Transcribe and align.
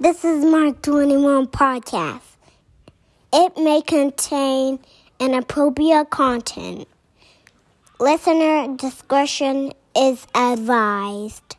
This 0.00 0.24
is 0.24 0.44
Mark 0.44 0.80
21 0.82 1.48
podcast. 1.48 2.20
It 3.32 3.58
may 3.58 3.82
contain 3.82 4.78
inappropriate 5.18 6.08
content. 6.08 6.86
Listener 7.98 8.76
discretion 8.76 9.72
is 9.96 10.24
advised. 10.36 11.57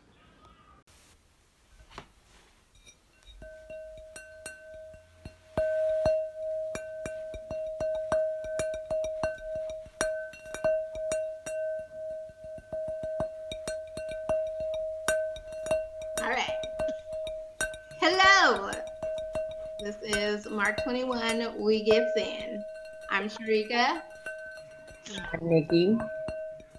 Mark 20.60 20.84
21. 20.84 21.58
We 21.58 21.82
get 21.82 22.14
in. 22.18 22.62
I'm 23.08 23.30
Sharika. 23.30 24.02
I'm 25.32 25.48
Nikki. 25.48 25.96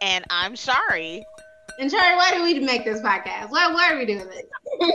And 0.01 0.23
I'm 0.29 0.55
Shari. 0.55 1.25
And 1.79 1.89
Shari, 1.89 2.15
why 2.15 2.29
do 2.29 2.43
we 2.43 2.59
make 2.59 2.85
this 2.85 3.01
podcast? 3.01 3.49
Why, 3.49 3.73
why 3.73 3.91
are 3.91 3.97
we 3.97 4.05
doing 4.05 4.27
this? 4.27 4.43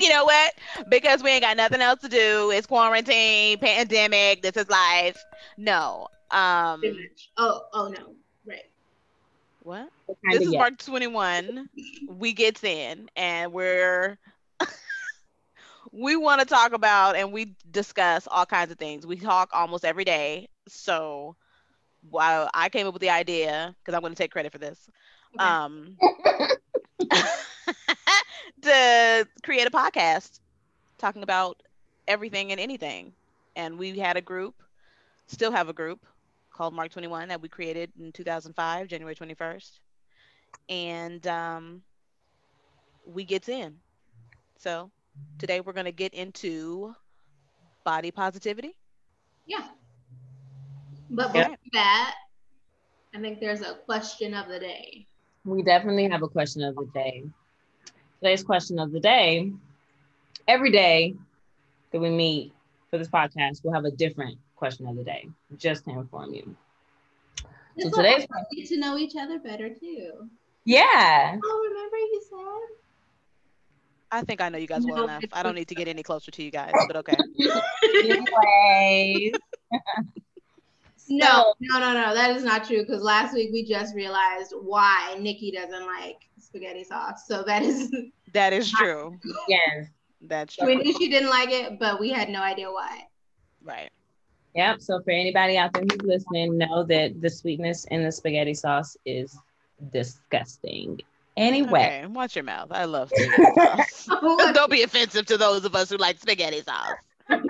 You 0.00 0.08
know 0.08 0.24
what? 0.24 0.54
Because 0.88 1.22
we 1.22 1.30
ain't 1.30 1.42
got 1.42 1.56
nothing 1.56 1.80
else 1.80 2.00
to 2.00 2.08
do. 2.08 2.50
It's 2.50 2.66
quarantine, 2.66 3.58
pandemic. 3.58 4.40
This 4.40 4.56
is 4.56 4.68
life. 4.70 5.22
No. 5.58 6.08
Um. 6.30 6.80
Oh, 7.36 7.62
oh 7.74 7.88
no. 7.88 8.14
Right. 8.46 8.70
What? 9.64 9.90
This 10.30 10.42
is 10.42 10.52
yes. 10.52 10.58
Mark 10.58 10.78
21. 10.78 11.68
We 12.08 12.32
gets 12.32 12.64
in, 12.64 13.10
and 13.16 13.52
we're 13.52 14.18
we 15.92 16.16
want 16.16 16.40
to 16.40 16.46
talk 16.46 16.72
about 16.72 17.16
and 17.16 17.32
we 17.32 17.56
discuss 17.70 18.28
all 18.28 18.46
kinds 18.46 18.72
of 18.72 18.78
things. 18.78 19.06
We 19.06 19.16
talk 19.16 19.50
almost 19.52 19.84
every 19.84 20.04
day. 20.04 20.48
So, 20.68 21.36
while 22.08 22.48
I 22.54 22.68
came 22.68 22.86
up 22.86 22.94
with 22.94 23.02
the 23.02 23.10
idea, 23.10 23.74
because 23.80 23.94
I'm 23.94 24.00
going 24.00 24.12
to 24.12 24.18
take 24.22 24.32
credit 24.32 24.52
for 24.52 24.58
this, 24.58 24.88
Okay. 25.34 25.58
um, 25.60 25.98
to 28.62 29.26
create 29.44 29.66
a 29.66 29.70
podcast 29.70 30.40
talking 30.98 31.22
about 31.22 31.62
everything 32.06 32.52
and 32.52 32.60
anything. 32.60 33.14
And 33.56 33.78
we 33.78 33.98
had 33.98 34.16
a 34.16 34.22
group, 34.22 34.62
still 35.26 35.52
have 35.52 35.68
a 35.68 35.74
group 35.74 36.06
called 36.52 36.74
Mark 36.74 36.90
21 36.90 37.28
that 37.28 37.40
we 37.42 37.48
created 37.48 37.92
in 37.98 38.12
2005, 38.12 38.88
January 38.88 39.14
21st. 39.14 39.80
And 40.68 41.26
um, 41.26 41.82
we 43.04 43.24
gets 43.24 43.48
in. 43.48 43.78
So 44.58 44.90
today 45.38 45.60
we're 45.60 45.72
going 45.72 45.86
to 45.86 45.92
get 45.92 46.14
into 46.14 46.94
body 47.84 48.10
positivity. 48.10 48.76
Yeah. 49.46 49.68
But 51.10 51.34
Yeah. 51.34 51.48
before 51.48 51.56
that, 51.72 52.14
I 53.14 53.20
think 53.20 53.40
there's 53.40 53.60
a 53.60 53.74
question 53.84 54.34
of 54.34 54.48
the 54.48 54.58
day. 54.58 55.06
We 55.44 55.62
definitely 55.62 56.08
have 56.08 56.22
a 56.22 56.28
question 56.28 56.62
of 56.62 56.76
the 56.76 56.86
day. 56.94 57.24
Today's 58.20 58.44
question 58.44 58.78
of 58.78 58.92
the 58.92 59.00
day 59.00 59.52
every 60.48 60.70
day 60.70 61.14
that 61.90 62.00
we 62.00 62.10
meet 62.10 62.52
for 62.90 62.98
this 62.98 63.08
podcast, 63.08 63.62
we'll 63.62 63.74
have 63.74 63.84
a 63.84 63.90
different 63.90 64.38
question 64.56 64.86
of 64.86 64.96
the 64.96 65.04
day, 65.04 65.28
just 65.56 65.84
to 65.84 65.90
inform 65.90 66.34
you. 66.34 66.56
So 67.78 67.90
today's 67.90 68.26
like 68.30 68.46
we 68.50 68.60
get 68.62 68.68
to 68.68 68.78
know 68.78 68.98
each 68.98 69.14
other 69.18 69.38
better 69.38 69.68
too. 69.70 70.28
Yeah. 70.64 71.36
Oh, 71.42 71.68
remember 71.68 71.96
you 71.96 72.22
said? 72.28 72.76
I 74.12 74.22
think 74.22 74.42
I 74.42 74.50
know 74.50 74.58
you 74.58 74.66
guys 74.66 74.84
well 74.86 74.98
No, 74.98 75.04
enough. 75.04 75.24
I 75.32 75.42
don't 75.42 75.54
need 75.54 75.68
to 75.68 75.74
get 75.74 75.88
any 75.88 76.02
closer 76.02 76.30
to 76.30 76.42
you 76.42 76.50
guys, 76.50 76.72
but 76.86 76.96
okay. 76.96 77.16
Anyways. 78.04 79.32
No, 81.08 81.52
no, 81.60 81.78
no, 81.78 81.92
no. 81.92 82.14
That 82.14 82.34
is 82.36 82.42
not 82.42 82.64
true. 82.64 82.80
Because 82.86 83.02
last 83.02 83.34
week 83.34 83.50
we 83.52 83.64
just 83.64 83.94
realized 83.94 84.54
why 84.62 85.14
Nikki 85.20 85.50
doesn't 85.50 85.84
like 85.84 86.16
spaghetti 86.38 86.84
sauce. 86.84 87.26
So 87.26 87.42
that 87.42 87.62
is 87.62 87.94
That 88.32 88.54
is 88.54 88.70
true. 88.70 89.18
Yes. 89.46 89.88
That's 90.22 90.56
true. 90.56 90.68
we 90.68 90.76
knew 90.76 90.96
she 90.96 91.10
didn't 91.10 91.28
like 91.28 91.50
it, 91.50 91.78
but 91.78 92.00
we 92.00 92.08
had 92.10 92.30
no 92.30 92.40
idea 92.40 92.70
why. 92.70 93.08
Right. 93.62 93.90
Yep. 94.54 94.80
So 94.80 95.02
for 95.02 95.10
anybody 95.10 95.58
out 95.58 95.74
there 95.74 95.82
who's 95.82 96.02
listening, 96.02 96.56
know 96.56 96.82
that 96.84 97.20
the 97.20 97.28
sweetness 97.28 97.84
in 97.86 98.04
the 98.04 98.12
spaghetti 98.12 98.54
sauce 98.54 98.96
is 99.04 99.36
disgusting. 99.90 101.00
Anyway. 101.36 102.02
Okay, 102.02 102.06
watch 102.06 102.36
your 102.36 102.44
mouth. 102.44 102.68
I 102.70 102.84
love 102.84 103.08
spaghetti 103.14 103.82
sauce. 103.88 104.06
Don't 104.54 104.70
be 104.70 104.82
offensive 104.82 105.26
to 105.26 105.38
those 105.38 105.64
of 105.64 105.74
us 105.74 105.90
who 105.90 105.96
like 105.96 106.18
spaghetti 106.18 106.62
sauce. 106.62 106.96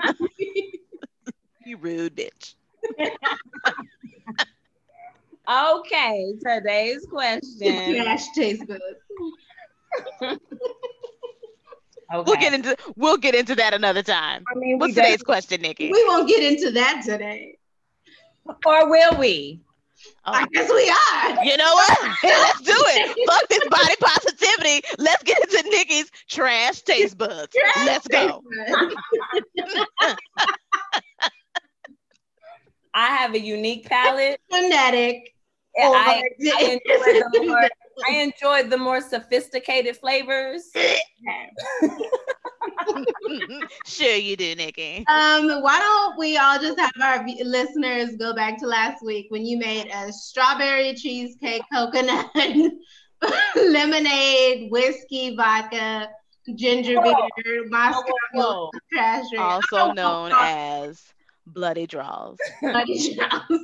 you 1.64 1.76
rude 1.78 2.16
bitch. 2.16 2.54
Okay, 5.48 6.34
today's 6.44 7.06
question. 7.06 8.02
Trash 8.02 8.30
tastes 8.34 8.64
good. 8.64 8.80
Okay. 12.14 12.24
We'll 12.26 12.36
get 12.36 12.52
into 12.52 12.76
we'll 12.96 13.16
get 13.16 13.34
into 13.34 13.54
that 13.54 13.72
another 13.72 14.02
time. 14.02 14.44
I 14.54 14.58
mean, 14.58 14.78
What's 14.78 14.94
today's 14.94 15.22
question, 15.22 15.62
Nikki? 15.62 15.90
We 15.90 16.04
won't 16.06 16.28
get 16.28 16.42
into 16.42 16.70
that 16.72 17.02
today. 17.04 17.56
or 18.66 18.90
will 18.90 19.18
we? 19.18 19.60
Oh. 20.24 20.32
I 20.32 20.46
guess 20.52 20.70
we 20.70 20.88
are. 20.88 21.44
You 21.44 21.56
know 21.56 21.72
what? 21.74 21.98
Let's 22.22 22.60
do 22.60 22.74
it. 22.76 23.26
Fuck 23.26 23.48
this 23.48 23.68
body 23.68 23.94
positivity. 24.00 24.86
Let's 24.98 25.22
get 25.24 25.40
into 25.42 25.68
Nikki's 25.70 26.10
trash 26.28 26.82
taste 26.82 27.18
buds. 27.18 27.52
Trash 27.52 27.86
Let's 27.86 28.06
go. 28.08 28.42
tastes. 29.56 30.16
I 32.94 33.06
have 33.06 33.34
a 33.34 33.40
unique 33.40 33.86
palate. 33.86 34.40
Genetic. 34.52 35.34
and 35.76 35.88
or 35.88 35.96
I, 35.96 36.22
I 36.58 36.80
enjoy 36.86 37.20
more, 37.20 37.30
genetic. 37.32 37.72
I 38.08 38.12
enjoy 38.16 38.62
the 38.68 38.78
more 38.78 39.00
sophisticated 39.00 39.96
flavors. 39.96 40.70
sure 43.86 44.16
you 44.16 44.36
do, 44.36 44.54
Nikki. 44.54 45.04
Um, 45.08 45.62
why 45.62 45.78
don't 45.78 46.18
we 46.18 46.36
all 46.36 46.58
just 46.58 46.78
have 46.78 46.92
our 47.02 47.24
v- 47.24 47.42
listeners 47.44 48.16
go 48.16 48.34
back 48.34 48.58
to 48.60 48.66
last 48.66 49.04
week 49.04 49.26
when 49.30 49.44
you 49.44 49.58
made 49.58 49.88
a 49.92 50.12
strawberry 50.12 50.94
cheesecake, 50.94 51.62
coconut, 51.72 52.30
lemonade, 53.56 54.70
whiskey, 54.70 55.34
vodka, 55.36 56.08
ginger 56.56 57.00
beer, 57.00 57.68
Moscow 57.68 58.02
Whoa. 58.34 58.70
trash. 58.92 59.24
Also 59.38 59.92
known 59.92 60.32
as 60.34 61.02
Bloody 61.46 61.86
Draws. 61.86 62.38
Bloody 62.60 63.14
Charles. 63.14 63.60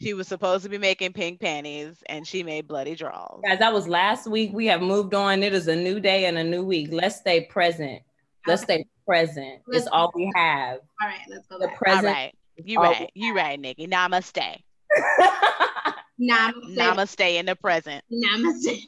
She 0.00 0.14
was 0.14 0.28
supposed 0.28 0.62
to 0.62 0.70
be 0.70 0.78
making 0.78 1.12
pink 1.12 1.40
panties 1.40 1.96
and 2.06 2.24
she 2.24 2.44
made 2.44 2.68
bloody 2.68 2.94
draws. 2.94 3.40
Guys, 3.44 3.58
that 3.58 3.72
was 3.72 3.88
last 3.88 4.28
week. 4.28 4.52
We 4.52 4.66
have 4.66 4.80
moved 4.80 5.12
on. 5.12 5.42
It 5.42 5.52
is 5.52 5.66
a 5.66 5.74
new 5.74 5.98
day 5.98 6.26
and 6.26 6.38
a 6.38 6.44
new 6.44 6.64
week. 6.64 6.90
Let's 6.92 7.16
stay 7.16 7.46
present. 7.46 8.02
Let's 8.46 8.62
stay 8.62 8.86
present. 9.06 9.60
It's 9.68 9.86
all 9.88 10.10
we 10.14 10.30
have. 10.34 10.78
All 11.02 11.08
right, 11.08 11.20
let's 11.28 11.46
go 11.46 11.58
The 11.58 11.66
back. 11.66 11.72
All 11.72 11.78
present. 11.78 12.06
right. 12.06 12.34
You 12.56 12.80
right. 12.80 13.10
You 13.14 13.34
right, 13.34 13.58
Nikki. 13.58 13.86
Namaste. 13.86 14.56
Namaste. 16.20 16.76
Namaste 16.76 17.38
in 17.38 17.46
the 17.46 17.56
present. 17.56 18.04
Namaste. 18.12 18.82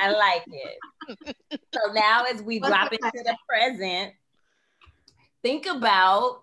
I 0.00 0.10
like 0.12 0.44
it. 0.46 1.60
so 1.74 1.92
now 1.92 2.24
as 2.24 2.42
we 2.42 2.58
What's 2.58 2.74
drop 2.74 2.90
the 2.90 2.98
into 3.02 3.24
the 3.24 3.36
present, 3.48 4.12
think 5.42 5.66
about 5.66 6.42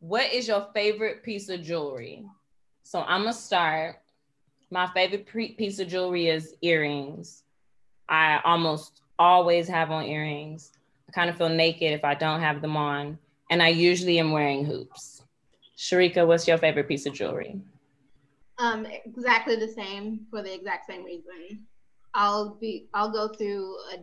what 0.00 0.32
is 0.32 0.48
your 0.48 0.68
favorite 0.74 1.22
piece 1.22 1.48
of 1.48 1.62
jewelry? 1.62 2.24
So 2.82 3.00
I'm 3.00 3.22
gonna 3.22 3.32
start. 3.32 3.96
My 4.70 4.88
favorite 4.88 5.26
pre- 5.26 5.52
piece 5.54 5.78
of 5.78 5.88
jewelry 5.88 6.26
is 6.28 6.54
earrings. 6.60 7.44
I 8.08 8.40
almost 8.44 9.02
always 9.18 9.68
have 9.68 9.90
on 9.92 10.04
earrings. 10.04 10.72
I 11.08 11.12
kind 11.12 11.30
of 11.30 11.36
feel 11.36 11.48
naked 11.48 11.92
if 11.92 12.04
I 12.04 12.14
don't 12.14 12.40
have 12.40 12.60
them 12.60 12.76
on, 12.76 13.18
and 13.50 13.62
I 13.62 13.68
usually 13.68 14.18
am 14.18 14.32
wearing 14.32 14.64
hoops. 14.64 15.22
Sharika, 15.78 16.26
what's 16.26 16.48
your 16.48 16.58
favorite 16.58 16.88
piece 16.88 17.06
of 17.06 17.12
jewelry? 17.12 17.60
um, 18.58 18.86
exactly 19.04 19.56
the 19.56 19.68
same 19.68 20.26
for 20.30 20.42
the 20.42 20.54
exact 20.54 20.86
same 20.86 21.04
reason. 21.04 21.66
I'll 22.14 22.54
be 22.54 22.88
I'll 22.94 23.10
go 23.10 23.28
through 23.28 23.76
a 23.94 23.98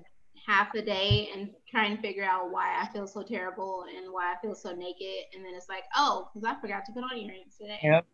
half 0.48 0.74
a 0.76 0.82
day 0.82 1.30
and 1.34 1.50
try 1.70 1.86
and 1.86 2.00
figure 2.00 2.24
out 2.24 2.52
why 2.52 2.80
I 2.80 2.92
feel 2.94 3.08
so 3.08 3.24
terrible 3.24 3.86
and 3.96 4.12
why 4.12 4.34
I 4.34 4.36
feel 4.42 4.56
so 4.56 4.74
naked, 4.74 5.26
and 5.34 5.44
then 5.44 5.54
it's 5.56 5.70
like, 5.70 5.84
oh, 5.96 6.30
because 6.34 6.46
I 6.48 6.60
forgot 6.62 6.86
to 6.86 6.92
put 6.92 7.04
on 7.04 7.18
earrings 7.18 7.56
today. 7.60 7.80
Yep. 7.82 8.06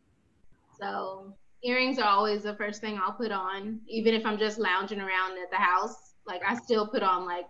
So 0.80 1.36
earrings 1.64 2.00
are 2.00 2.08
always 2.08 2.44
the 2.44 2.56
first 2.56 2.80
thing 2.80 2.98
I'll 2.98 3.14
put 3.14 3.32
on, 3.32 3.82
even 3.88 4.14
if 4.14 4.26
I'm 4.26 4.38
just 4.38 4.60
lounging 4.60 5.02
around 5.02 5.38
at 5.42 5.52
the 5.52 5.58
house. 5.58 6.14
Like 6.26 6.42
I 6.48 6.56
still 6.56 6.88
put 6.88 7.04
on 7.04 7.26
like 7.26 7.48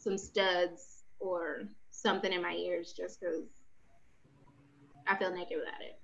some 0.00 0.18
studs 0.18 1.04
or 1.20 1.62
something 1.90 2.32
in 2.32 2.42
my 2.42 2.54
ears 2.54 2.94
just 2.96 3.20
because 3.20 3.44
I 5.08 5.16
feel 5.16 5.32
naked 5.32 5.58
without 5.58 5.82
it. 5.82 6.00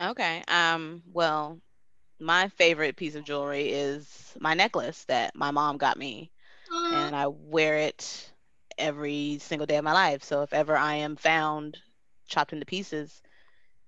Okay. 0.00 0.42
Um, 0.48 1.02
well, 1.12 1.60
my 2.20 2.48
favorite 2.48 2.96
piece 2.96 3.14
of 3.16 3.24
jewelry 3.24 3.70
is 3.70 4.36
my 4.40 4.54
necklace 4.54 5.04
that 5.06 5.34
my 5.36 5.50
mom 5.50 5.78
got 5.78 5.98
me. 5.98 6.30
And 6.90 7.14
I 7.14 7.28
wear 7.28 7.78
it 7.78 8.32
every 8.78 9.38
single 9.40 9.66
day 9.66 9.76
of 9.76 9.84
my 9.84 9.92
life. 9.92 10.22
So 10.24 10.42
if 10.42 10.52
ever 10.52 10.76
I 10.76 10.96
am 10.96 11.16
found 11.16 11.78
chopped 12.28 12.52
into 12.52 12.66
pieces, 12.66 13.22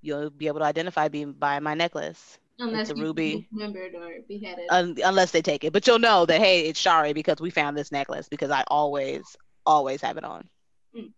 you'll 0.03 0.31
be 0.31 0.49
able 0.49 0.61
to 0.61 0.67
identify 0.67 1.09
me 1.09 1.25
by 1.27 1.61
my 1.61 1.75
necklace. 1.75 2.39
Unless 2.69 2.91
a 2.91 2.97
you 2.97 3.03
ruby. 3.03 3.49
remembered 3.53 3.95
or 3.95 4.11
beheaded. 4.29 4.67
Un- 4.71 4.97
unless 5.05 5.31
they 5.33 5.43
take 5.43 5.65
it. 5.65 5.73
But 5.73 5.87
you'll 5.87 5.99
know 5.99 6.25
that 6.27 6.41
hey, 6.41 6.69
it's 6.69 6.79
Shari 6.81 7.13
because 7.13 7.41
we 7.41 7.51
found 7.51 7.77
this 7.77 7.91
necklace 7.93 8.29
because 8.29 8.51
I 8.51 8.65
always, 8.69 9.37
always 9.67 10.01
have 10.03 10.17
it 10.17 10.25
on. 10.25 10.49
Mm. 10.97 11.13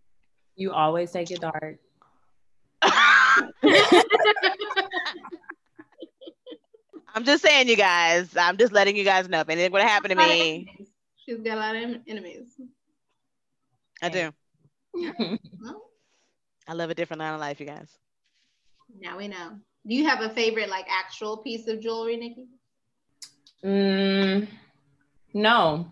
You 0.57 0.73
always 0.73 1.11
take 1.11 1.31
it 1.31 1.41
dark. 1.41 1.77
I'm 7.15 7.25
just 7.25 7.43
saying, 7.45 7.69
you 7.69 7.77
guys. 7.77 8.37
I'm 8.37 8.57
just 8.57 8.73
letting 8.73 8.97
you 8.97 9.05
guys 9.05 9.29
know 9.29 9.41
if 9.41 9.49
anything 9.49 9.71
would 9.73 9.83
happen 9.83 10.11
to 10.11 10.17
me. 10.17 10.69
She's 11.25 11.39
got 11.39 11.57
a 11.57 11.61
lot 11.61 11.77
of 11.77 12.01
enemies. 12.09 12.49
I 14.03 14.09
do. 14.09 14.33
Well, 15.61 15.83
I 16.69 16.75
live 16.75 16.91
a 16.91 16.95
different 16.95 17.21
line 17.21 17.35
of 17.35 17.41
life, 17.41 17.59
you 17.61 17.67
guys. 17.67 17.89
now 19.01 19.17
we 19.19 19.29
know. 19.29 19.59
Do 19.87 19.95
you 19.95 20.07
have 20.07 20.21
a 20.21 20.31
favorite 20.31 20.71
like 20.71 20.87
actual 20.89 21.39
piece 21.39 21.69
of 21.69 21.81
jewelry, 21.81 22.17
Nikki? 22.17 22.47
Mm, 23.63 24.49
no. 25.35 25.91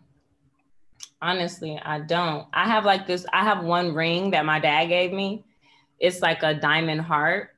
Honestly, 1.21 1.79
I 1.83 2.01
don't. 2.01 2.47
I 2.53 2.67
have 2.69 2.85
like 2.85 3.07
this, 3.07 3.27
I 3.33 3.45
have 3.45 3.65
one 3.65 3.95
ring 3.95 4.31
that 4.31 4.45
my 4.45 4.59
dad 4.59 4.87
gave 4.87 5.13
me. 5.13 5.45
It's 5.99 6.21
like 6.21 6.43
a 6.43 6.55
diamond 6.55 7.03
heart. 7.03 7.51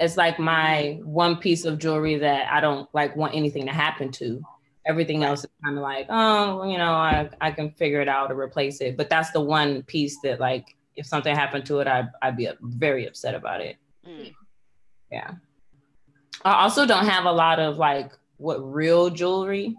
It's 0.00 0.16
like 0.16 0.38
my 0.38 1.00
one 1.04 1.36
piece 1.36 1.64
of 1.64 1.78
jewelry 1.78 2.16
that 2.16 2.52
I 2.52 2.60
don't 2.60 2.92
like 2.94 3.14
want 3.14 3.34
anything 3.34 3.66
to 3.66 3.72
happen 3.72 4.10
to. 4.12 4.42
Everything 4.84 5.22
else 5.22 5.40
is 5.40 5.50
kind 5.64 5.76
of 5.76 5.82
like, 5.82 6.06
oh, 6.08 6.64
you 6.68 6.78
know, 6.78 6.92
I, 6.92 7.28
I 7.40 7.50
can 7.50 7.70
figure 7.72 8.00
it 8.00 8.08
out 8.08 8.30
or 8.30 8.40
replace 8.40 8.80
it. 8.80 8.96
But 8.96 9.10
that's 9.10 9.30
the 9.30 9.40
one 9.40 9.82
piece 9.82 10.18
that 10.22 10.40
like 10.40 10.76
if 10.96 11.06
something 11.06 11.34
happened 11.34 11.66
to 11.66 11.80
it, 11.80 11.86
I'd, 11.86 12.08
I'd 12.22 12.36
be 12.36 12.48
very 12.60 13.06
upset 13.06 13.34
about 13.34 13.60
it. 13.60 13.76
Mm. 14.06 14.34
Yeah. 15.10 15.32
I 16.44 16.62
also 16.62 16.86
don't 16.86 17.06
have 17.06 17.24
a 17.24 17.32
lot 17.32 17.58
of 17.58 17.78
like 17.78 18.12
what 18.36 18.56
real 18.58 19.10
jewelry. 19.10 19.76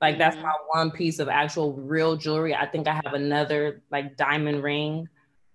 Like 0.00 0.18
that's 0.18 0.36
Mhm. 0.36 0.42
my 0.42 0.52
one 0.72 0.90
piece 0.90 1.18
of 1.18 1.28
actual 1.28 1.72
real 1.74 2.16
jewelry. 2.16 2.54
I 2.54 2.66
think 2.66 2.88
I 2.88 2.94
have 2.94 3.12
another 3.14 3.82
like 3.90 4.16
diamond 4.16 4.62
ring, 4.62 5.08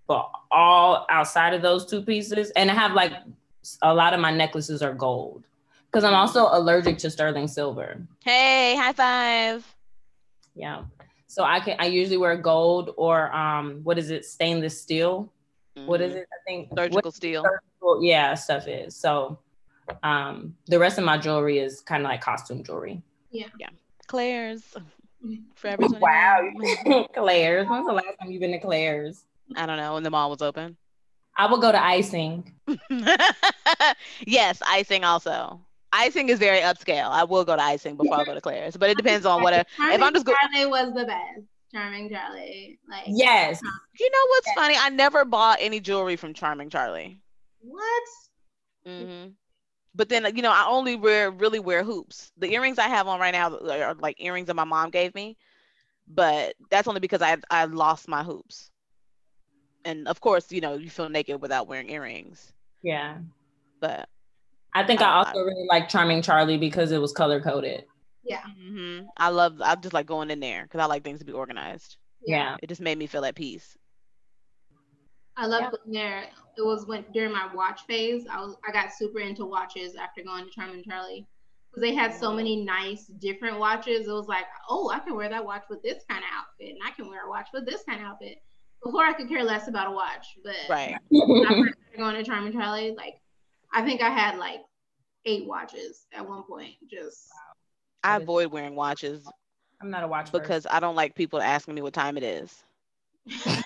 but 0.07 0.29
all 0.51 1.05
outside 1.09 1.53
of 1.53 1.61
those 1.61 1.85
two 1.85 2.01
pieces, 2.01 2.51
and 2.51 2.69
I 2.69 2.73
have 2.75 2.93
like 2.93 3.13
a 3.81 3.93
lot 3.93 4.13
of 4.13 4.19
my 4.19 4.31
necklaces 4.31 4.81
are 4.83 4.93
gold 4.93 5.43
because 5.87 6.03
I'm 6.03 6.13
also 6.13 6.47
allergic 6.51 6.99
to 6.99 7.09
sterling 7.09 7.47
silver. 7.47 7.99
Hey, 8.23 8.75
high 8.75 8.93
five. 8.93 9.75
Yeah. 10.53 10.83
So 11.27 11.43
I 11.43 11.59
can 11.59 11.75
I 11.79 11.87
usually 11.87 12.17
wear 12.17 12.37
gold 12.37 12.93
or 12.97 13.33
um 13.35 13.81
what 13.83 13.97
is 13.97 14.09
it 14.11 14.25
stainless 14.25 14.79
steel? 14.79 15.31
What 15.73 15.99
is 16.01 16.13
Mhm. 16.13 16.17
it? 16.17 16.27
I 16.31 16.37
think 16.47 16.69
Surgical 16.77 17.11
steel. 17.11 17.43
Surgical, 17.85 18.03
yeah, 18.03 18.33
stuff 18.35 18.67
is. 18.67 18.95
So 18.95 19.39
um 20.03 20.55
the 20.67 20.79
rest 20.79 20.97
of 20.97 21.03
my 21.03 21.17
jewelry 21.17 21.59
is 21.59 21.81
kind 21.81 22.03
of 22.03 22.09
like 22.09 22.21
costume 22.21 22.63
jewelry. 22.63 23.01
Yeah. 23.31 23.47
Yeah. 23.59 23.69
Claire's. 24.07 24.63
Forever 25.55 25.87
21. 25.87 26.01
Wow. 26.01 27.07
Claire's. 27.15 27.67
When's 27.67 27.87
the 27.87 27.93
last 27.93 28.17
time 28.19 28.31
you've 28.31 28.41
been 28.41 28.51
to 28.51 28.59
Claire's? 28.59 29.25
I 29.55 29.65
don't 29.65 29.77
know 29.77 29.95
when 29.95 30.03
the 30.03 30.09
mall 30.11 30.29
was 30.29 30.41
open. 30.41 30.77
I 31.37 31.47
will 31.47 31.57
go 31.57 31.71
to 31.71 31.83
icing. 31.83 32.53
yes, 34.25 34.61
icing 34.65 35.03
also. 35.03 35.59
Icing 35.91 36.29
is 36.29 36.39
very 36.39 36.59
upscale. 36.59 37.09
I 37.09 37.23
will 37.25 37.43
go 37.43 37.55
to 37.55 37.61
icing 37.61 37.95
before 37.97 38.19
I 38.19 38.23
go 38.23 38.33
to 38.33 38.41
Claire's, 38.41 38.77
but 38.77 38.89
it 38.89 38.97
depends 38.97 39.25
on 39.25 39.43
what. 39.43 39.53
A, 39.53 39.65
if 39.79 40.01
I'm 40.01 40.13
just 40.13 40.25
go- 40.25 40.33
Charlie 40.53 40.69
was 40.69 40.93
the 40.93 41.05
best. 41.05 41.41
Charming 41.73 42.09
Charlie. 42.09 42.79
Like 42.89 43.03
Yes. 43.07 43.59
you 43.99 44.09
know 44.09 44.25
what's 44.29 44.51
funny? 44.53 44.75
I 44.79 44.89
never 44.89 45.25
bought 45.25 45.57
any 45.59 45.79
jewelry 45.81 46.15
from 46.15 46.33
Charming 46.33 46.69
Charlie. 46.69 47.19
What? 47.65 48.03
hmm 48.85 49.27
But 49.95 50.09
then 50.09 50.25
you 50.35 50.41
know, 50.43 50.51
I 50.51 50.67
only 50.67 50.95
wear 50.95 51.31
really 51.31 51.59
wear 51.59 51.83
hoops. 51.83 52.31
The 52.37 52.51
earrings 52.53 52.79
I 52.79 52.87
have 52.89 53.07
on 53.07 53.19
right 53.19 53.33
now 53.33 53.55
are 53.57 53.95
like 53.95 54.17
earrings 54.21 54.47
that 54.47 54.55
my 54.55 54.63
mom 54.65 54.91
gave 54.91 55.15
me, 55.15 55.37
but 56.07 56.55
that's 56.71 56.87
only 56.87 57.01
because 57.01 57.21
I 57.21 57.37
I 57.51 57.65
lost 57.65 58.07
my 58.07 58.23
hoops. 58.23 58.71
And 59.85 60.07
of 60.07 60.19
course, 60.19 60.51
you 60.51 60.61
know, 60.61 60.73
you 60.75 60.89
feel 60.89 61.09
naked 61.09 61.41
without 61.41 61.67
wearing 61.67 61.89
earrings. 61.89 62.51
Yeah. 62.81 63.17
But 63.79 64.09
I 64.73 64.83
think 64.85 65.01
I 65.01 65.09
Uh, 65.09 65.25
also 65.25 65.39
really 65.39 65.65
like 65.69 65.89
Charming 65.89 66.21
Charlie 66.21 66.57
because 66.57 66.91
it 66.91 66.99
was 67.01 67.13
color 67.13 67.41
coded. 67.41 67.85
Yeah. 68.23 68.41
hmm 68.43 69.01
I 69.17 69.29
love. 69.29 69.61
I 69.61 69.75
just 69.75 69.93
like 69.93 70.07
going 70.07 70.31
in 70.31 70.39
there 70.39 70.63
because 70.63 70.79
I 70.81 70.85
like 70.85 71.03
things 71.03 71.19
to 71.19 71.25
be 71.25 71.33
organized. 71.33 71.97
Yeah. 72.25 72.57
It 72.61 72.67
just 72.67 72.81
made 72.81 72.97
me 72.97 73.07
feel 73.07 73.25
at 73.25 73.35
peace. 73.35 73.77
I 75.37 75.45
love 75.47 75.61
Yeah. 75.63 75.69
going 75.71 75.91
there. 75.91 76.29
It 76.57 76.61
was 76.61 76.85
when 76.85 77.03
during 77.13 77.31
my 77.31 77.53
watch 77.53 77.81
phase. 77.85 78.25
I 78.27 78.39
was 78.39 78.55
I 78.67 78.71
got 78.71 78.93
super 78.93 79.19
into 79.19 79.45
watches 79.45 79.95
after 79.95 80.23
going 80.23 80.45
to 80.45 80.51
Charming 80.51 80.83
Charlie 80.83 81.27
because 81.69 81.81
they 81.81 81.93
had 81.93 82.13
so 82.13 82.31
many 82.33 82.63
nice 82.63 83.07
different 83.07 83.59
watches. 83.59 84.07
It 84.07 84.13
was 84.13 84.27
like, 84.27 84.45
oh, 84.69 84.89
I 84.89 84.99
can 84.99 85.15
wear 85.15 85.27
that 85.29 85.43
watch 85.45 85.63
with 85.69 85.83
this 85.83 86.03
kind 86.07 86.23
of 86.23 86.29
outfit, 86.33 86.69
and 86.75 86.79
I 86.85 86.91
can 86.91 87.09
wear 87.09 87.25
a 87.25 87.29
watch 87.29 87.49
with 87.53 87.65
this 87.65 87.83
kind 87.83 87.99
of 88.01 88.07
outfit. 88.07 88.41
Before 88.81 89.03
I 89.03 89.13
could 89.13 89.27
care 89.27 89.43
less 89.43 89.67
about 89.67 89.87
a 89.87 89.91
watch, 89.91 90.37
but 90.43 90.55
Right. 90.69 90.95
when 91.09 91.45
I 91.45 91.49
first 91.61 91.73
started 91.79 91.97
going 91.97 92.15
to 92.15 92.23
Charming 92.23 92.53
Charlie, 92.53 92.95
like 92.95 93.19
I 93.73 93.83
think 93.83 94.01
I 94.01 94.09
had 94.09 94.37
like 94.37 94.61
eight 95.25 95.45
watches 95.45 96.05
at 96.13 96.27
one 96.27 96.43
point. 96.43 96.75
Just 96.89 97.29
I 98.03 98.17
avoid 98.17 98.51
wearing 98.51 98.75
watches 98.75 99.27
I'm 99.81 99.89
not 99.89 100.03
a 100.03 100.07
watch 100.07 100.31
person. 100.31 100.39
because 100.39 100.67
I 100.69 100.79
don't 100.79 100.95
like 100.95 101.15
people 101.15 101.41
asking 101.41 101.75
me 101.75 101.81
what 101.81 101.93
time 101.93 102.15
it 102.15 102.23
is. 102.23 102.63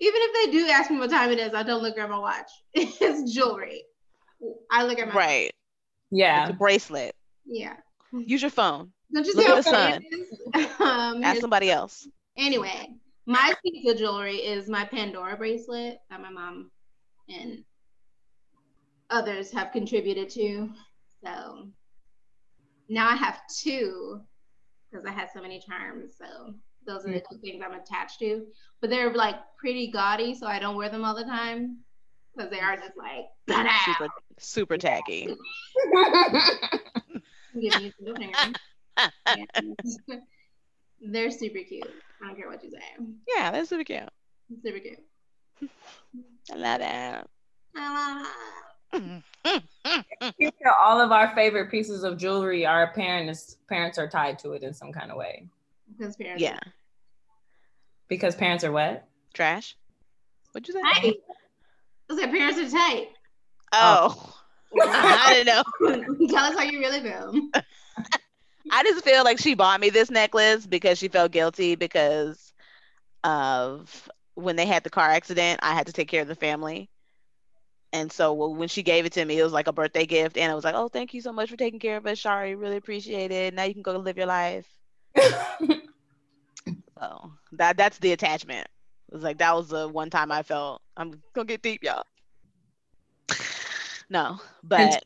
even 0.00 0.20
if 0.22 0.46
they 0.52 0.52
do 0.58 0.68
ask 0.68 0.90
me 0.90 0.98
what 0.98 1.10
time 1.10 1.30
it 1.30 1.38
is, 1.38 1.54
I 1.54 1.62
don't 1.62 1.82
look 1.82 1.98
at 1.98 2.08
my 2.08 2.18
watch. 2.18 2.50
It's 2.74 3.32
jewelry. 3.32 3.82
I 4.70 4.84
look 4.84 4.98
at 4.98 5.08
my 5.08 5.14
Right. 5.14 5.46
It's 5.46 5.54
yeah. 6.10 6.48
a 6.48 6.52
bracelet. 6.52 7.14
Yeah. 7.44 7.76
Use 8.12 8.42
your 8.42 8.50
phone. 8.50 8.92
Don't 9.12 9.26
you 9.26 9.34
Look 9.34 9.48
at 9.48 9.64
the 9.64 9.70
funny 9.70 10.06
it 10.10 10.14
is? 10.14 10.70
um, 10.80 11.24
Ask 11.24 11.40
somebody 11.40 11.70
else. 11.70 12.06
anyway, 12.36 12.88
my 13.26 13.54
piece 13.64 13.90
of 13.90 13.98
jewelry 13.98 14.36
is 14.36 14.68
my 14.68 14.84
Pandora 14.84 15.36
bracelet 15.36 15.98
that 16.10 16.20
my 16.20 16.30
mom 16.30 16.70
and 17.28 17.64
others 19.10 19.50
have 19.50 19.72
contributed 19.72 20.28
to. 20.30 20.70
So 21.24 21.68
now 22.88 23.08
I 23.08 23.16
have 23.16 23.40
two 23.62 24.20
because 24.90 25.04
I 25.06 25.10
had 25.10 25.28
so 25.34 25.42
many 25.42 25.60
charms. 25.60 26.12
So 26.18 26.54
those 26.88 27.06
are 27.06 27.12
the 27.12 27.22
two 27.30 27.38
things 27.38 27.62
I'm 27.64 27.74
attached 27.78 28.18
to. 28.20 28.44
But 28.80 28.90
they're 28.90 29.12
like 29.14 29.36
pretty 29.56 29.90
gaudy, 29.92 30.34
so 30.34 30.46
I 30.46 30.58
don't 30.58 30.74
wear 30.76 30.88
them 30.88 31.04
all 31.04 31.14
the 31.14 31.24
time 31.24 31.78
because 32.34 32.50
they 32.50 32.58
are 32.60 32.76
just 32.76 32.96
like 32.96 33.26
Super, 33.84 34.08
super 34.38 34.76
tacky. 34.88 35.28
giving 37.60 37.80
you 37.82 37.92
the 38.00 38.14
finger. 38.14 38.38
Yeah. 39.36 40.16
They're 41.00 41.30
super 41.30 41.60
cute. 41.60 41.88
I 42.20 42.26
don't 42.26 42.36
care 42.36 42.48
what 42.48 42.62
you 42.64 42.70
say. 42.72 42.78
Yeah, 43.36 43.52
they're 43.52 43.64
super 43.64 43.84
cute. 43.84 44.08
Super 44.64 44.80
cute. 44.80 44.98
I 46.52 46.56
love 46.56 46.80
that. 46.80 47.28
You 48.94 50.50
know, 50.64 50.72
all 50.80 51.00
of 51.00 51.12
our 51.12 51.32
favorite 51.36 51.70
pieces 51.70 52.02
of 52.02 52.18
jewelry, 52.18 52.66
our 52.66 52.92
parents 52.94 53.58
parents 53.68 53.96
are 53.98 54.08
tied 54.08 54.38
to 54.40 54.52
it 54.54 54.64
in 54.64 54.74
some 54.74 54.92
kind 54.92 55.12
of 55.12 55.16
way. 55.16 55.46
Because 55.96 56.16
parents. 56.16 56.42
Yeah. 56.42 56.58
Because 58.08 58.34
parents 58.34 58.64
are 58.64 58.72
what? 58.72 59.06
Trash. 59.34 59.76
What'd 60.52 60.68
you 60.68 60.74
say? 60.74 60.80
Tight. 60.80 61.16
Because 62.06 62.22
their 62.22 62.32
parents 62.32 62.58
are 62.58 62.76
tight. 62.76 63.08
Oh. 63.72 64.14
oh. 64.16 64.34
I 64.82 65.42
don't 65.44 65.46
know. 65.46 66.26
Tell 66.28 66.44
us 66.44 66.56
how 66.56 66.62
you 66.62 66.78
really 66.78 67.00
feel. 67.00 67.32
I 68.70 68.82
just 68.82 69.04
feel 69.04 69.24
like 69.24 69.38
she 69.38 69.54
bought 69.54 69.80
me 69.80 69.90
this 69.90 70.10
necklace 70.10 70.66
because 70.66 70.98
she 70.98 71.08
felt 71.08 71.32
guilty 71.32 71.74
because 71.74 72.52
of 73.24 74.10
when 74.34 74.56
they 74.56 74.66
had 74.66 74.84
the 74.84 74.90
car 74.90 75.08
accident. 75.08 75.60
I 75.62 75.74
had 75.74 75.86
to 75.86 75.92
take 75.92 76.08
care 76.08 76.22
of 76.22 76.28
the 76.28 76.34
family. 76.34 76.90
And 77.92 78.12
so 78.12 78.34
when 78.34 78.68
she 78.68 78.82
gave 78.82 79.06
it 79.06 79.12
to 79.12 79.24
me, 79.24 79.38
it 79.38 79.42
was 79.42 79.52
like 79.52 79.66
a 79.66 79.72
birthday 79.72 80.04
gift. 80.04 80.36
And 80.36 80.52
I 80.52 80.54
was 80.54 80.64
like, 80.64 80.74
oh, 80.74 80.88
thank 80.88 81.14
you 81.14 81.22
so 81.22 81.32
much 81.32 81.50
for 81.50 81.56
taking 81.56 81.80
care 81.80 81.96
of 81.96 82.06
us, 82.06 82.18
Shari. 82.18 82.54
Really 82.54 82.76
appreciate 82.76 83.30
it. 83.30 83.54
Now 83.54 83.64
you 83.64 83.72
can 83.72 83.82
go 83.82 83.96
live 83.96 84.18
your 84.18 84.26
life. 84.26 84.66
So 86.98 87.32
that 87.52 87.76
that's 87.76 87.98
the 87.98 88.12
attachment. 88.12 88.66
It 89.08 89.14
was 89.14 89.22
like 89.22 89.38
that 89.38 89.54
was 89.54 89.68
the 89.68 89.88
one 89.88 90.10
time 90.10 90.32
I 90.32 90.42
felt 90.42 90.82
I'm 90.96 91.22
gonna 91.34 91.46
get 91.46 91.62
deep, 91.62 91.82
y'all. 91.82 92.04
No, 94.10 94.40
but 94.62 95.04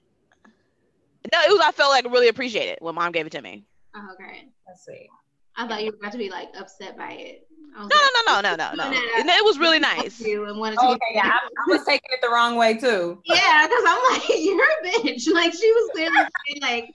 no, 1.32 1.38
it 1.40 1.50
was 1.50 1.60
I 1.64 1.72
felt 1.72 1.90
like 1.90 2.04
really 2.04 2.28
appreciated 2.28 2.78
when 2.80 2.94
mom 2.94 3.12
gave 3.12 3.26
it 3.26 3.32
to 3.32 3.42
me. 3.42 3.64
Oh, 3.94 4.08
okay. 4.14 4.48
Let's 4.66 4.84
see. 4.84 5.08
I 5.56 5.68
thought 5.68 5.84
you 5.84 5.90
were 5.90 5.96
about 6.00 6.12
to 6.12 6.18
be 6.18 6.30
like 6.30 6.48
upset 6.58 6.96
by 6.96 7.12
it. 7.12 7.46
No, 7.74 7.82
like, 7.82 7.90
no, 7.90 8.32
no, 8.32 8.40
no, 8.40 8.40
no, 8.40 8.56
no, 8.56 8.74
no. 8.74 8.90
No, 8.90 8.90
no, 8.90 9.08
And 9.18 9.28
it 9.28 9.44
was 9.44 9.58
really 9.58 9.78
nice. 9.78 10.20
You 10.20 10.46
and 10.46 10.58
wanted 10.58 10.76
to 10.76 10.82
Oh, 10.82 10.92
okay, 10.92 11.00
yeah, 11.14 11.26
I, 11.26 11.38
I 11.38 11.70
was 11.70 11.84
taking 11.84 12.10
it 12.12 12.20
the 12.22 12.28
wrong 12.28 12.56
way 12.56 12.74
too. 12.74 13.20
Yeah, 13.26 13.66
because 13.66 13.84
I'm 13.86 14.12
like, 14.12 14.28
you're 14.38 14.58
a 14.60 14.86
bitch. 14.86 15.32
Like 15.32 15.52
she 15.52 15.70
was 15.72 15.90
clearly 15.92 16.16
saying, 16.16 16.62
like 16.62 16.90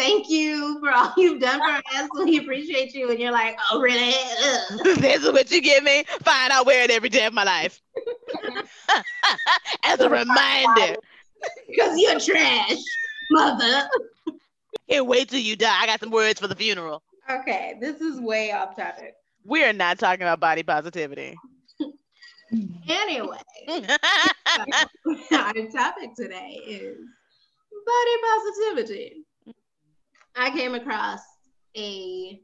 thank 0.00 0.30
you 0.30 0.78
for 0.80 0.90
all 0.90 1.12
you've 1.16 1.40
done 1.40 1.60
for 1.60 1.82
us. 1.96 2.08
We 2.24 2.38
appreciate 2.38 2.94
you. 2.94 3.10
And 3.10 3.20
you're 3.20 3.32
like, 3.32 3.58
oh, 3.70 3.80
really? 3.80 4.14
this 5.00 5.22
is 5.22 5.32
what 5.32 5.50
you 5.50 5.60
give 5.60 5.84
me? 5.84 6.04
Fine, 6.22 6.52
I'll 6.52 6.64
wear 6.64 6.84
it 6.84 6.90
every 6.90 7.08
day 7.08 7.26
of 7.26 7.34
my 7.34 7.44
life. 7.44 7.80
As 9.84 10.00
a 10.00 10.08
reminder. 10.08 10.96
Because 11.68 11.98
you're 11.98 12.18
trash, 12.20 12.78
mother. 13.30 13.88
Can't 14.88 15.06
wait 15.06 15.28
till 15.28 15.40
you 15.40 15.56
die. 15.56 15.82
I 15.82 15.86
got 15.86 16.00
some 16.00 16.10
words 16.10 16.40
for 16.40 16.48
the 16.48 16.56
funeral. 16.56 17.02
Okay, 17.30 17.74
this 17.80 18.00
is 18.00 18.20
way 18.20 18.52
off 18.52 18.76
topic. 18.76 19.14
We 19.44 19.64
are 19.64 19.72
not 19.72 19.98
talking 19.98 20.22
about 20.22 20.40
body 20.40 20.62
positivity. 20.62 21.36
Anyway, 22.88 23.38
our 23.68 25.52
topic 25.52 26.14
today 26.16 26.60
is 26.66 26.98
body 27.86 28.16
positivity. 28.22 29.24
I 30.40 30.50
came 30.50 30.74
across 30.74 31.20
a 31.76 32.40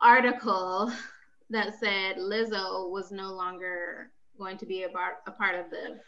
article 0.00 0.92
that 1.50 1.78
said 1.78 2.16
Lizzo 2.16 2.90
was 2.90 3.12
no 3.12 3.32
longer 3.32 4.10
going 4.36 4.58
to 4.58 4.66
be 4.66 4.82
a, 4.82 4.88
bar- 4.88 5.20
a 5.28 5.30
part 5.30 5.54
of 5.54 5.70
the 5.70 6.00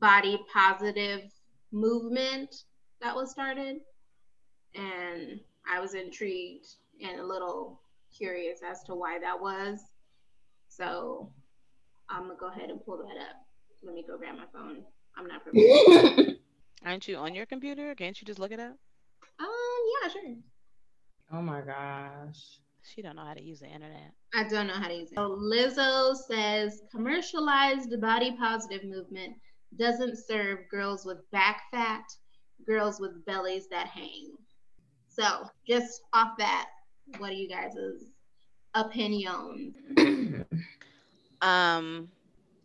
body 0.00 0.40
positive 0.50 1.30
movement 1.72 2.64
that 3.02 3.14
was 3.14 3.30
started. 3.30 3.80
And 4.74 5.38
I 5.70 5.78
was 5.78 5.92
intrigued 5.92 6.68
and 7.04 7.20
a 7.20 7.26
little 7.26 7.82
curious 8.16 8.60
as 8.66 8.82
to 8.84 8.94
why 8.94 9.18
that 9.18 9.38
was. 9.38 9.78
So 10.68 11.30
I'm 12.08 12.28
gonna 12.28 12.36
go 12.40 12.48
ahead 12.48 12.70
and 12.70 12.82
pull 12.82 12.96
that 12.96 13.20
up. 13.20 13.44
Let 13.82 13.94
me 13.94 14.06
go 14.08 14.16
grab 14.16 14.36
my 14.36 14.46
phone. 14.54 14.84
I'm 15.18 15.26
not 15.26 15.44
prepared. 15.44 16.38
Aren't 16.86 17.08
you 17.08 17.16
on 17.16 17.34
your 17.34 17.44
computer? 17.44 17.94
Can't 17.94 18.18
you 18.18 18.24
just 18.24 18.38
look 18.38 18.52
it 18.52 18.58
up? 18.58 18.76
Um, 19.72 19.84
yeah, 20.02 20.08
sure. 20.08 20.36
Oh 21.32 21.42
my 21.42 21.60
gosh. 21.60 22.58
She 22.82 23.00
don't 23.00 23.16
know 23.16 23.24
how 23.24 23.34
to 23.34 23.42
use 23.42 23.60
the 23.60 23.66
internet. 23.66 24.12
I 24.34 24.44
don't 24.48 24.66
know 24.66 24.74
how 24.74 24.88
to 24.88 24.94
use 24.94 25.12
it. 25.12 25.14
So 25.14 25.38
Lizzo 25.40 26.16
says 26.16 26.82
commercialized 26.90 28.00
body 28.00 28.36
positive 28.38 28.84
movement 28.84 29.34
doesn't 29.78 30.18
serve 30.18 30.68
girls 30.70 31.06
with 31.06 31.18
back 31.30 31.62
fat, 31.70 32.04
girls 32.66 33.00
with 33.00 33.24
bellies 33.24 33.68
that 33.68 33.86
hang. 33.86 34.32
So 35.08 35.46
just 35.68 36.02
off 36.12 36.36
that, 36.38 36.66
what 37.18 37.30
are 37.30 37.34
you 37.34 37.48
guys' 37.48 38.04
opinion? 38.74 39.74
Um, 41.42 42.08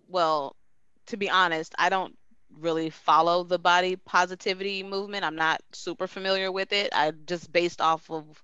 well, 0.07 0.55
to 1.07 1.17
be 1.17 1.29
honest, 1.29 1.73
I 1.79 1.89
don't 1.89 2.15
really 2.59 2.89
follow 2.89 3.43
the 3.43 3.59
body 3.59 3.95
positivity 3.95 4.83
movement. 4.83 5.23
I'm 5.25 5.35
not 5.35 5.61
super 5.73 6.07
familiar 6.07 6.51
with 6.51 6.71
it. 6.73 6.89
I 6.93 7.11
just 7.11 7.51
based 7.51 7.81
off 7.81 8.09
of 8.11 8.43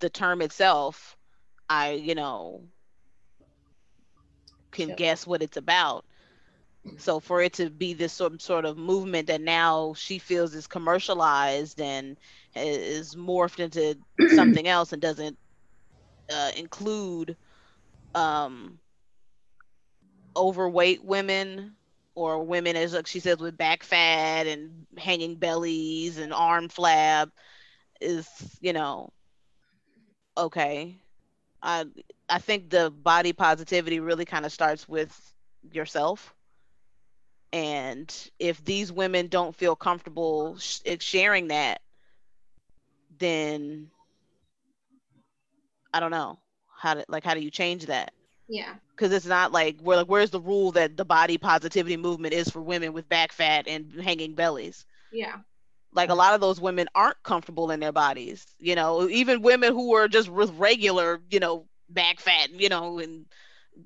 the 0.00 0.10
term 0.10 0.42
itself, 0.42 1.16
I, 1.68 1.92
you 1.92 2.14
know, 2.14 2.64
can 4.72 4.92
Sure. 4.92 4.94
guess 4.94 5.26
what 5.26 5.42
it's 5.42 5.56
about. 5.56 6.04
So 6.98 7.20
for 7.20 7.40
it 7.42 7.54
to 7.54 7.70
be 7.70 7.94
this 7.94 8.12
sort 8.12 8.40
sort 8.42 8.64
of 8.64 8.76
movement 8.76 9.28
that 9.28 9.40
now 9.40 9.94
she 9.94 10.18
feels 10.18 10.54
is 10.54 10.66
commercialized 10.66 11.80
and 11.80 12.18
is 12.54 13.14
morphed 13.14 13.60
into 13.60 13.96
something 14.26 14.66
else 14.66 14.92
and 14.92 15.02
doesn't 15.02 15.38
uh, 16.32 16.50
include 16.56 17.36
um, 18.14 18.78
overweight 20.36 21.04
women 21.04 21.76
or 22.14 22.44
women 22.44 22.76
as 22.76 22.94
like 22.94 23.06
she 23.06 23.20
says 23.20 23.38
with 23.38 23.56
back 23.56 23.82
fat 23.82 24.46
and 24.46 24.86
hanging 24.98 25.36
bellies 25.36 26.18
and 26.18 26.32
arm 26.32 26.68
flab 26.68 27.30
is 28.00 28.28
you 28.60 28.72
know 28.72 29.10
okay. 30.36 30.96
I 31.62 31.84
i 32.28 32.38
think 32.38 32.70
the 32.70 32.90
body 32.90 33.32
positivity 33.32 34.00
really 34.00 34.24
kind 34.24 34.44
of 34.46 34.52
starts 34.52 34.88
with 34.88 35.34
yourself. 35.72 36.34
And 37.52 38.12
if 38.38 38.62
these 38.64 38.92
women 38.92 39.28
don't 39.28 39.54
feel 39.54 39.76
comfortable 39.76 40.58
sh- 40.58 40.80
sharing 41.00 41.48
that 41.48 41.80
then 43.18 43.90
i 45.92 46.00
don't 46.00 46.10
know. 46.10 46.38
How 46.76 46.94
to 46.94 47.04
like 47.08 47.24
how 47.24 47.34
do 47.34 47.40
you 47.40 47.50
change 47.50 47.86
that 47.86 48.12
Yeah. 48.48 48.74
because 48.94 49.12
it's 49.12 49.26
not 49.26 49.52
like 49.52 49.76
we're 49.80 49.96
like 49.96 50.06
where's 50.08 50.30
the 50.30 50.40
rule 50.40 50.72
that 50.72 50.96
the 50.96 51.04
body 51.04 51.38
positivity 51.38 51.96
movement 51.96 52.34
is 52.34 52.48
for 52.50 52.60
women 52.60 52.92
with 52.92 53.08
back 53.08 53.32
fat 53.32 53.66
and 53.66 53.92
hanging 54.02 54.34
bellies 54.34 54.84
Yeah. 55.12 55.36
like 55.92 56.10
a 56.10 56.14
lot 56.14 56.34
of 56.34 56.40
those 56.40 56.60
women 56.60 56.88
aren't 56.94 57.22
comfortable 57.22 57.70
in 57.70 57.80
their 57.80 57.92
bodies 57.92 58.44
you 58.58 58.74
know 58.74 59.08
even 59.08 59.42
women 59.42 59.72
who 59.72 59.94
are 59.94 60.08
just 60.08 60.28
with 60.28 60.50
regular 60.58 61.20
you 61.30 61.40
know 61.40 61.66
back 61.88 62.20
fat 62.20 62.50
you 62.50 62.68
know 62.68 62.98
and 62.98 63.26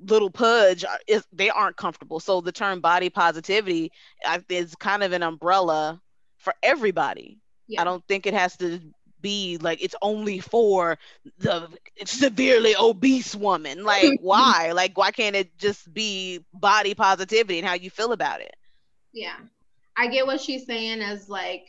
little 0.05 0.31
pudge 0.31 0.85
uh, 0.85 0.97
is 1.07 1.25
they 1.33 1.50
aren't 1.50 1.77
comfortable 1.77 2.21
so 2.21 2.41
the 2.41 2.53
term 2.53 2.81
body 2.81 3.09
positivity 3.11 3.91
is 4.49 4.75
kind 4.77 5.03
of 5.03 5.12
an 5.12 5.23
umbrella 5.23 6.00
for 6.38 6.53
everybody 6.62 7.38
Yeah. 7.69 7.81
i 7.81 7.85
don't 7.85 8.05
think 8.07 8.27
it 8.27 8.35
has 8.35 8.57
to 8.59 8.81
be 9.20 9.58
like 9.60 9.82
it's 9.82 9.94
only 10.02 10.38
for 10.38 10.98
the 11.38 11.68
severely 12.04 12.75
obese 12.78 13.34
woman 13.34 13.84
like 13.84 14.14
why 14.18 14.72
like 14.72 14.96
why 14.96 15.10
can't 15.10 15.37
it 15.37 15.56
just 15.58 15.92
be 15.92 16.40
body 16.52 16.94
positivity 16.94 17.58
and 17.58 17.66
how 17.66 17.75
you 17.75 17.90
feel 17.90 18.12
about 18.12 18.40
it 18.40 18.54
Yeah. 19.12 19.37
I 19.96 20.08
get 20.08 20.26
what 20.26 20.40
she's 20.40 20.66
saying 20.66 21.00
as 21.00 21.28
like, 21.28 21.62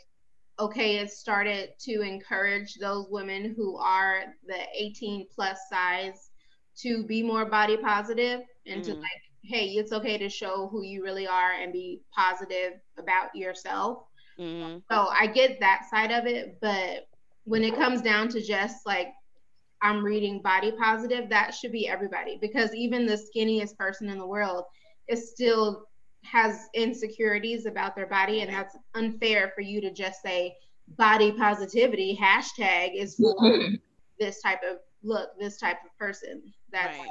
okay, 0.60 0.98
it 0.98 1.10
started 1.12 1.70
to 1.82 2.02
encourage 2.02 2.76
those 2.76 3.08
women 3.10 3.54
who 3.56 3.78
are 3.78 4.24
the 4.48 4.60
18 4.76 5.28
plus 5.34 5.60
size 5.70 6.32
to 6.78 7.06
be 7.06 7.24
more 7.24 7.46
body 7.46 7.78
positive 7.78 8.42
and 8.66 8.84
to 8.84 8.92
Mhm. 8.92 9.00
like, 9.02 9.22
hey, 9.44 9.68
it's 9.70 9.92
okay 9.92 10.18
to 10.18 10.30
show 10.30 10.68
who 10.70 10.84
you 10.84 11.04
really 11.04 11.28
are 11.28 11.52
and 11.52 11.74
be 11.74 12.02
positive 12.16 12.74
about 12.98 13.36
yourself. 13.36 14.04
hmm 14.38 14.82
So 14.92 15.08
I 15.08 15.28
get 15.28 15.60
that 15.60 15.84
side 15.90 16.12
of 16.12 16.26
it, 16.26 16.58
but 16.62 17.08
when 17.46 17.64
it 17.64 17.76
comes 17.76 18.02
down 18.02 18.28
to 18.30 18.42
just 18.42 18.86
like 18.86 19.08
I'm 19.82 20.04
reading 20.04 20.42
body 20.42 20.72
positive, 20.78 21.30
that 21.30 21.54
should 21.54 21.72
be 21.72 21.88
everybody 21.88 22.38
because 22.42 22.74
even 22.76 23.06
the 23.06 23.18
skinniest 23.18 23.78
person 23.78 24.10
in 24.10 24.18
the 24.18 24.28
world 24.28 24.66
is 25.08 25.32
still 25.32 25.86
has 26.24 26.68
insecurities 26.74 27.66
about 27.66 27.96
their 27.96 28.08
body, 28.08 28.42
and 28.42 28.54
that's 28.54 28.76
unfair 28.96 29.52
for 29.56 29.62
you 29.62 29.80
to 29.82 29.94
just 29.94 30.22
say 30.22 30.56
body 30.98 31.32
positivity 31.32 32.18
hashtag 32.22 32.92
is 32.96 33.16
for 33.16 33.70
this 34.20 34.42
type 34.42 34.60
of 34.70 34.78
look, 35.02 35.30
this 35.40 35.58
type 35.58 35.78
of 35.86 35.98
person. 35.98 36.42
That's 36.72 36.98
Right. 36.98 37.10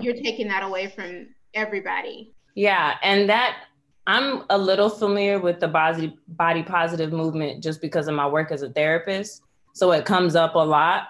you're 0.00 0.14
taking 0.14 0.48
that 0.48 0.62
away 0.62 0.88
from 0.88 1.28
everybody. 1.52 2.34
Yeah, 2.54 2.96
and 3.02 3.28
that 3.28 3.64
I'm 4.06 4.44
a 4.50 4.58
little 4.58 4.90
familiar 4.90 5.38
with 5.38 5.60
the 5.60 5.68
body 5.68 6.16
body 6.28 6.62
positive 6.62 7.12
movement 7.12 7.62
just 7.62 7.80
because 7.80 8.06
of 8.06 8.14
my 8.14 8.26
work 8.26 8.52
as 8.52 8.62
a 8.62 8.70
therapist. 8.70 9.42
So 9.72 9.92
it 9.92 10.04
comes 10.04 10.36
up 10.36 10.54
a 10.54 10.58
lot. 10.58 11.08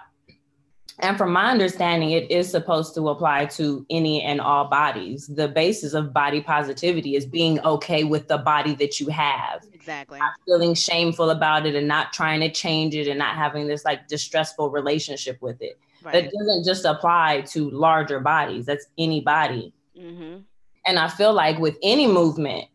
And 0.99 1.17
from 1.17 1.33
my 1.33 1.51
understanding, 1.51 2.11
it 2.11 2.31
is 2.31 2.49
supposed 2.49 2.95
to 2.95 3.09
apply 3.09 3.47
to 3.47 3.85
any 3.89 4.21
and 4.21 4.39
all 4.39 4.69
bodies. 4.69 5.27
The 5.27 5.49
basis 5.49 5.93
of 5.93 6.13
body 6.13 6.39
positivity 6.39 7.15
is 7.17 7.25
being 7.25 7.59
okay 7.65 8.05
with 8.05 8.29
the 8.29 8.37
body 8.37 8.75
that 8.75 9.01
you 9.01 9.09
have, 9.09 9.65
exactly 9.73 10.19
not 10.19 10.31
feeling 10.45 10.73
shameful 10.73 11.31
about 11.31 11.65
it 11.65 11.75
and 11.75 11.85
not 11.85 12.13
trying 12.13 12.39
to 12.39 12.49
change 12.49 12.95
it 12.95 13.09
and 13.09 13.19
not 13.19 13.35
having 13.35 13.67
this 13.67 13.83
like 13.83 14.07
distressful 14.07 14.69
relationship 14.69 15.37
with 15.41 15.61
it. 15.61 15.77
right 16.01 16.13
That 16.13 16.31
doesn't 16.31 16.63
just 16.63 16.85
apply 16.85 17.41
to 17.47 17.69
larger 17.71 18.21
bodies, 18.21 18.65
that's 18.65 18.85
any 18.97 19.19
body. 19.19 19.73
hmm 19.97 20.37
And 20.85 20.97
I 20.97 21.09
feel 21.09 21.33
like 21.33 21.59
with 21.59 21.75
any 21.83 22.07
movement, 22.07 22.67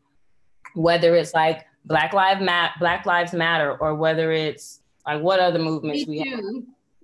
whether 0.74 1.14
it's 1.14 1.34
like 1.34 1.66
Black 1.84 2.12
Lives 2.12 2.42
Matter, 2.42 2.72
Black 2.78 3.06
Lives 3.06 3.32
Matter, 3.32 3.76
or 3.78 3.94
whether 3.94 4.32
it's 4.32 4.80
like 5.06 5.22
what 5.22 5.40
other 5.40 5.58
movements 5.58 6.06
we 6.06 6.20
Me 6.20 6.28
have. 6.30 6.40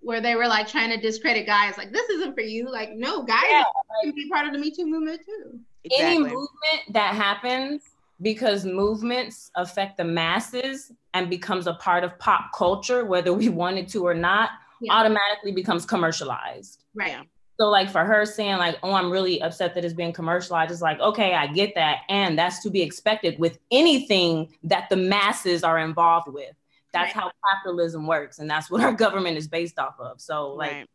where 0.01 0.21
they 0.21 0.35
were 0.35 0.47
like 0.47 0.69
trying 0.69 0.91
to 0.91 0.97
discredit 1.01 1.47
guys, 1.47 1.77
like 1.79 1.93
this 1.93 2.09
isn't 2.11 2.35
for 2.35 2.43
you. 2.43 2.71
Like 2.71 2.91
no, 2.95 3.23
guys 3.25 3.43
Yeah, 3.51 3.65
can 4.03 4.13
be 4.15 4.29
part 4.29 4.47
of 4.47 4.53
the 4.53 4.59
Me 4.59 4.71
Too 4.71 4.87
movement 4.87 5.21
too. 5.25 5.59
Any 5.99 6.19
movement 6.19 6.49
that 6.93 7.15
happens 7.15 7.83
because 8.23 8.65
movements 8.65 9.51
affect 9.57 9.97
the 9.99 10.05
masses 10.05 10.91
and 11.15 11.29
becomes 11.31 11.67
a 11.67 11.75
part 11.75 12.03
of 12.05 12.19
pop 12.19 12.51
culture, 12.55 13.05
whether 13.05 13.33
we 13.33 13.49
wanted 13.49 13.89
to 13.89 14.07
or 14.07 14.15
not, 14.15 14.51
Yeah. 14.81 14.93
automatically 14.95 15.53
becomes 15.53 15.87
commercialized. 15.87 16.83
Right. 16.95 17.17
So 17.59 17.69
like 17.71 17.91
for 17.91 18.05
her 18.05 18.27
saying 18.27 18.59
like, 18.59 18.79
oh, 18.83 18.93
I'm 18.93 19.11
really 19.11 19.41
upset 19.41 19.75
that 19.75 19.85
it's 19.85 19.95
being 19.95 20.13
commercialized, 20.13 20.71
it's 20.71 20.83
like, 20.83 21.01
okay, 21.01 21.35
I 21.35 21.47
get 21.47 21.75
that. 21.75 22.01
And 22.09 22.39
that's 22.39 22.63
to 22.65 22.71
be 22.71 22.83
expected 22.83 23.39
with 23.39 23.59
anything 23.71 24.53
that 24.65 24.89
the 24.91 24.97
masses 24.97 25.65
are 25.65 25.79
involved 25.79 26.29
with. 26.29 26.55
That's 26.93 27.15
Right. 27.15 27.25
how 27.25 27.31
capitalism 27.51 28.07
works. 28.07 28.39
And 28.39 28.49
that's 28.49 28.71
what 28.71 28.83
our 28.83 28.93
government 29.05 29.39
is 29.39 29.49
based 29.49 29.79
off 29.79 29.99
of. 29.99 30.21
So 30.21 30.53
like, 30.53 30.73
right 30.73 30.89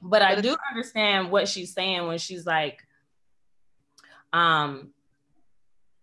but 0.00 0.22
I 0.22 0.40
do 0.40 0.56
understand 0.70 1.30
what 1.30 1.48
she's 1.48 1.72
saying 1.72 2.06
when 2.06 2.18
she's 2.18 2.46
like, 2.46 2.86
um, 4.32 4.90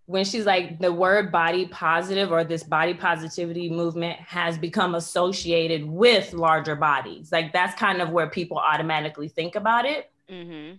when 0.07 0.23
she's 0.23 0.45
like 0.45 0.79
the 0.79 0.93
word 0.93 1.31
body 1.31 1.65
positive 1.67 2.31
or 2.31 2.43
this 2.43 2.63
body 2.63 2.93
positivity 2.93 3.69
movement 3.69 4.19
has 4.19 4.57
become 4.57 4.95
associated 4.95 5.83
with 5.85 6.33
larger 6.33 6.75
bodies. 6.75 7.31
Like 7.31 7.51
that's 7.51 7.77
kind 7.79 8.01
of 8.01 8.09
where 8.09 8.29
people 8.29 8.57
automatically 8.57 9.27
think 9.27 9.55
about 9.55 9.85
it. 9.85 10.11
Mm-hmm. 10.29 10.77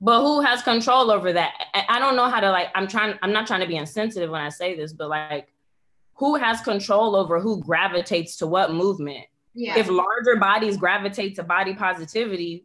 But 0.00 0.20
who 0.20 0.40
has 0.40 0.62
control 0.62 1.10
over 1.10 1.32
that? 1.32 1.54
I 1.88 1.98
don't 1.98 2.16
know 2.16 2.28
how 2.28 2.40
to 2.40 2.50
like. 2.50 2.68
I'm 2.74 2.86
trying. 2.86 3.18
I'm 3.22 3.32
not 3.32 3.46
trying 3.46 3.60
to 3.60 3.66
be 3.66 3.76
insensitive 3.76 4.30
when 4.30 4.42
I 4.42 4.50
say 4.50 4.76
this, 4.76 4.92
but 4.92 5.08
like, 5.08 5.54
who 6.14 6.34
has 6.34 6.60
control 6.60 7.16
over 7.16 7.40
who 7.40 7.62
gravitates 7.62 8.36
to 8.38 8.46
what 8.46 8.72
movement? 8.72 9.24
Yeah. 9.54 9.78
If 9.78 9.88
larger 9.88 10.36
bodies 10.36 10.76
gravitate 10.76 11.36
to 11.36 11.42
body 11.42 11.74
positivity, 11.74 12.64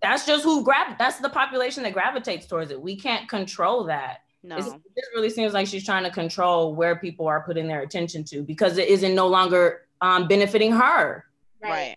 that's 0.00 0.26
just 0.26 0.42
who 0.42 0.64
grab. 0.64 0.98
That's 0.98 1.18
the 1.18 1.28
population 1.28 1.84
that 1.84 1.92
gravitates 1.92 2.46
towards 2.46 2.72
it. 2.72 2.80
We 2.80 2.96
can't 2.96 3.28
control 3.28 3.84
that. 3.84 4.22
No. 4.42 4.56
It's, 4.56 4.68
it 4.68 5.04
really 5.14 5.30
seems 5.30 5.52
like 5.52 5.66
she's 5.66 5.84
trying 5.84 6.04
to 6.04 6.10
control 6.10 6.74
where 6.74 6.96
people 6.96 7.28
are 7.28 7.42
putting 7.42 7.68
their 7.68 7.82
attention 7.82 8.24
to 8.24 8.42
because 8.42 8.76
it 8.76 8.88
isn't 8.88 9.14
no 9.14 9.28
longer 9.28 9.86
um, 10.00 10.26
benefiting 10.26 10.72
her. 10.72 11.24
right. 11.62 11.96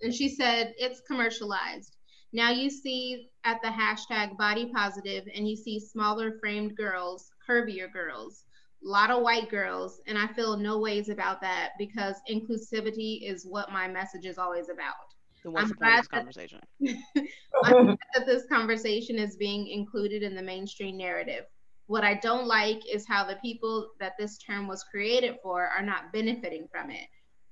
And 0.00 0.14
she 0.14 0.28
said 0.28 0.74
it's 0.78 1.00
commercialized. 1.00 1.96
Now 2.32 2.50
you 2.50 2.70
see 2.70 3.30
at 3.44 3.60
the 3.62 3.68
hashtag 3.68 4.36
body 4.36 4.70
positive 4.72 5.24
and 5.34 5.48
you 5.48 5.56
see 5.56 5.80
smaller 5.80 6.38
framed 6.38 6.76
girls, 6.76 7.30
curvier 7.48 7.92
girls, 7.92 8.44
a 8.84 8.88
lot 8.88 9.10
of 9.10 9.22
white 9.22 9.48
girls. 9.48 10.00
And 10.06 10.16
I 10.16 10.26
feel 10.28 10.56
no 10.56 10.78
ways 10.78 11.08
about 11.08 11.40
that 11.40 11.70
because 11.78 12.16
inclusivity 12.30 13.28
is 13.28 13.44
what 13.44 13.72
my 13.72 13.88
message 13.88 14.24
is 14.24 14.38
always 14.38 14.68
about. 14.68 14.94
Then 15.42 15.52
what's 15.52 15.64
I'm 15.64 15.68
the 15.70 15.74
point 15.76 16.26
this 16.26 16.36
glad 16.36 16.48
that- 16.80 17.24
I'm 17.64 17.86
glad 17.86 17.98
that 18.14 18.26
this 18.26 18.44
conversation 18.46 19.16
is 19.18 19.36
being 19.36 19.66
included 19.68 20.22
in 20.22 20.34
the 20.36 20.42
mainstream 20.42 20.96
narrative. 20.96 21.44
What 21.88 22.04
I 22.04 22.14
don't 22.14 22.46
like 22.46 22.82
is 22.86 23.08
how 23.08 23.24
the 23.24 23.36
people 23.36 23.92
that 23.98 24.12
this 24.18 24.36
term 24.36 24.68
was 24.68 24.84
created 24.84 25.38
for 25.42 25.66
are 25.66 25.82
not 25.82 26.12
benefiting 26.12 26.68
from 26.70 26.90
it. 26.90 27.08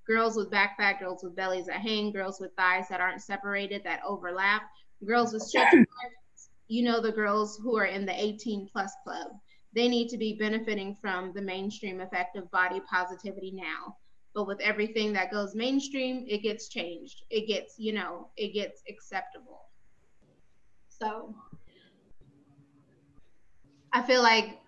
Girls 0.06 0.36
with 0.36 0.50
back 0.50 0.76
fat, 0.76 1.00
girls 1.00 1.24
with 1.24 1.34
bellies 1.34 1.64
that 1.66 1.80
hang, 1.80 2.12
girls 2.12 2.38
with 2.38 2.52
thighs 2.54 2.86
that 2.90 3.00
aren't 3.00 3.22
separated, 3.22 3.82
that 3.84 4.02
overlap, 4.06 4.62
girls 5.06 5.32
with 5.32 5.42
stretch 5.42 5.72
marks, 5.72 6.50
you 6.68 6.82
know, 6.82 7.00
the 7.00 7.10
girls 7.10 7.58
who 7.62 7.78
are 7.78 7.86
in 7.86 8.04
the 8.04 8.12
18 8.12 8.68
plus 8.70 8.92
club. 9.04 9.28
They 9.72 9.88
need 9.88 10.10
to 10.10 10.18
be 10.18 10.34
benefiting 10.38 10.94
from 11.00 11.32
the 11.32 11.40
mainstream 11.40 12.02
effect 12.02 12.36
of 12.36 12.50
body 12.50 12.82
positivity 12.90 13.52
now. 13.52 13.96
But 14.34 14.46
with 14.46 14.60
everything 14.60 15.14
that 15.14 15.30
goes 15.30 15.54
mainstream, 15.54 16.26
it 16.28 16.42
gets 16.42 16.68
changed. 16.68 17.24
It 17.30 17.48
gets, 17.48 17.76
you 17.78 17.94
know, 17.94 18.28
it 18.36 18.52
gets 18.52 18.82
acceptable. 18.86 19.62
So 20.90 21.34
I 23.96 24.02
feel 24.02 24.22
like 24.22 24.60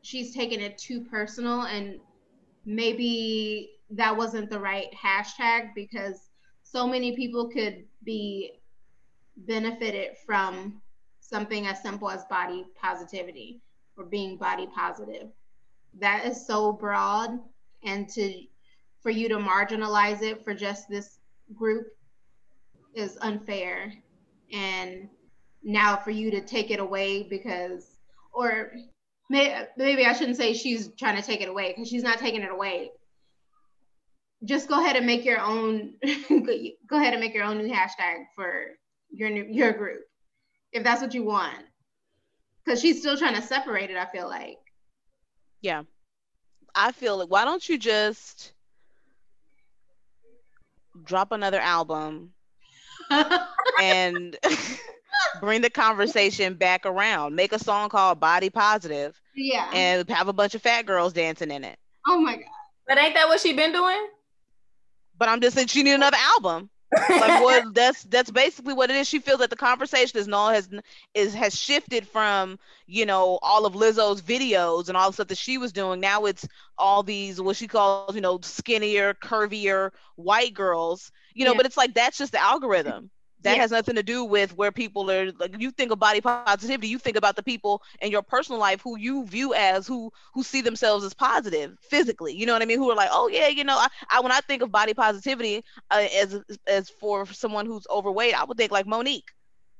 she's 0.00 0.34
taken 0.34 0.58
it 0.58 0.78
too 0.78 1.02
personal 1.02 1.64
and 1.64 2.00
maybe 2.64 3.72
that 3.90 4.16
wasn't 4.16 4.48
the 4.48 4.58
right 4.58 4.86
hashtag 4.94 5.74
because 5.74 6.30
so 6.62 6.86
many 6.86 7.14
people 7.14 7.50
could 7.50 7.84
be 8.04 8.52
benefited 9.36 10.16
from 10.24 10.80
something 11.20 11.66
as 11.66 11.82
simple 11.82 12.08
as 12.08 12.24
body 12.24 12.64
positivity 12.74 13.60
or 13.98 14.06
being 14.06 14.38
body 14.38 14.66
positive. 14.74 15.28
That 16.00 16.24
is 16.24 16.46
so 16.46 16.72
broad 16.72 17.38
and 17.84 18.08
to 18.14 18.44
for 19.02 19.10
you 19.10 19.28
to 19.28 19.36
marginalize 19.36 20.22
it 20.22 20.42
for 20.42 20.54
just 20.54 20.88
this 20.88 21.18
group 21.54 21.88
is 22.94 23.18
unfair 23.20 23.92
and 24.50 25.10
now 25.62 25.98
for 25.98 26.12
you 26.12 26.30
to 26.30 26.40
take 26.40 26.70
it 26.70 26.80
away 26.80 27.24
because 27.24 27.91
or 28.32 28.72
may, 29.28 29.66
maybe 29.76 30.04
I 30.04 30.12
shouldn't 30.12 30.36
say 30.36 30.54
she's 30.54 30.88
trying 30.98 31.16
to 31.16 31.22
take 31.22 31.40
it 31.40 31.48
away 31.48 31.72
because 31.72 31.88
she's 31.88 32.02
not 32.02 32.18
taking 32.18 32.42
it 32.42 32.50
away. 32.50 32.90
Just 34.44 34.68
go 34.68 34.80
ahead 34.80 34.96
and 34.96 35.06
make 35.06 35.24
your 35.24 35.40
own. 35.40 35.94
go 36.02 36.96
ahead 36.96 37.12
and 37.12 37.20
make 37.20 37.34
your 37.34 37.44
own 37.44 37.58
new 37.58 37.72
hashtag 37.72 38.24
for 38.34 38.66
your 39.10 39.30
new 39.30 39.46
your 39.48 39.72
group, 39.72 40.00
if 40.72 40.82
that's 40.82 41.00
what 41.00 41.14
you 41.14 41.22
want. 41.22 41.64
Because 42.64 42.80
she's 42.80 42.98
still 42.98 43.16
trying 43.16 43.36
to 43.36 43.42
separate 43.42 43.90
it. 43.90 43.96
I 43.96 44.06
feel 44.06 44.28
like. 44.28 44.58
Yeah. 45.60 45.82
I 46.74 46.92
feel 46.92 47.18
like 47.18 47.28
why 47.28 47.44
don't 47.44 47.68
you 47.68 47.78
just 47.78 48.52
drop 51.04 51.32
another 51.32 51.60
album 51.60 52.32
and 53.80 54.36
bring 55.40 55.60
the 55.60 55.70
conversation 55.70 56.54
back 56.54 56.86
around. 56.86 57.34
Make 57.34 57.52
a 57.52 57.58
song 57.58 57.88
called 57.88 58.20
Body 58.20 58.50
Positive 58.50 59.18
yeah. 59.34 59.70
and 59.72 60.08
have 60.10 60.28
a 60.28 60.32
bunch 60.32 60.54
of 60.54 60.62
fat 60.62 60.86
girls 60.86 61.12
dancing 61.12 61.50
in 61.50 61.64
it. 61.64 61.78
oh 62.06 62.20
my 62.20 62.36
god. 62.36 62.44
But 62.86 62.98
ain't 62.98 63.14
that 63.14 63.28
what 63.28 63.40
she 63.40 63.52
been 63.52 63.72
doing? 63.72 64.06
But 65.18 65.28
I'm 65.28 65.40
just 65.40 65.54
saying 65.54 65.68
she 65.68 65.82
need 65.82 65.92
another 65.94 66.16
album. 66.20 66.68
Like 67.08 67.42
what 67.42 67.74
that's 67.74 68.02
that's 68.04 68.30
basically 68.30 68.74
what 68.74 68.90
it 68.90 68.96
is. 68.96 69.08
She 69.08 69.18
feels 69.18 69.38
that 69.38 69.50
the 69.50 69.56
conversation 69.56 70.18
is 70.18 70.26
no 70.28 70.48
has 70.48 70.68
is 71.14 71.32
has 71.32 71.58
shifted 71.58 72.06
from, 72.06 72.58
you 72.86 73.06
know, 73.06 73.38
all 73.40 73.64
of 73.64 73.72
Lizzo's 73.74 74.20
videos 74.20 74.88
and 74.88 74.96
all 74.96 75.08
the 75.08 75.14
stuff 75.14 75.28
that 75.28 75.38
she 75.38 75.56
was 75.58 75.72
doing. 75.72 76.00
Now 76.00 76.24
it's 76.26 76.46
all 76.76 77.02
these 77.02 77.40
what 77.40 77.56
she 77.56 77.66
calls, 77.68 78.14
you 78.14 78.20
know, 78.20 78.40
skinnier, 78.42 79.14
curvier 79.14 79.90
white 80.16 80.52
girls. 80.54 81.10
You 81.34 81.46
know, 81.46 81.52
Yeah. 81.52 81.58
but 81.58 81.66
it's 81.66 81.76
like 81.78 81.94
that's 81.94 82.18
just 82.18 82.32
the 82.32 82.42
algorithm. 82.42 83.10
That 83.42 83.56
Yeah. 83.56 83.60
has 83.60 83.70
nothing 83.70 83.96
to 83.96 84.02
do 84.02 84.24
with 84.24 84.56
where 84.56 84.72
people 84.72 85.10
are 85.10 85.32
like 85.32 85.60
you 85.60 85.70
think 85.70 85.92
of 85.92 85.98
body 86.00 86.20
positivity, 86.20 86.70
you 86.70 86.80
think 86.80 86.98
about 86.98 87.18
the 87.18 87.24
people 87.24 87.64
in 87.82 87.94
your 87.94 88.06
personal 88.06 88.44
life 88.44 88.68
who 88.68 88.84
you 88.84 89.14
view 89.14 89.44
as 89.44 89.78
who 89.82 90.10
who 90.32 90.42
see 90.42 90.60
themselves 90.60 91.04
as 91.04 91.12
positive 91.12 91.76
physically. 91.80 92.34
You 92.34 92.46
know 92.46 92.52
what 92.52 92.62
I 92.62 92.66
mean? 92.66 92.78
Who 92.78 92.90
are 92.90 92.96
like, 92.96 93.10
oh 93.12 93.28
yeah, 93.28 93.48
you 93.48 93.64
know, 93.64 93.76
I, 93.76 93.88
I 94.10 94.20
when 94.20 94.32
I 94.32 94.40
think 94.40 94.62
of 94.62 94.70
body 94.72 94.94
positivity 94.94 95.62
uh, 95.90 96.06
as 96.20 96.40
as 96.66 96.90
for 96.90 97.26
someone 97.26 97.66
who's 97.66 97.86
overweight, 97.90 98.34
I 98.40 98.44
would 98.44 98.56
think 98.56 98.72
like 98.72 98.86
Mo'Nique 98.86 99.30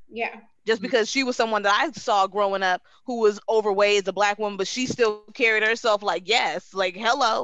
Yeah. 0.09 0.41
just 0.67 0.83
because 0.83 1.11
she 1.11 1.25
was 1.25 1.37
someone 1.37 1.63
that 1.63 1.77
I 1.79 1.91
saw 1.93 2.27
growing 2.27 2.63
up 2.63 2.83
who 3.07 3.21
was 3.21 3.41
overweight 3.49 4.03
as 4.03 4.09
a 4.09 4.13
black 4.13 4.39
woman, 4.39 4.57
but 4.59 4.69
she 4.69 4.87
still 4.87 5.17
carried 5.17 5.45
herself 5.45 5.87
like 5.87 6.11
yes, 6.11 6.57
like 6.57 6.79
hello. 6.81 7.39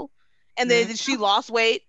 And 0.44 0.56
then 0.70 0.94
she 0.96 1.16
lost 1.16 1.50
weight 1.50 1.82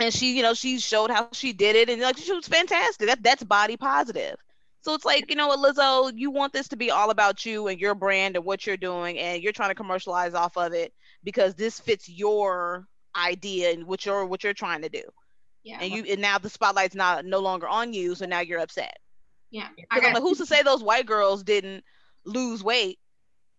and 0.00 0.12
she, 0.12 0.36
you 0.36 0.42
know, 0.42 0.54
she 0.54 0.78
showed 0.80 1.10
how 1.10 1.28
she 1.32 1.52
did 1.52 1.76
it 1.76 1.88
and 1.90 2.00
like 2.02 2.16
she 2.18 2.32
was 2.32 2.48
fantastic. 2.48 3.06
That 3.08 3.22
that's 3.22 3.42
body 3.44 3.76
positive. 3.76 4.36
So 4.82 4.94
it's 4.94 5.04
like, 5.04 5.30
you 5.30 5.36
know 5.36 5.48
what, 5.48 5.58
Lizzo, 5.60 6.12
you 6.14 6.30
want 6.30 6.52
this 6.52 6.68
to 6.68 6.76
be 6.76 6.90
all 6.90 7.10
about 7.10 7.44
you 7.46 7.68
and 7.68 7.80
your 7.80 7.94
brand 7.94 8.36
and 8.36 8.44
what 8.44 8.66
you're 8.66 8.76
doing, 8.76 9.18
and 9.18 9.42
you're 9.42 9.52
trying 9.52 9.70
to 9.70 9.74
commercialize 9.76 10.34
off 10.34 10.56
of 10.56 10.72
it 10.72 10.92
because 11.22 11.54
this 11.54 11.78
fits 11.80 12.08
your 12.08 12.86
idea 13.16 13.72
and 13.72 13.86
what 13.86 14.04
you're 14.04 14.26
what 14.26 14.42
you're 14.44 14.54
trying 14.54 14.82
to 14.82 14.88
do. 14.88 15.02
Yeah. 15.64 15.78
And 15.80 15.92
you 15.92 16.04
and 16.04 16.20
now 16.20 16.38
the 16.38 16.50
spotlight's 16.50 16.94
not 16.94 17.24
no 17.24 17.38
longer 17.40 17.68
on 17.68 17.92
you, 17.92 18.14
so 18.14 18.26
now 18.26 18.40
you're 18.40 18.60
upset. 18.60 18.96
yeah. 19.50 19.68
I 19.90 20.00
Because 20.00 20.04
I'm 20.06 20.12
got 20.12 20.14
like, 20.14 20.22
who's 20.22 20.38
to 20.38 20.46
say 20.46 20.62
those 20.62 20.82
white 20.82 21.06
girls 21.06 21.42
didn't 21.42 21.84
lose 22.24 22.62
weight? 22.64 22.98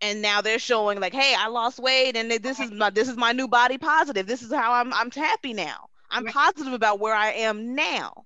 And 0.02 0.22
now 0.22 0.41
they're 0.41 0.60
showing 0.60 1.00
like, 1.00 1.13
hey, 1.13 1.34
I 1.38 1.48
lost 1.48 1.80
weight, 1.80 2.17
and 2.17 2.30
this 2.32 2.60
is 2.60 2.72
my 2.72 2.89
this 2.89 3.08
is 3.08 3.15
my 3.17 3.32
new 3.32 3.48
body 3.48 3.78
positive. 3.78 4.28
This 4.28 4.41
is 4.41 4.52
how 4.52 4.74
I'm 4.74 4.93
I'm 4.93 5.12
happy 5.12 5.54
now. 5.54 5.89
I'm 6.13 6.26
Right. 6.26 6.34
positive 6.34 6.73
about 6.73 6.99
where 6.99 7.15
I 7.15 7.32
am 7.32 7.76
now. 7.76 8.26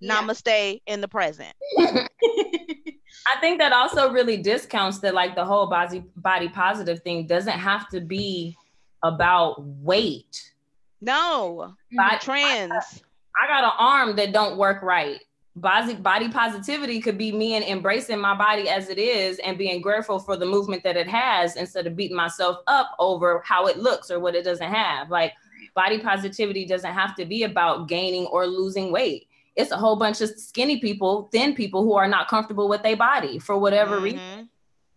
Yeah. 0.00 0.20
Namaste 0.20 0.82
in 0.86 1.00
the 1.00 1.08
present. 1.08 1.54
I 1.78 3.38
think 3.40 3.58
that 3.58 3.72
also 3.72 4.10
really 4.12 4.38
discounts 4.38 4.98
that 5.00 5.14
like 5.14 5.34
the 5.34 5.44
whole 5.44 5.68
body 5.68 6.04
body 6.16 6.48
positive 6.48 7.00
thing 7.00 7.26
doesn't 7.26 7.58
have 7.58 7.88
to 7.90 8.00
be 8.00 8.56
about 9.02 9.62
weight. 9.62 10.52
No, 11.00 11.74
mm-hmm. 11.92 11.96
Body, 11.96 12.18
trans. 12.20 13.02
I 13.40 13.46
got 13.46 13.64
an 13.64 13.70
arm 13.78 14.16
that 14.16 14.32
don't 14.32 14.58
work 14.58 14.82
right. 14.82 15.20
Body 15.56 15.94
body 15.94 16.28
positivity 16.30 17.00
could 17.00 17.18
be 17.18 17.30
me 17.32 17.54
and 17.54 17.64
embracing 17.64 18.18
my 18.18 18.34
body 18.34 18.68
as 18.68 18.88
it 18.88 18.98
is 18.98 19.38
and 19.40 19.58
being 19.58 19.80
grateful 19.80 20.18
for 20.18 20.36
the 20.36 20.46
movement 20.46 20.82
that 20.84 20.96
it 20.96 21.08
has 21.08 21.56
instead 21.56 21.86
of 21.86 21.96
beating 21.96 22.16
myself 22.16 22.58
up 22.66 22.92
over 22.98 23.42
how 23.44 23.66
it 23.66 23.78
looks 23.78 24.10
or 24.10 24.18
what 24.18 24.34
it 24.34 24.44
doesn't 24.44 24.72
have. 24.72 25.10
Like 25.10 25.32
body 25.74 25.98
positivity 25.98 26.64
doesn't 26.66 26.92
have 26.92 27.14
to 27.16 27.24
be 27.24 27.42
about 27.44 27.88
gaining 27.88 28.26
or 28.26 28.46
losing 28.46 28.92
weight. 28.92 29.28
It's 29.56 29.70
a 29.72 29.76
whole 29.76 29.96
bunch 29.96 30.20
of 30.20 30.30
skinny 30.30 30.78
people, 30.78 31.28
thin 31.32 31.54
people 31.54 31.82
who 31.82 31.94
are 31.94 32.08
not 32.08 32.28
comfortable 32.28 32.68
with 32.68 32.82
their 32.82 32.96
body 32.96 33.38
for 33.38 33.58
whatever 33.58 34.00
reason. 34.00 34.20
Mhm. 34.20 34.48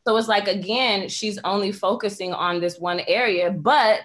So 0.06 0.18
it's 0.18 0.28
like 0.28 0.48
again, 0.48 1.10
she's 1.10 1.40
only 1.44 1.72
focusing 1.72 2.34
on 2.34 2.60
this 2.60 2.80
one 2.80 3.02
area, 3.08 3.50
but 3.52 4.02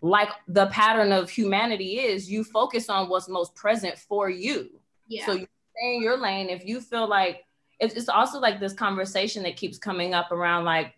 like 0.00 0.30
the 0.48 0.66
pattern 0.66 1.12
of 1.12 1.30
humanity 1.30 2.00
is, 2.00 2.30
you 2.30 2.42
focus 2.42 2.88
on 2.88 3.08
what's 3.08 3.28
most 3.28 3.54
present 3.54 3.96
for 3.96 4.28
you. 4.28 4.70
yeah. 5.06 5.26
So 5.26 5.32
you 5.32 5.46
stay 5.76 5.96
in 5.96 6.02
your 6.02 6.16
lane. 6.16 6.48
If 6.48 6.64
you 6.66 6.80
feel 6.80 7.06
like 7.06 7.44
it's, 7.78 7.94
it's 7.94 8.08
also 8.08 8.40
like 8.40 8.60
this 8.60 8.72
conversation 8.72 9.42
that 9.44 9.56
keeps 9.56 9.78
coming 9.78 10.14
up 10.14 10.32
around 10.32 10.64
like, 10.64 10.94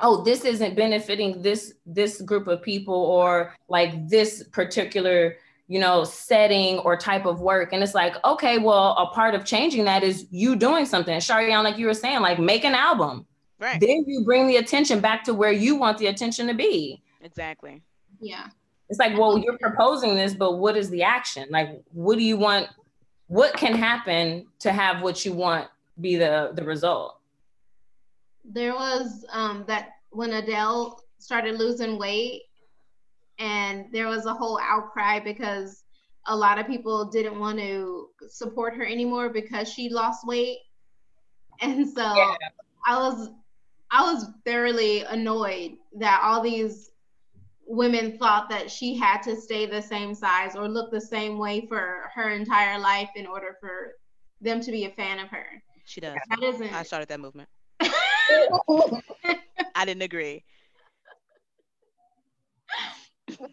oh, 0.00 0.22
this 0.22 0.44
isn't 0.44 0.74
benefiting 0.76 1.42
this 1.42 1.74
this 1.86 2.20
group 2.22 2.46
of 2.46 2.62
people 2.62 2.94
or 2.94 3.54
like 3.68 4.08
this 4.08 4.44
particular 4.52 5.36
you 5.68 5.78
know 5.78 6.04
setting 6.04 6.78
or 6.80 6.96
type 6.96 7.24
of 7.24 7.40
work 7.40 7.72
and 7.72 7.82
it's 7.82 7.94
like 7.94 8.14
okay 8.24 8.58
well 8.58 8.96
a 8.98 9.06
part 9.14 9.34
of 9.34 9.44
changing 9.44 9.84
that 9.84 10.02
is 10.02 10.26
you 10.30 10.56
doing 10.56 10.84
something 10.84 11.16
Sharian 11.18 11.62
like 11.62 11.78
you 11.78 11.86
were 11.86 11.94
saying 11.94 12.20
like 12.20 12.38
make 12.38 12.64
an 12.64 12.74
album 12.74 13.26
Right. 13.62 13.80
then 13.80 14.04
you 14.08 14.24
bring 14.24 14.48
the 14.48 14.56
attention 14.56 14.98
back 14.98 15.22
to 15.24 15.34
where 15.34 15.52
you 15.52 15.76
want 15.76 15.96
the 15.98 16.08
attention 16.08 16.48
to 16.48 16.54
be. 16.54 17.00
Exactly. 17.20 17.80
Yeah. 18.20 18.48
It's 18.88 18.98
like, 18.98 19.16
well, 19.16 19.38
you're 19.38 19.56
proposing 19.56 20.16
this, 20.16 20.34
but 20.34 20.58
what 20.58 20.76
is 20.76 20.90
the 20.90 21.04
action? 21.04 21.46
Like, 21.48 21.80
what 21.92 22.18
do 22.18 22.24
you 22.24 22.36
want? 22.36 22.66
What 23.28 23.54
can 23.56 23.74
happen 23.74 24.46
to 24.58 24.72
have 24.72 25.00
what 25.00 25.24
you 25.24 25.32
want 25.32 25.68
be 26.00 26.16
the 26.16 26.50
the 26.54 26.64
result? 26.64 27.20
There 28.44 28.74
was 28.74 29.24
um 29.30 29.64
that 29.68 29.90
when 30.10 30.32
Adele 30.32 31.00
started 31.18 31.58
losing 31.58 31.98
weight 31.98 32.42
and 33.38 33.86
there 33.92 34.08
was 34.08 34.26
a 34.26 34.34
whole 34.34 34.58
outcry 34.60 35.20
because 35.20 35.84
a 36.26 36.36
lot 36.36 36.58
of 36.58 36.66
people 36.66 37.10
didn't 37.10 37.38
want 37.38 37.58
to 37.58 38.08
support 38.28 38.74
her 38.74 38.84
anymore 38.84 39.30
because 39.30 39.72
she 39.72 39.88
lost 39.88 40.26
weight. 40.26 40.58
And 41.60 41.88
so 41.88 42.02
Yeah. 42.02 42.36
I 42.86 42.98
was 42.98 43.30
I 43.90 44.12
was 44.12 44.26
thoroughly 44.46 45.02
annoyed 45.02 45.72
that 45.98 46.20
all 46.22 46.40
these 46.40 46.90
women 47.66 48.18
thought 48.18 48.48
that 48.50 48.70
she 48.70 48.96
had 48.96 49.22
to 49.22 49.36
stay 49.36 49.66
the 49.66 49.80
same 49.80 50.14
size 50.14 50.56
or 50.56 50.68
look 50.68 50.90
the 50.90 51.00
same 51.00 51.38
way 51.38 51.66
for 51.68 52.10
her 52.14 52.30
entire 52.30 52.78
life 52.78 53.10
in 53.16 53.26
order 53.26 53.56
for 53.60 53.92
them 54.40 54.60
to 54.60 54.70
be 54.70 54.84
a 54.84 54.90
fan 54.90 55.18
of 55.18 55.28
her. 55.28 55.62
She 55.84 56.00
does. 56.00 56.18
That 56.30 56.42
isn't 56.42 56.74
I 56.74 56.82
started 56.82 57.08
that 57.08 57.20
movement. 57.20 57.48
I 59.74 59.84
didn't 59.84 60.02
agree. 60.02 60.44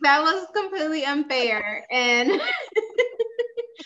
that 0.01 0.21
was 0.21 0.47
completely 0.55 1.05
unfair 1.05 1.85
and 1.91 2.41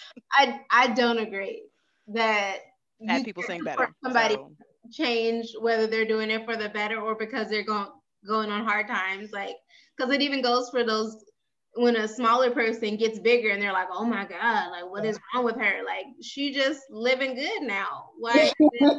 I 0.31 0.59
I 0.71 0.87
don't 0.87 1.19
agree 1.19 1.63
that 2.07 2.57
Had 3.07 3.23
people 3.23 3.43
can 3.43 3.55
sing 3.55 3.63
better. 3.63 3.93
somebody 4.03 4.35
so- 4.35 4.55
change 4.91 5.47
whether 5.59 5.87
they're 5.87 6.05
doing 6.05 6.29
it 6.29 6.45
for 6.45 6.55
the 6.57 6.69
better 6.69 6.99
or 6.99 7.15
because 7.15 7.49
they're 7.49 7.63
going 7.63 7.87
going 8.27 8.49
on 8.51 8.65
hard 8.65 8.87
times 8.87 9.31
like 9.31 9.55
because 9.97 10.13
it 10.13 10.21
even 10.21 10.41
goes 10.41 10.69
for 10.69 10.83
those 10.83 11.23
when 11.75 11.95
a 11.95 12.07
smaller 12.07 12.51
person 12.51 12.95
gets 12.97 13.19
bigger 13.19 13.49
and 13.49 13.61
they're 13.61 13.73
like 13.73 13.87
oh 13.91 14.05
my 14.05 14.25
god 14.25 14.71
like 14.71 14.89
what 14.89 15.05
is 15.05 15.17
wrong 15.33 15.43
with 15.45 15.55
her 15.55 15.83
like 15.85 16.05
she 16.21 16.53
just 16.53 16.81
living 16.89 17.35
good 17.35 17.61
now 17.63 18.09
why 18.19 18.51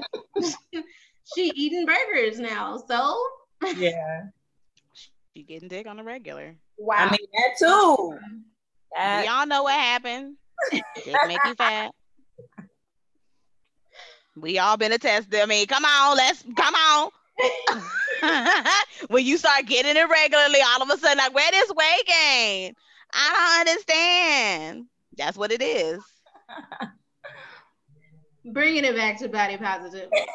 she 1.35 1.51
eating 1.55 1.87
burgers 1.87 2.39
now 2.39 2.77
so 2.89 3.17
Yeah. 3.77 4.23
She 5.35 5.43
getting 5.43 5.69
dick 5.69 5.87
on 5.87 5.97
the 5.97 6.03
regular. 6.05 6.55
wow 6.79 6.97
I 6.99 7.11
mean 7.11 7.27
that 7.33 7.57
too. 7.59 8.19
That- 8.97 9.23
we 9.23 9.29
all 9.29 9.47
know 9.47 9.63
what 9.65 9.75
happened. 9.75 10.37
Dick 10.71 10.85
make 11.27 11.39
you 11.45 11.55
fat. 11.55 11.93
We 14.37 14.59
all 14.59 14.77
been 14.77 14.93
attested. 14.93 15.41
I 15.41 15.47
mean, 15.47 15.67
come 15.67 15.85
on, 15.85 16.17
let's 16.17 16.45
come 16.57 16.75
on. 16.75 17.11
when 19.09 19.25
you 19.25 19.39
start 19.39 19.67
getting 19.67 19.97
it 19.97 20.09
regularly, 20.09 20.59
all 20.73 20.83
of 20.83 20.91
a 20.91 20.99
sudden, 20.99 21.19
like, 21.19 21.35
where 21.35 21.51
this 21.51 21.71
weight 21.75 22.07
gain? 22.07 22.75
I 23.13 23.33
don't 23.33 23.69
understand. 23.69 24.87
That's 25.17 25.37
what 25.37 25.53
it 25.53 25.63
is. 25.63 26.03
bringing 28.53 28.85
it 28.85 28.95
back 28.95 29.19
to 29.19 29.29
body 29.29 29.57
positive 29.57 30.09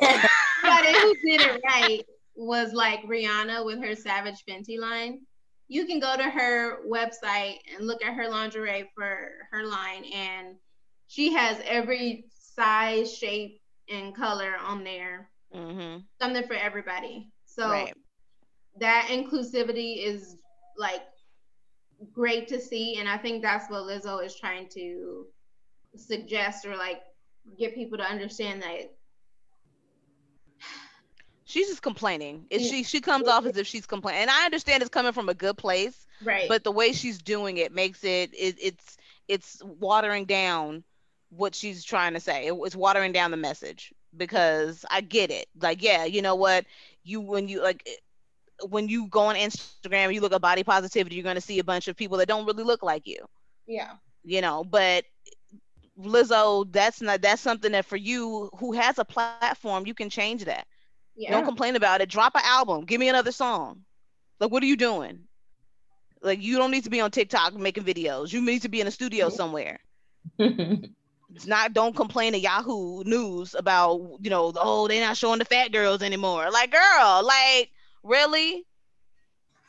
somebody 0.61 0.93
who 0.93 1.13
did 1.25 1.41
it 1.41 1.61
right 1.65 2.05
was 2.35 2.73
like 2.73 3.01
Rihanna 3.03 3.65
with 3.65 3.83
her 3.83 3.95
Savage 3.95 4.43
Fenty 4.47 4.79
line. 4.79 5.21
You 5.67 5.85
can 5.85 5.99
go 5.99 6.15
to 6.15 6.23
her 6.23 6.77
website 6.89 7.57
and 7.75 7.85
look 7.85 8.03
at 8.03 8.13
her 8.13 8.29
lingerie 8.29 8.89
for 8.95 9.31
her 9.51 9.65
line, 9.65 10.03
and 10.05 10.55
she 11.07 11.33
has 11.33 11.57
every 11.65 12.25
size, 12.39 13.13
shape, 13.15 13.61
and 13.89 14.15
color 14.15 14.53
on 14.65 14.83
there. 14.83 15.29
Mm-hmm. 15.53 15.99
Something 16.21 16.47
for 16.47 16.55
everybody. 16.55 17.29
So 17.45 17.69
Right. 17.69 17.93
that 18.79 19.07
inclusivity 19.11 20.03
is 20.03 20.37
like 20.77 21.01
great 22.13 22.47
to 22.47 22.59
see, 22.59 22.97
and 22.99 23.09
I 23.09 23.17
think 23.17 23.43
that's 23.43 23.69
what 23.69 23.83
Lizzo 23.83 24.25
is 24.25 24.35
trying 24.39 24.69
to 24.69 25.25
suggest 25.95 26.65
or 26.65 26.77
like 26.77 27.01
get 27.57 27.73
people 27.75 27.97
to 27.97 28.03
understand 28.03 28.61
that 28.61 28.91
She's 31.45 31.67
just 31.67 31.81
complaining. 31.81 32.45
It, 32.51 32.59
she 32.59 32.83
she 32.83 33.01
comes 33.01 33.27
off 33.27 33.45
as 33.45 33.57
if 33.57 33.65
she's 33.65 33.87
complaining, 33.87 34.21
and 34.21 34.29
I 34.29 34.45
understand 34.45 34.83
it's 34.83 34.89
coming 34.89 35.13
from 35.13 35.29
a 35.29 35.33
good 35.33 35.57
place, 35.57 36.05
right. 36.23 36.47
but 36.47 36.63
the 36.63 36.71
way 36.71 36.93
she's 36.93 37.17
doing 37.19 37.57
it 37.57 37.73
makes 37.73 38.03
it, 38.03 38.29
it 38.33 38.55
it's 38.61 38.97
it's 39.27 39.61
watering 39.63 40.25
down 40.25 40.83
what 41.29 41.55
she's 41.55 41.83
trying 41.83 42.13
to 42.13 42.19
say. 42.19 42.45
It- 42.47 42.53
it's 42.63 42.75
watering 42.75 43.13
down 43.13 43.31
the 43.31 43.37
message 43.37 43.91
because 44.15 44.85
I 44.91 45.01
get 45.01 45.31
it. 45.31 45.47
Like, 45.59 45.81
yeah, 45.81 46.05
you 46.05 46.21
know 46.21 46.35
what? 46.35 46.65
You 47.03 47.19
when 47.19 47.47
you 47.47 47.63
like 47.63 47.81
it- 47.87 48.01
when 48.69 48.87
you 48.87 49.07
go 49.07 49.21
on 49.21 49.35
Instagram, 49.35 50.13
you 50.13 50.21
look 50.21 50.33
at 50.33 50.41
body 50.41 50.63
positivity, 50.63 51.15
you're 51.15 51.23
gonna 51.23 51.41
see 51.41 51.57
a 51.57 51.63
bunch 51.63 51.87
of 51.87 51.95
people 51.95 52.17
that 52.17 52.27
don't 52.27 52.45
really 52.45 52.63
look 52.63 52.83
like 52.83 53.07
you. 53.07 53.25
yeah. 53.65 53.93
You 54.23 54.41
know, 54.41 54.63
but 54.65 55.05
Lizzo, 55.99 56.71
that's 56.71 57.01
not 57.01 57.21
that's 57.21 57.41
something 57.41 57.71
that 57.73 57.85
for 57.85 57.97
you 57.97 58.49
who 58.57 58.71
has 58.73 58.99
a 58.99 59.05
platform, 59.05 59.85
you 59.85 59.93
can 59.93 60.09
change 60.09 60.45
that. 60.45 60.65
Yeah. 61.15 61.31
Don't 61.31 61.45
complain 61.45 61.75
about 61.75 62.01
it. 62.01 62.09
Drop 62.09 62.35
an 62.35 62.43
album. 62.45 62.85
Give 62.85 62.99
me 62.99 63.09
another 63.09 63.31
song. 63.31 63.81
Like, 64.39 64.51
what 64.51 64.63
are 64.63 64.67
you 64.67 64.77
doing? 64.77 65.19
Like, 66.21 66.41
you 66.41 66.57
don't 66.57 66.71
need 66.71 66.85
to 66.85 66.89
be 66.89 67.01
on 67.01 67.11
TikTok 67.11 67.53
making 67.55 67.83
videos. 67.83 68.31
You 68.31 68.41
need 68.41 68.61
to 68.61 68.69
be 68.69 68.81
in 68.81 68.87
a 68.87 68.91
studio 68.91 69.29
somewhere. 69.29 69.79
It's 71.35 71.45
not. 71.45 71.73
Don't 71.73 71.95
complain 71.95 72.33
to 72.33 72.39
Yahoo 72.39 73.03
News 73.03 73.53
about 73.53 74.17
you 74.21 74.29
know. 74.29 74.51
Oh, 74.55 74.87
they're 74.87 75.05
not 75.05 75.17
showing 75.17 75.39
the 75.39 75.45
fat 75.45 75.71
girls 75.71 76.01
anymore. 76.01 76.49
Like, 76.51 76.71
girl, 76.71 77.23
like, 77.23 77.69
really? 78.03 78.65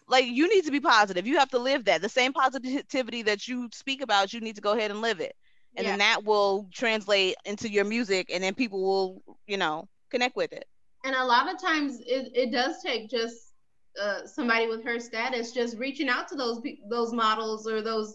Like, 0.09 0.27
you 0.27 0.49
need 0.49 0.65
to 0.65 0.73
be 0.73 0.81
positive. 0.81 1.27
You 1.27 1.39
have 1.39 1.51
to 1.51 1.59
live 1.59 1.85
that. 1.85 2.03
The 2.03 2.09
same 2.09 2.33
positivity 2.33 3.23
that 3.23 3.47
you 3.47 3.69
speak 3.73 4.03
about, 4.03 4.33
you 4.33 4.41
need 4.41 4.57
to 4.57 4.63
go 4.63 4.73
ahead 4.73 4.91
and 4.91 5.03
live 5.03 5.21
it, 5.21 5.37
and 5.77 5.85
Yeah. 5.85 5.91
then 5.93 5.99
that 6.01 6.25
will 6.25 6.69
translate 6.73 7.37
into 7.45 7.69
your 7.71 7.85
music, 7.85 8.29
and 8.33 8.43
then 8.43 8.55
people 8.55 8.83
will, 8.83 9.23
you 9.47 9.57
know, 9.57 9.89
connect 10.11 10.37
with 10.37 10.53
it. 10.53 10.65
and 11.05 11.15
a 11.15 11.25
lot 11.25 11.53
of 11.53 11.61
times 11.61 12.01
it, 12.07 12.31
it 12.35 12.53
does 12.53 12.83
take 12.85 13.09
just 13.11 13.53
uh, 14.01 14.27
somebody 14.27 14.67
with 14.69 14.85
her 14.85 14.99
status 15.01 15.53
just 15.53 15.77
reaching 15.79 16.09
out 16.09 16.29
to 16.29 16.37
those 16.37 16.61
those 16.91 17.13
models 17.13 17.67
or 17.67 17.83
those 17.83 18.15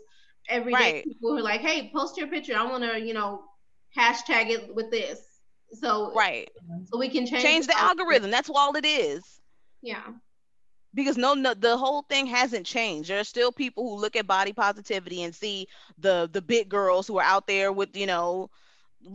everyday 0.49 0.77
Right. 0.93 1.03
people 1.03 1.31
who 1.31 1.37
are 1.37 1.41
like 1.41 1.61
hey 1.61 1.91
post 1.93 2.17
your 2.17 2.27
picture 2.27 2.55
i 2.55 2.63
want 2.63 2.83
to 2.83 2.99
you 2.99 3.13
know 3.13 3.41
hashtag 3.97 4.49
it 4.51 4.73
with 4.73 4.89
this 4.91 5.19
so 5.73 6.13
Right. 6.13 6.49
so 6.85 6.97
we 6.97 7.09
can 7.09 7.25
change 7.25 7.41
change 7.43 7.67
the 7.67 7.77
algorithm. 7.77 8.31
That's 8.31 8.49
all 8.53 8.75
it 8.75 8.85
is. 8.85 9.21
yeah 9.81 10.03
Because 10.95 11.17
no, 11.17 11.35
no, 11.35 11.53
the 11.53 11.77
whole 11.77 12.03
thing 12.03 12.27
hasn't 12.27 12.65
changed. 12.65 13.11
There 13.11 13.19
are 13.19 13.25
still 13.25 13.51
people 13.51 13.89
who 13.89 14.01
look 14.01 14.15
at 14.15 14.27
body 14.27 14.53
positivity 14.53 15.23
and 15.23 15.35
see 15.35 15.67
the 15.99 16.29
the 16.31 16.41
big 16.41 16.69
girls 16.69 17.07
who 17.07 17.19
are 17.19 17.23
out 17.25 17.47
there 17.47 17.71
with 17.73 17.97
you 17.97 18.07
know 18.07 18.49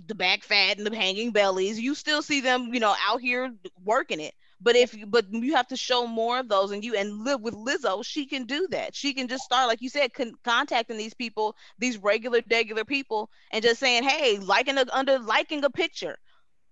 the 0.07 0.15
back 0.15 0.43
fat 0.45 0.79
and 0.79 0.87
the 0.87 0.97
hanging 0.97 1.33
bellies. 1.33 1.81
You 1.81 1.95
still 1.95 2.23
see 2.23 2.41
them, 2.41 2.73
you 2.75 2.81
know, 2.81 2.95
out 3.09 3.21
here 3.21 3.53
working 3.85 4.21
it. 4.21 4.35
But 4.61 4.77
if 4.77 4.95
you, 4.95 5.07
but 5.07 5.27
you 5.33 5.55
have 5.57 5.69
to 5.69 5.77
show 5.77 6.07
more 6.07 6.39
of 6.39 6.49
those, 6.49 6.71
and 6.71 6.85
you 6.85 6.95
and 6.97 7.25
live 7.25 7.41
with 7.41 7.55
Lizzo, 7.55 8.05
she 8.05 8.27
can 8.27 8.45
do 8.45 8.69
that. 8.73 8.95
She 8.95 9.15
can 9.15 9.29
just 9.29 9.45
start, 9.45 9.69
like 9.69 9.83
you 9.83 9.89
said, 9.89 10.13
con- 10.15 10.35
contacting 10.45 10.99
these 10.99 11.15
people, 11.15 11.57
these 11.79 11.99
regular, 11.99 12.43
regular 12.51 12.85
people, 12.85 13.31
and 13.53 13.63
just 13.65 13.81
saying, 13.81 14.05
hey, 14.05 14.39
liking 14.39 14.79
a, 14.79 14.85
under 14.93 15.19
liking 15.19 15.65
a 15.65 15.71
picture, 15.71 16.19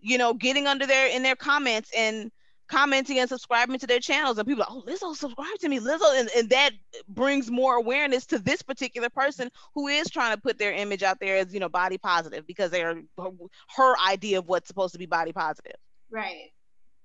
you 0.00 0.18
know, 0.18 0.34
getting 0.34 0.66
under 0.66 0.86
there 0.86 1.08
in 1.08 1.22
their 1.22 1.36
comments 1.36 1.90
and 1.96 2.30
commenting 2.68 3.18
and 3.18 3.28
subscribing 3.28 3.78
to 3.78 3.87
their 3.87 4.00
channels 4.00 4.38
and 4.38 4.46
people 4.46 4.62
are, 4.62 4.68
oh 4.70 4.83
Lizzo 4.87 5.14
subscribe 5.16 5.59
to 5.61 5.68
me 5.68 5.81
Lizzo 5.81 6.18
and, 6.18 6.28
and 6.37 6.50
that 6.50 6.70
brings 7.09 7.50
more 7.50 7.76
awareness 7.76 8.26
to 8.26 8.38
this 8.38 8.62
particular 8.62 9.09
person 9.09 9.50
who 9.74 9.88
is 9.88 10.09
trying 10.09 10.35
to 10.35 10.40
put 10.40 10.59
their 10.59 10.72
image 10.72 11.02
out 11.02 11.18
there 11.20 11.37
as 11.37 11.52
you 11.52 11.61
know 11.61 11.68
body 11.68 11.98
positive 11.98 12.46
because 12.46 12.70
they're 12.70 13.02
her, 13.18 13.31
her 13.76 13.94
idea 14.07 14.38
of 14.38 14.46
what's 14.46 14.68
supposed 14.68 14.92
to 14.92 14.98
be 14.98 15.07
body 15.07 15.33
positive 15.33 15.76
right 16.11 16.52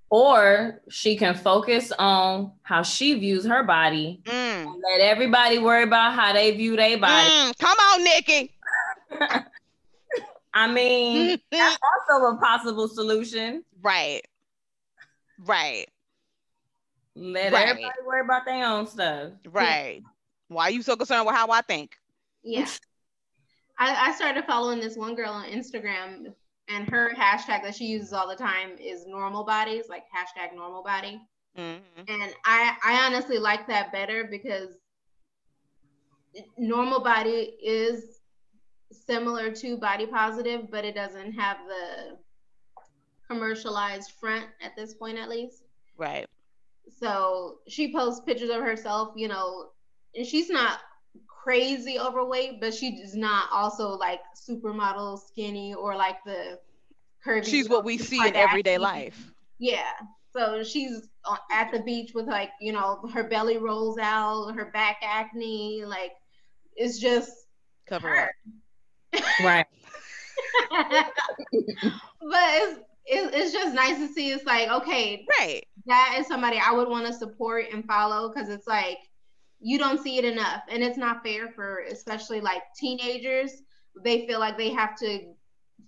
or 0.10 0.82
she 0.92 1.16
can 1.18 1.34
focus 1.34 1.92
on 1.98 2.52
how 2.62 2.84
she 2.84 3.18
views 3.18 3.46
her 3.46 3.64
body. 3.64 4.22
mm. 4.26 4.32
and 4.32 4.68
Let 4.68 5.02
everybody 5.02 5.58
worry 5.58 5.82
about 5.82 6.14
how 6.14 6.34
they 6.34 6.52
view 6.52 6.76
their 6.76 7.00
body. 7.00 7.28
Mm, 7.28 7.58
come 7.58 7.78
on 7.80 8.04
Nikki 8.04 8.52
I 10.54 10.72
mean, 10.72 11.40
that's 11.52 11.78
also 12.10 12.36
a 12.36 12.38
possible 12.38 12.88
solution. 12.88 13.64
right 13.82 14.22
right 15.40 15.88
Let 17.16 17.54
Right. 17.54 17.68
everybody 17.70 17.94
worry 18.06 18.22
about 18.22 18.46
their 18.46 18.66
own 18.66 18.88
stuff. 18.88 19.32
right 19.52 20.02
why 20.48 20.64
are 20.66 20.72
you 20.72 20.82
so 20.82 20.96
concerned 20.96 21.26
with 21.26 21.36
how 21.36 21.50
I 21.50 21.62
think 21.62 21.96
yeah 22.44 22.68
I, 23.80 24.10
I 24.10 24.16
started 24.16 24.46
following 24.46 24.80
this 24.80 24.96
one 24.98 25.16
girl 25.16 25.32
on 25.32 25.46
instagram 25.46 26.34
and 26.70 26.88
her 26.90 27.12
hashtag 27.14 27.64
that 27.64 27.76
she 27.76 27.86
uses 27.86 28.14
all 28.14 28.28
the 28.28 28.36
time 28.36 28.78
is 28.80 29.06
normal 29.08 29.44
bodies 29.44 29.86
like 29.90 30.04
hashtag 30.16 30.56
normal 30.56 30.84
body 30.84 31.22
Mhm. 31.58 31.82
and 32.08 32.34
I 32.46 32.76
I 32.84 33.06
honestly 33.06 33.38
like 33.38 33.68
that 33.68 33.92
better 33.92 34.24
because 34.30 34.70
normal 36.58 37.00
body 37.00 37.56
is 37.64 38.20
similar 38.92 39.52
to 39.52 39.78
body 39.78 40.06
positive, 40.08 40.70
but 40.72 40.84
it 40.86 40.96
doesn't 40.96 41.34
have 41.34 41.58
the 41.68 42.18
commercialized 43.28 44.12
front 44.20 44.46
at 44.62 44.76
this 44.76 44.94
point, 44.94 45.18
at 45.18 45.30
least. 45.30 45.64
Right. 45.98 46.28
So 47.00 47.60
she 47.68 47.94
posts 47.94 48.22
pictures 48.26 48.50
of 48.50 48.62
herself, 48.62 49.14
you 49.16 49.28
know, 49.28 49.70
and 50.16 50.26
she's 50.26 50.50
not 50.50 50.80
crazy 51.28 52.00
overweight, 52.00 52.62
but 52.62 52.74
she's 52.74 53.16
not 53.16 53.50
also 53.52 53.90
like 53.90 54.22
supermodel 54.36 55.20
skinny 55.28 55.74
or 55.74 55.96
like 55.96 56.18
the 56.26 56.60
curvy. 57.26 57.46
She's 57.46 57.70
what 57.70 57.84
we 57.84 57.98
see 57.98 58.26
in 58.26 58.36
everyday 58.36 58.78
life. 58.78 59.32
Yeah. 59.60 59.92
So 60.32 60.64
she's 60.64 61.10
at 61.52 61.72
the 61.72 61.80
beach 61.82 62.14
with 62.14 62.28
like, 62.28 62.52
you 62.60 62.74
know, 62.74 63.08
her 63.14 63.24
belly 63.24 63.58
rolls 63.58 63.98
out, 64.00 64.52
her 64.56 64.66
back 64.66 64.98
acne, 65.04 65.86
like 65.86 66.14
it's 66.76 66.98
just 67.00 67.32
cover 67.88 68.10
her. 68.10 68.32
up. 69.14 69.24
Right. 69.44 69.66
but 70.72 71.10
it's, 72.22 72.80
it's 73.06 73.36
it's 73.36 73.54
just 73.54 73.74
nice 73.74 73.98
to 73.98 74.08
see. 74.08 74.32
It's 74.32 74.46
like 74.46 74.70
okay, 74.70 75.26
Right. 75.40 75.64
that 75.86 76.16
is 76.20 76.28
somebody 76.28 76.60
I 76.64 76.72
would 76.72 76.88
want 76.88 77.06
to 77.08 77.14
support 77.14 77.66
and 77.72 77.86
follow 77.86 78.32
because 78.32 78.50
it's 78.50 78.68
like 78.68 78.98
you 79.60 79.78
don't 79.78 80.02
see 80.02 80.18
it 80.18 80.26
enough, 80.26 80.62
and 80.70 80.84
it's 80.84 80.98
not 80.98 81.24
fair 81.24 81.50
for 81.52 81.84
especially 81.90 82.42
like 82.42 82.62
teenagers. 82.78 83.52
They 84.04 84.26
feel 84.28 84.40
like 84.40 84.58
they 84.58 84.72
have 84.72 84.96
to 85.00 85.34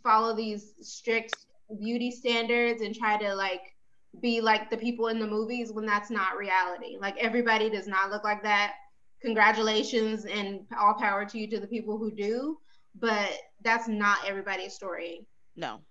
follow 0.03 0.35
these 0.35 0.73
strict 0.81 1.35
beauty 1.79 2.11
standards 2.11 2.81
and 2.81 2.95
try 2.95 3.17
to 3.17 3.33
like 3.33 3.61
be 4.21 4.39
like 4.39 4.69
the 4.69 4.77
people 4.77 5.07
in 5.07 5.19
the 5.19 5.27
movies 5.27 5.71
when 5.73 5.85
that's 5.85 6.09
not 6.09 6.37
reality. 6.37 6.97
Like 6.99 7.17
everybody 7.17 7.69
does 7.69 7.87
not 7.87 8.11
look 8.11 8.23
like 8.23 8.43
that. 8.43 8.73
Congratulations 9.21 10.25
and 10.25 10.61
all 10.79 10.93
power 10.93 11.25
to 11.25 11.39
you 11.39 11.49
to 11.49 11.59
the 11.59 11.67
people 11.67 11.97
who 11.97 12.11
do, 12.11 12.57
but 12.99 13.31
that's 13.63 13.87
not 13.87 14.19
everybody's 14.27 14.73
story. 14.73 15.25
No. 15.55 15.81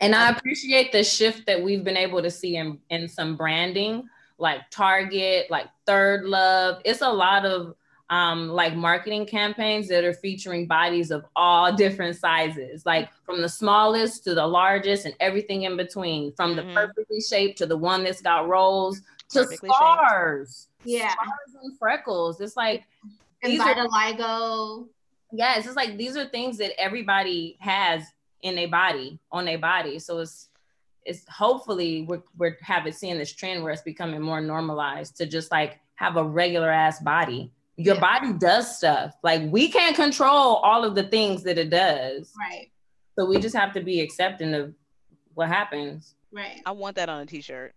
And 0.00 0.14
I 0.14 0.30
appreciate 0.30 0.90
the 0.92 1.04
shift 1.04 1.46
that 1.46 1.62
we've 1.62 1.84
been 1.84 1.96
able 1.96 2.22
to 2.22 2.30
see 2.30 2.56
in, 2.56 2.78
in 2.90 3.08
some 3.08 3.36
branding, 3.36 4.08
like 4.38 4.62
Target, 4.70 5.48
like 5.50 5.68
Third 5.86 6.24
Love. 6.24 6.80
It's 6.84 7.02
a 7.02 7.08
lot 7.10 7.44
of 7.44 7.74
um, 8.10 8.48
like 8.50 8.74
marketing 8.74 9.24
campaigns 9.24 9.88
that 9.88 10.04
are 10.04 10.12
featuring 10.12 10.66
bodies 10.66 11.10
of 11.10 11.24
all 11.34 11.72
different 11.72 12.14
sizes, 12.16 12.84
like 12.84 13.08
from 13.24 13.40
the 13.40 13.48
smallest 13.48 14.24
to 14.24 14.34
the 14.34 14.46
largest 14.46 15.06
and 15.06 15.14
everything 15.18 15.62
in 15.62 15.76
between, 15.78 16.32
from 16.34 16.54
the 16.56 16.62
Mhm. 16.62 16.74
perfectly 16.74 17.20
shaped 17.22 17.56
to 17.58 17.66
the 17.66 17.76
one 17.76 18.04
that's 18.04 18.20
got 18.20 18.48
rolls 18.48 19.00
to 19.30 19.44
Perfectly 19.44 19.70
shaped. 19.70 19.76
scars. 19.78 20.68
Yeah. 20.84 21.12
Scars 21.12 21.62
and 21.62 21.78
freckles. 21.78 22.38
It's 22.42 22.56
like 22.56 22.84
And 23.42 23.50
these 23.52 23.60
are 23.60 23.74
vitiligo. 23.74 24.88
yeah, 25.32 25.54
it's 25.56 25.64
just 25.64 25.76
like 25.76 25.96
these 25.96 26.14
are 26.16 26.26
things 26.26 26.58
that 26.58 26.78
everybody 26.78 27.56
has 27.60 28.02
in 28.42 28.54
their 28.56 28.68
body, 28.68 29.18
on 29.30 29.44
their 29.44 29.58
body. 29.58 29.98
So 29.98 30.18
it's 30.18 30.48
it's 31.04 31.26
hopefully 31.28 32.02
we're 32.08 32.22
we're 32.36 32.56
having 32.60 32.92
seeing 32.92 33.18
this 33.18 33.32
trend 33.32 33.62
where 33.62 33.72
it's 33.72 33.82
becoming 33.82 34.20
more 34.20 34.40
normalized 34.40 35.16
to 35.16 35.26
just 35.26 35.50
like 35.50 35.80
have 35.96 36.16
a 36.16 36.24
regular 36.24 36.70
ass 36.70 37.00
body. 37.00 37.50
Your 37.76 37.94
Yeah. 37.96 38.00
body 38.00 38.32
does 38.34 38.76
stuff. 38.76 39.14
Like 39.22 39.42
we 39.50 39.68
can't 39.68 39.96
control 39.96 40.56
all 40.56 40.84
of 40.84 40.94
the 40.94 41.04
things 41.04 41.42
that 41.44 41.58
it 41.58 41.70
does. 41.70 42.32
Right. 42.38 42.70
So 43.18 43.26
we 43.26 43.38
just 43.40 43.54
have 43.56 43.72
to 43.74 43.80
be 43.80 44.00
accepting 44.00 44.54
of 44.54 44.74
what 45.34 45.48
happens. 45.48 46.14
Right. 46.30 46.60
I 46.64 46.70
want 46.72 46.96
that 46.96 47.08
on 47.08 47.20
a 47.20 47.26
t-shirt. 47.26 47.74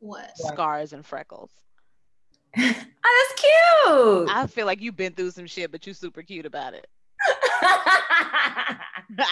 What? 0.00 0.36
Scars 0.36 0.92
and 0.92 1.04
freckles. 1.04 1.50
oh, 2.58 2.62
that's 2.62 3.40
cute. 3.40 4.28
I 4.30 4.46
feel 4.48 4.66
like 4.66 4.80
you've 4.80 4.96
been 4.96 5.12
through 5.12 5.30
some 5.30 5.46
shit, 5.46 5.72
but 5.72 5.86
you're 5.86 5.94
super 5.94 6.22
cute 6.22 6.46
about 6.46 6.74
it. 6.74 6.86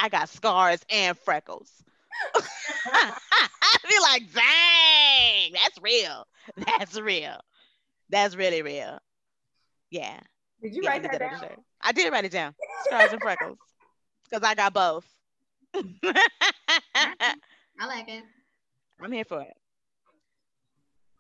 I 0.01 0.09
got 0.11 0.29
scars 0.29 0.81
and 0.91 1.17
freckles. 1.19 1.71
I'd 2.35 3.83
be 3.89 3.99
like, 4.03 4.23
dang, 4.33 5.53
that's 5.53 5.81
real. 5.81 6.27
That's 6.57 7.01
real. 7.01 7.37
That's 8.11 8.37
really 8.37 8.63
real. 8.63 8.99
Yeah. 9.91 10.21
Did 10.63 10.75
you 10.75 10.83
yeah, 10.85 10.91
I 10.91 10.93
write 10.93 11.03
that 11.03 11.19
down? 11.19 11.41
shirt. 11.41 11.59
I 11.81 11.93
did 11.93 12.13
write 12.13 12.25
it 12.25 12.33
down. 12.33 12.55
Scars 12.85 13.13
and 13.13 13.21
freckles. 13.21 13.59
Because 14.31 14.49
I 14.49 14.55
got 14.55 14.73
both. 14.73 15.05
I 15.75 15.83
like 17.87 18.09
it. 18.09 18.25
I'm 18.99 19.13
here 19.13 19.27
for 19.27 19.43
it. 19.43 19.53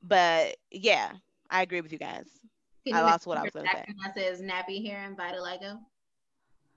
But 0.03 0.57
yeah, 0.71 1.11
I 1.51 1.61
agree 1.61 1.83
with 1.83 1.93
you 1.93 1.99
guys. 1.99 2.25
Can 2.87 2.97
I 2.97 3.01
you 3.01 3.05
lost 3.05 3.27
what 3.27 3.37
I 3.37 3.43
was 3.43 3.51
gonna 3.53 3.69
say. 3.71 3.81
accent 3.81 3.99
That 4.03 4.15
says 4.15 4.41
nappy 4.41 4.83
hair 4.87 5.05
and 5.05 5.15
vitiligo. 5.15 5.79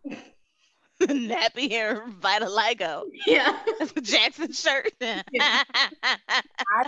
Nappy 1.01 1.69
hair 1.69 2.05
vitiligo. 2.21 3.03
Yeah. 3.25 3.59
Jackson 4.01 4.51
shirt. 4.53 4.91
I 5.01 5.63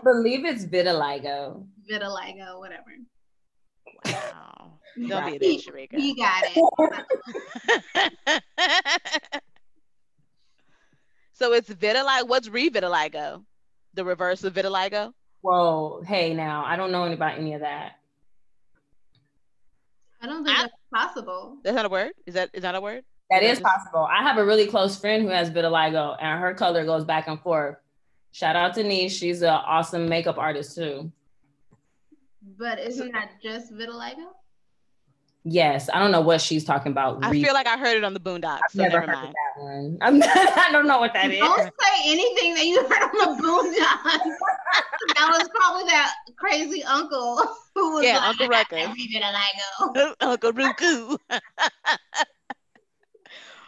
believe 0.04 0.46
it's 0.46 0.66
vitiligo. 0.66 1.66
vitiligo, 1.90 2.60
whatever. 2.60 2.92
wow. 4.06 4.80
Don't 4.98 5.08
be 5.08 5.14
a 5.14 5.16
Right. 5.20 5.42
bitch, 5.42 5.68
Sharika. 5.68 6.00
You 6.00 6.16
got 6.16 6.44
it. 6.48 8.44
so 11.34 11.54
it's 11.54 11.70
vitiligo. 11.70 12.28
What's 12.28 12.50
revitiligo? 12.50 13.44
The 13.94 14.06
reverse 14.06 14.44
of 14.44 14.54
vitiligo? 14.54 15.14
Whoa, 15.42 16.02
hey 16.06 16.34
now, 16.34 16.64
I 16.66 16.76
don't 16.76 16.92
know 16.92 17.04
any 17.04 17.14
about 17.14 17.38
any 17.38 17.54
of 17.54 17.62
that. 17.62 17.94
I 20.22 20.26
don't 20.28 20.44
think 20.44 20.58
I- 20.58 20.62
that's 20.64 20.74
possible. 20.94 21.58
That's 21.64 21.76
not 21.76 21.86
a 21.86 21.90
word? 21.90 22.12
Is 22.26 22.34
that 22.36 22.50
is 22.54 22.62
that 22.64 22.76
a 22.76 22.82
word? 22.82 23.04
That 23.30 23.44
is, 23.44 23.48
Yeah, 23.48 23.52
is 23.54 23.60
just- 23.60 23.72
possible. 23.76 24.08
I 24.10 24.24
have 24.24 24.38
a 24.38 24.46
really 24.46 24.68
close 24.68 24.98
friend 25.00 25.24
who 25.24 25.30
has 25.30 25.50
vitiligo, 25.50 26.16
and 26.22 26.40
her 26.40 26.54
color 26.54 26.86
goes 26.86 27.04
back 27.06 27.28
and 27.28 27.40
forth. 27.42 27.76
Shout 28.32 28.56
out 28.56 28.74
to 28.76 28.84
Niche. 28.84 29.12
She's 29.14 29.42
an 29.42 29.50
awesome 29.50 30.08
makeup 30.08 30.38
artist 30.38 30.76
too. 30.76 31.12
But 32.58 32.80
isn't 32.80 33.12
that 33.12 33.32
just 33.44 33.74
vitiligo? 33.74 34.28
Yes, 35.50 35.90
I 35.94 36.00
don't 36.00 36.12
know 36.12 36.20
what 36.20 36.42
she's 36.42 36.66
talking 36.66 36.92
about. 36.92 37.24
I 37.24 37.30
Re- 37.30 37.42
feel 37.42 37.54
like 37.54 37.68
I 37.68 37.78
heard 37.78 37.96
it 37.96 38.04
on 38.04 38.14
the 38.14 38.20
Boondocks. 38.20 38.60
I've 38.66 38.72
So 38.72 38.82
never 38.82 39.00
never 39.00 39.06
heard 39.08 39.16
of 39.16 39.22
mind. 39.24 39.36
that 39.36 39.62
one. 39.64 39.98
I'm 40.02 40.22
I 40.24 40.70
don't 40.74 40.88
know 40.88 41.00
what 41.00 41.14
that 41.14 41.32
is. 41.32 41.40
Don't 41.40 41.58
say 41.62 42.02
anything 42.06 42.54
that 42.56 42.66
you 42.66 42.84
heard 42.84 43.04
on 43.04 43.38
the 43.38 43.44
Boondocks. 43.44 44.36
that 45.16 45.30
was 45.40 45.50
probably 45.56 45.86
that 45.86 46.12
crazy 46.36 46.84
uncle 46.84 47.38
who 47.76 47.94
was 47.94 48.04
Yeah, 48.04 48.18
like, 48.18 48.30
Uncle 48.30 48.48
Ruckus. 48.50 48.78
"Every 48.82 49.08
vitiligo. 49.08 50.16
Uncle 50.20 50.52
Ruku. 50.52 51.18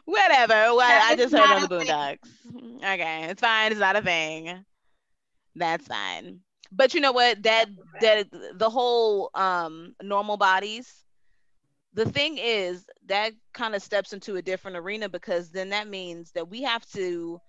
Whatever. 0.06 0.54
Well, 0.54 0.78
That 0.80 1.08
I 1.12 1.16
just 1.16 1.34
heard 1.34 1.50
on 1.50 1.62
the 1.70 1.76
a 1.76 1.80
thing. 1.80 1.88
Boondocks. 1.88 2.84
Okay, 2.84 3.24
it's 3.30 3.40
fine. 3.42 3.72
It's 3.72 3.80
not 3.80 3.96
a 3.96 4.02
thing. 4.02 4.66
That's 5.56 5.88
fine. 5.88 6.40
But 6.72 6.94
you 6.94 7.00
know 7.00 7.12
what? 7.14 7.42
That 7.44 7.70
that 8.02 8.28
the 8.56 8.70
whole 8.70 9.30
um 9.34 9.96
normal 10.02 10.36
bodies. 10.38 10.92
The 11.94 12.06
thing 12.06 12.38
is 12.38 12.86
that 13.08 13.34
kind 13.54 13.76
of 13.76 13.82
steps 13.82 14.14
into 14.14 14.36
a 14.36 14.42
different 14.42 14.78
arena 14.78 15.10
because 15.10 15.52
then 15.52 15.70
that 15.70 15.88
means 15.88 16.32
that 16.34 16.50
we 16.50 16.62
have 16.64 16.86
to 16.92 17.40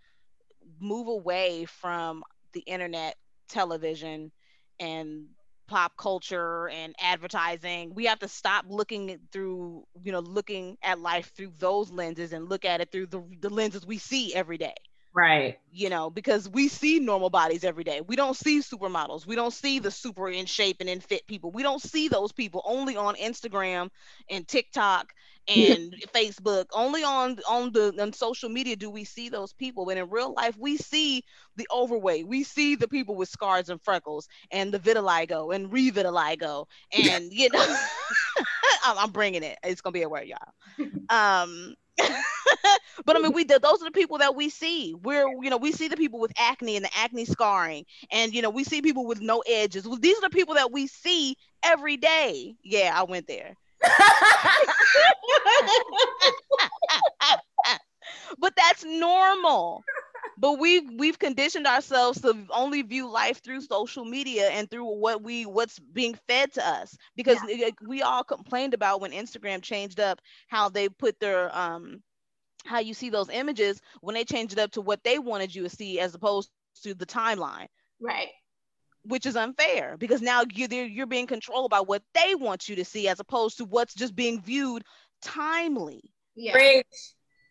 move 0.80 1.08
away 1.08 1.66
from 1.66 2.24
the 2.52 2.60
internet, 2.60 3.16
television, 3.48 4.32
and 4.80 5.26
pop 5.68 5.96
culture 5.96 6.68
and 6.68 6.94
advertising. 7.00 7.94
We 7.94 8.06
have 8.06 8.18
to 8.20 8.28
stop 8.28 8.64
looking 8.68 9.18
through, 9.32 9.84
you 10.02 10.12
know, 10.12 10.20
looking 10.20 10.78
at 10.82 11.00
life 11.00 11.32
through 11.36 11.52
those 11.58 11.90
lenses 11.90 12.32
and 12.32 12.48
look 12.48 12.64
at 12.64 12.80
it 12.80 12.90
through 12.92 13.06
the, 13.06 13.22
the 13.40 13.50
lenses 13.50 13.86
we 13.86 13.98
see 13.98 14.34
every 14.34 14.58
day. 14.58 14.74
Right. 15.12 15.58
You 15.72 15.88
know, 15.88 16.10
because 16.10 16.48
we 16.48 16.68
see 16.68 16.98
normal 16.98 17.30
bodies 17.30 17.64
every 17.64 17.84
day. 17.84 18.00
We 18.00 18.16
don't 18.16 18.36
see 18.36 18.60
supermodels. 18.60 19.26
We 19.26 19.36
don't 19.36 19.52
see 19.52 19.78
the 19.78 19.90
super 19.90 20.28
in 20.28 20.46
shape 20.46 20.78
and 20.80 20.88
in 20.88 21.00
fit 21.00 21.26
people. 21.26 21.50
We 21.52 21.62
don't 21.62 21.80
see 21.80 22.08
those 22.08 22.32
people 22.32 22.62
only 22.64 22.96
on 22.96 23.14
Instagram 23.16 23.90
and 24.28 24.46
TikTok 24.48 25.12
and 25.46 25.94
Facebook. 26.14 26.66
Only 26.72 27.04
on 27.04 27.38
on 27.48 27.72
the 27.72 27.94
on 28.00 28.12
social 28.12 28.48
media 28.48 28.76
do 28.76 28.90
we 28.90 29.04
see 29.04 29.28
those 29.28 29.52
people. 29.52 29.88
And 29.90 29.98
in 29.98 30.10
real 30.10 30.34
life, 30.34 30.56
we 30.58 30.76
see 30.76 31.22
the 31.56 31.68
overweight. 31.72 32.26
We 32.26 32.42
see 32.42 32.74
the 32.74 32.88
people 32.88 33.14
with 33.14 33.28
scars 33.28 33.68
and 33.68 33.80
freckles 33.82 34.28
and 34.50 34.72
the 34.72 34.78
vitiligo 34.80 35.54
and 35.54 35.70
revitiligo. 35.70 36.66
And 36.92 37.32
you 37.32 37.48
know, 37.50 37.64
I'm, 38.84 38.98
I'm 38.98 39.10
bringing 39.12 39.42
it. 39.42 39.58
It's 39.64 39.80
gonna 39.80 39.92
be 39.92 40.02
a 40.02 40.08
word, 40.08 40.26
y'all. 40.26 40.52
Um, 41.08 41.74
but 43.10 43.16
I 43.16 43.22
mean, 43.22 43.32
we 43.34 43.42
those 43.42 43.82
are 43.82 43.84
the 43.84 43.90
people 43.90 44.18
that 44.18 44.36
we 44.36 44.48
see. 44.50 44.94
We're 44.94 45.26
you 45.42 45.50
know 45.50 45.56
we 45.56 45.72
see 45.72 45.88
the 45.88 45.96
people 45.96 46.20
with 46.20 46.32
acne 46.38 46.76
and 46.76 46.84
the 46.84 46.96
acne 46.96 47.24
scarring, 47.24 47.84
and 48.12 48.32
you 48.32 48.40
know 48.40 48.50
we 48.50 48.62
see 48.62 48.82
people 48.82 49.04
with 49.04 49.20
no 49.20 49.42
edges. 49.48 49.86
Well, 49.88 49.98
these 49.98 50.16
are 50.18 50.22
the 50.22 50.30
people 50.30 50.54
that 50.54 50.70
we 50.70 50.86
see 50.86 51.36
every 51.64 51.96
day. 51.96 52.54
Yeah, 52.62 52.92
I 52.94 53.02
went 53.02 53.26
there. 53.26 53.56
but 58.38 58.54
that's 58.56 58.84
normal. 58.84 59.82
But 60.38 60.60
we've 60.60 60.88
we've 60.96 61.18
conditioned 61.18 61.66
ourselves 61.66 62.20
to 62.20 62.46
only 62.50 62.82
view 62.82 63.10
life 63.10 63.42
through 63.42 63.62
social 63.62 64.04
media 64.04 64.50
and 64.50 64.70
through 64.70 64.84
what 64.84 65.22
we 65.22 65.46
what's 65.46 65.80
being 65.80 66.16
fed 66.28 66.52
to 66.52 66.64
us. 66.66 66.96
Because 67.16 67.42
like, 67.42 67.74
we 67.84 68.02
all 68.02 68.22
complained 68.22 68.72
about 68.72 69.00
when 69.00 69.10
Instagram 69.10 69.62
changed 69.62 69.98
up 69.98 70.20
how 70.46 70.68
they 70.68 70.88
put 70.88 71.18
their 71.18 71.54
um 71.56 72.02
how 72.64 72.78
you 72.80 72.94
see 72.94 73.10
those 73.10 73.28
images 73.30 73.80
when 74.00 74.14
they 74.14 74.24
change 74.24 74.52
it 74.52 74.58
up 74.58 74.70
to 74.72 74.80
what 74.80 75.02
they 75.04 75.18
wanted 75.18 75.54
you 75.54 75.62
to 75.64 75.70
see 75.70 76.00
as 76.00 76.14
opposed 76.14 76.50
to 76.82 76.94
the 76.94 77.06
timeline. 77.06 77.68
Right. 78.00 78.28
which 79.02 79.26
is 79.26 79.36
unfair 79.36 79.96
because 79.98 80.20
now 80.22 80.42
you're 80.52 80.68
you're 80.86 81.06
being 81.06 81.26
controlled 81.26 81.70
by 81.70 81.80
what 81.80 82.02
they 82.14 82.34
want 82.34 82.68
you 82.68 82.76
to 82.76 82.84
see 82.84 83.08
as 83.08 83.20
opposed 83.20 83.58
to 83.58 83.64
what's 83.64 83.94
just 83.94 84.14
being 84.14 84.40
viewed 84.42 84.84
timely. 85.22 86.12
Yeah. 86.34 86.82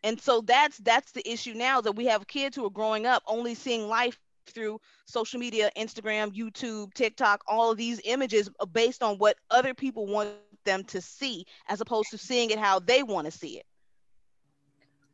And 0.04 0.20
so 0.22 0.42
that's 0.42 0.78
that's 0.80 1.12
the 1.12 1.28
issue 1.30 1.54
now 1.54 1.82
that 1.82 1.94
we 1.94 2.06
have 2.06 2.28
kids 2.28 2.56
who 2.56 2.66
are 2.66 2.72
growing 2.72 3.06
up 3.06 3.24
only 3.28 3.56
seeing 3.56 3.88
life 3.88 4.18
through 4.48 4.80
social 5.06 5.40
media, 5.40 5.72
Instagram, 5.78 6.36
YouTube, 6.36 6.94
TikTok, 6.94 7.42
all 7.48 7.72
of 7.72 7.78
these 7.78 8.02
images 8.06 8.50
based 8.72 9.04
on 9.04 9.18
what 9.18 9.38
other 9.52 9.74
people 9.74 10.08
want 10.08 10.30
them 10.66 10.84
to 10.86 11.02
see 11.02 11.46
as 11.68 11.82
opposed 11.82 12.12
to 12.12 12.18
seeing 12.18 12.50
it 12.52 12.60
how 12.60 12.80
they 12.80 13.04
want 13.04 13.26
to 13.26 13.32
see 13.32 13.58
it. 13.60 13.66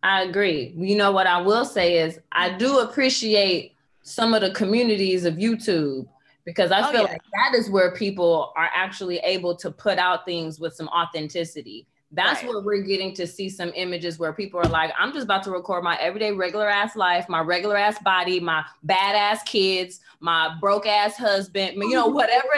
I 0.06 0.22
agree. 0.22 0.72
You 0.78 0.96
know 0.96 1.12
what 1.12 1.26
I 1.26 1.42
will 1.42 1.66
say 1.66 1.98
is 1.98 2.20
I 2.32 2.52
do 2.56 2.80
appreciate 2.80 3.74
some 4.04 4.36
of 4.36 4.42
the 4.42 4.52
communities 4.52 5.26
of 5.26 5.34
YouTube 5.34 6.08
because 6.46 6.72
I 6.72 6.88
Oh, 6.88 6.92
feel 6.92 7.02
yeah. 7.02 7.08
like 7.14 7.22
that 7.34 7.58
is 7.58 7.72
where 7.72 7.90
people 7.92 8.54
are 8.56 8.70
actually 8.72 9.18
able 9.18 9.56
to 9.56 9.72
put 9.72 9.98
out 9.98 10.24
things 10.24 10.60
with 10.60 10.76
some 10.76 10.88
authenticity. 10.90 11.88
That's 12.12 12.44
Right. 12.44 12.50
where 12.54 12.62
we're 12.62 12.84
getting 12.84 13.16
to 13.16 13.26
see 13.26 13.50
some 13.50 13.72
images 13.76 14.20
where 14.20 14.32
people 14.32 14.60
are 14.60 14.70
like, 14.70 14.94
I'm 14.98 15.12
just 15.12 15.24
about 15.24 15.42
to 15.46 15.52
record 15.52 15.84
my 15.84 15.98
everyday 16.00 16.32
regular 16.32 16.70
ass 16.70 16.96
life, 16.96 17.28
my 17.28 17.40
regular 17.40 17.76
ass 17.76 17.98
body, 18.04 18.40
my 18.40 18.64
badass 18.86 19.44
kids, 19.48 20.02
my 20.20 20.56
broke 20.62 20.86
ass 20.86 21.18
husband, 21.18 21.78
you 21.78 21.96
know, 21.96 22.06
oh. 22.06 22.10
whatever 22.10 22.50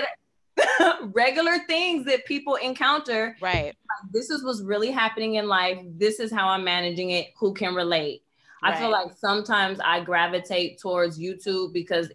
regular 1.14 1.60
things 1.68 2.06
that 2.06 2.26
people 2.26 2.56
encounter 2.56 3.36
Right. 3.42 3.74
this 4.12 4.30
is 4.30 4.44
what's 4.44 4.62
really 4.62 4.92
happening 4.92 5.36
in 5.36 5.48
life. 5.48 5.80
This 5.98 6.20
is 6.20 6.32
how 6.32 6.48
I'm 6.50 6.64
managing 6.64 7.12
it. 7.12 7.28
Who 7.40 7.54
can 7.54 7.74
relate? 7.76 8.24
I 8.64 8.76
feel 8.78 8.90
like 8.90 9.12
sometimes 9.16 9.80
I 9.84 10.00
gravitate 10.04 10.80
towards 10.80 11.20
YouTube 11.20 11.74
because 11.74 12.12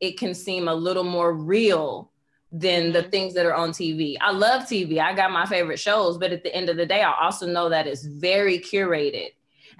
it 0.00 0.18
can 0.18 0.34
seem 0.34 0.66
a 0.68 0.74
little 0.74 1.04
more 1.04 1.32
real 1.34 2.10
than 2.50 2.92
the 2.92 3.02
Mhm. 3.04 3.10
things 3.10 3.34
that 3.34 3.46
are 3.46 3.54
on 3.54 3.70
TV. 3.72 4.16
I 4.20 4.30
love 4.32 4.66
TV. 4.68 5.00
I 5.00 5.14
got 5.14 5.30
my 5.30 5.46
favorite 5.46 5.78
shows, 5.78 6.18
but 6.18 6.32
at 6.32 6.42
the 6.42 6.54
end 6.54 6.68
of 6.68 6.76
the 6.76 6.86
day, 6.86 7.02
I 7.02 7.12
also 7.20 7.46
know 7.46 7.68
that 7.68 7.86
it's 7.86 8.04
very 8.04 8.58
curated. 8.58 9.30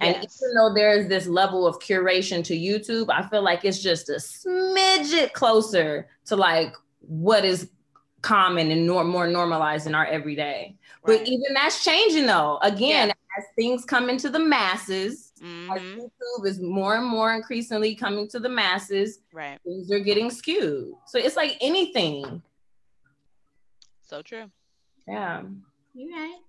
And 0.01 0.15
Yes. 0.15 0.41
even 0.41 0.55
though 0.55 0.73
there's 0.73 1.07
this 1.07 1.27
level 1.27 1.65
of 1.67 1.79
curation 1.79 2.43
to 2.45 2.53
YouTube, 2.57 3.07
I 3.09 3.27
feel 3.29 3.41
like 3.43 3.63
it's 3.63 3.81
just 3.81 4.09
a 4.09 4.13
smidget 4.15 5.33
closer 5.33 6.09
to 6.25 6.35
like 6.35 6.73
what 6.99 7.45
is 7.45 7.69
common 8.25 8.71
and 8.71 8.87
nor- 8.87 9.03
more 9.03 9.27
normalized 9.27 9.85
in 9.85 9.93
our 9.93 10.05
everyday. 10.07 10.75
But 11.05 11.21
even 11.27 11.53
that's 11.53 11.83
changing 11.83 12.25
though. 12.25 12.57
Again, 12.63 13.11
as 13.37 13.45
things 13.55 13.85
come 13.85 14.09
into 14.09 14.29
the 14.29 14.39
masses, 14.39 15.31
as 15.37 15.43
Mhm. 15.43 15.97
YouTube 15.99 16.47
is 16.47 16.59
more 16.59 16.95
and 16.95 17.05
more 17.05 17.33
increasingly 17.35 17.93
coming 17.93 18.27
to 18.29 18.39
the 18.39 18.49
masses, 18.49 19.19
Right. 19.31 19.59
things 19.63 19.91
are 19.91 19.99
getting 19.99 20.31
skewed. 20.31 20.95
So 21.05 21.19
it's 21.19 21.35
like 21.35 21.55
anything. 21.61 22.41
So 24.01 24.23
true. 24.23 24.49
Yeah. 25.07 25.43
You 25.93 26.11
right. 26.11 26.39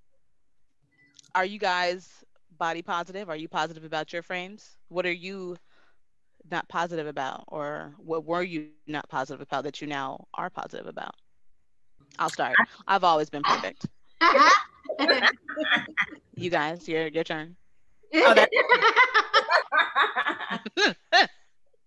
Are 1.35 1.45
you 1.45 1.59
guys 1.59 2.25
body 2.57 2.81
positive? 2.81 3.29
Are 3.29 3.37
you 3.37 3.49
positive 3.49 3.85
about 3.85 4.15
your 4.15 4.23
frames? 4.23 4.77
What 4.89 5.05
are 5.05 5.13
you 5.13 5.59
not 6.51 6.67
positive 6.71 7.07
about? 7.07 7.45
Or 7.49 7.95
what 7.99 8.25
were 8.25 8.43
you 8.43 8.71
not 8.87 9.11
positive 9.11 9.43
about 9.43 9.65
that 9.65 9.83
you 9.83 9.87
now 9.87 10.27
are 10.33 10.49
positive 10.49 10.87
about? 10.87 11.15
I'll 12.19 12.31
start. 12.31 12.57
I've 12.87 13.05
always 13.05 13.31
been 13.31 13.43
perfect. 13.43 13.87
You 16.39 16.51
guys, 16.51 16.87
your 16.87 17.07
your 17.09 17.25
turn. 17.25 17.57
Oh, 18.15 18.35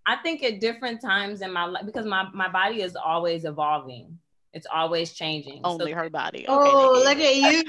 I 0.05 0.15
think 0.23 0.43
at 0.43 0.59
different 0.59 1.01
times 1.01 1.41
in 1.41 1.53
my 1.53 1.65
life, 1.65 1.85
because 1.85 2.07
my, 2.07 2.27
my 2.33 2.49
body 2.49 2.81
is 2.81 2.95
always 2.95 3.45
evolving. 3.45 4.17
It's 4.51 4.65
always 4.73 5.13
changing. 5.13 5.61
So 5.63 5.69
Only 5.69 5.91
her 5.91 6.09
body. 6.09 6.39
Okay, 6.39 6.47
oh, 6.49 7.03
look 7.05 7.19
at 7.19 7.35
you. 7.35 7.63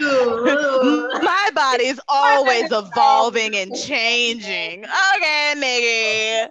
My 1.23 1.51
body 1.55 1.89
is 1.89 2.01
always 2.09 2.73
evolving 2.73 3.55
and 3.55 3.77
changing. 3.77 4.87
Okay, 4.87 5.53
Nikki. 5.59 6.51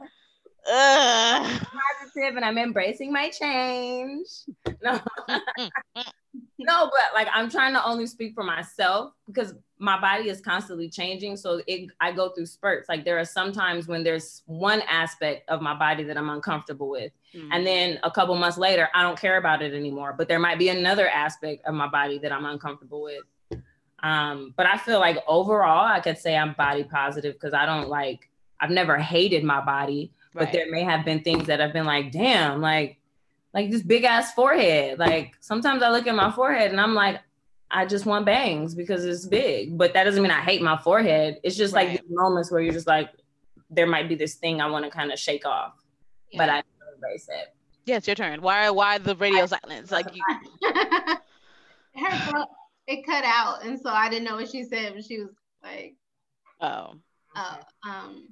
Ugh. 0.72 1.62
positive 2.00 2.36
and 2.36 2.46
I'm 2.46 2.58
embracing 2.58 3.12
my 3.12 3.30
change. 3.30 4.28
No. 4.84 5.00
no, 6.60 6.86
but 6.86 7.14
like 7.14 7.28
I'm 7.34 7.50
trying 7.50 7.74
to 7.74 7.86
only 7.86 8.06
speak 8.06 8.34
for 8.34 8.44
myself 8.44 9.14
because 9.28 9.54
my 9.80 10.00
body 10.00 10.30
is 10.30 10.42
constantly 10.42 10.90
changing. 10.90 11.38
So 11.38 11.62
it 11.66 11.90
I 12.00 12.12
go 12.12 12.30
through 12.30 12.46
spurts. 12.46 12.90
Like 12.90 13.06
there 13.06 13.18
are 13.18 13.26
some 13.26 13.52
times 13.52 13.88
when 13.88 14.04
there's 14.04 14.44
one 14.46 14.82
aspect 14.90 15.50
of 15.50 15.62
my 15.62 15.74
body 15.74 16.04
that 16.04 16.18
I'm 16.18 16.30
uncomfortable 16.30 16.90
with. 16.90 17.12
And 17.52 17.66
then 17.66 18.00
a 18.04 18.12
couple 18.12 18.36
months 18.36 18.58
later, 18.58 18.90
I 18.94 19.04
don't 19.04 19.20
care 19.20 19.38
about 19.38 19.62
it 19.62 19.74
anymore. 19.74 20.14
But 20.18 20.28
there 20.28 20.40
might 20.40 20.60
be 20.60 20.70
another 20.70 21.08
aspect 21.08 21.66
of 21.66 21.76
my 21.76 21.88
body 21.88 22.18
that 22.20 22.32
I'm 22.32 22.46
uncomfortable 22.46 23.04
with. 23.04 23.22
Um, 24.02 24.54
but 24.56 24.66
I 24.66 24.78
feel 24.78 25.00
like 25.00 25.18
overall, 25.28 25.86
I 25.86 26.00
could 26.00 26.18
say 26.18 26.36
I'm 26.36 26.54
body 26.54 26.84
positive 26.84 27.34
because 27.34 27.54
I 27.54 27.66
don't 27.66 27.90
like, 27.90 28.30
I've 28.60 28.70
never 28.70 28.98
hated 28.98 29.44
my 29.44 29.64
body, 29.64 30.12
but 30.34 30.44
Right. 30.46 30.54
there 30.54 30.72
may 30.72 30.84
have 30.84 31.06
been 31.06 31.22
things 31.24 31.48
that 31.48 31.60
have 31.60 31.74
been 31.74 31.86
like, 31.86 32.12
damn, 32.12 32.62
like, 32.62 32.98
like 33.54 33.72
this 33.72 33.82
big 33.84 34.04
ass 34.04 34.34
forehead. 34.34 35.00
Like 35.00 35.36
sometimes 35.40 35.82
I 35.82 35.90
look 35.90 36.08
at 36.08 36.16
my 36.16 36.32
forehead 36.32 36.72
and 36.72 36.80
I'm 36.80 36.94
like, 36.94 37.20
I 37.72 37.86
just 37.86 38.06
want 38.06 38.26
bangs 38.26 38.74
because 38.76 39.06
it's 39.06 39.26
big. 39.26 39.78
But 39.78 39.94
that 39.94 40.04
doesn't 40.04 40.22
mean 40.22 40.32
I 40.32 40.42
hate 40.42 40.62
my 40.62 40.78
forehead. 40.78 41.40
It's 41.44 41.56
just 41.56 41.74
like 41.74 41.88
Right. 41.90 42.02
these 42.02 42.10
moments 42.12 42.52
where 42.52 42.62
you're 42.62 42.74
just 42.74 42.88
like, 42.88 43.10
there 43.70 43.88
might 43.88 44.08
be 44.10 44.16
this 44.16 44.36
thing 44.36 44.62
I 44.62 44.68
want 44.70 44.86
to 44.86 44.92
kind 44.92 45.12
of 45.12 45.20
shake 45.20 45.46
off, 45.46 45.74
but 46.36 46.50
I 46.50 46.64
embrace 46.96 47.28
it. 47.30 47.54
Yeah, 47.86 47.98
it's 47.98 48.08
your 48.08 48.16
turn. 48.16 48.42
Why 48.42 48.70
why 48.72 48.98
the 49.00 49.16
radio 49.16 49.46
silence? 49.46 49.92
Like 49.92 50.08
you 50.16 50.22
her 50.74 52.30
throat, 52.30 52.48
it 52.88 53.06
cut 53.06 53.24
out, 53.26 53.64
and 53.64 53.80
so 53.80 53.90
I 53.90 54.10
didn't 54.10 54.26
know 54.26 54.36
what 54.36 54.50
she 54.50 54.64
said, 54.64 54.94
but 54.96 55.06
she 55.06 55.20
was 55.20 55.30
like, 55.64 55.96
oh. 56.62 56.96
uh, 57.36 57.56
um, 57.88 58.30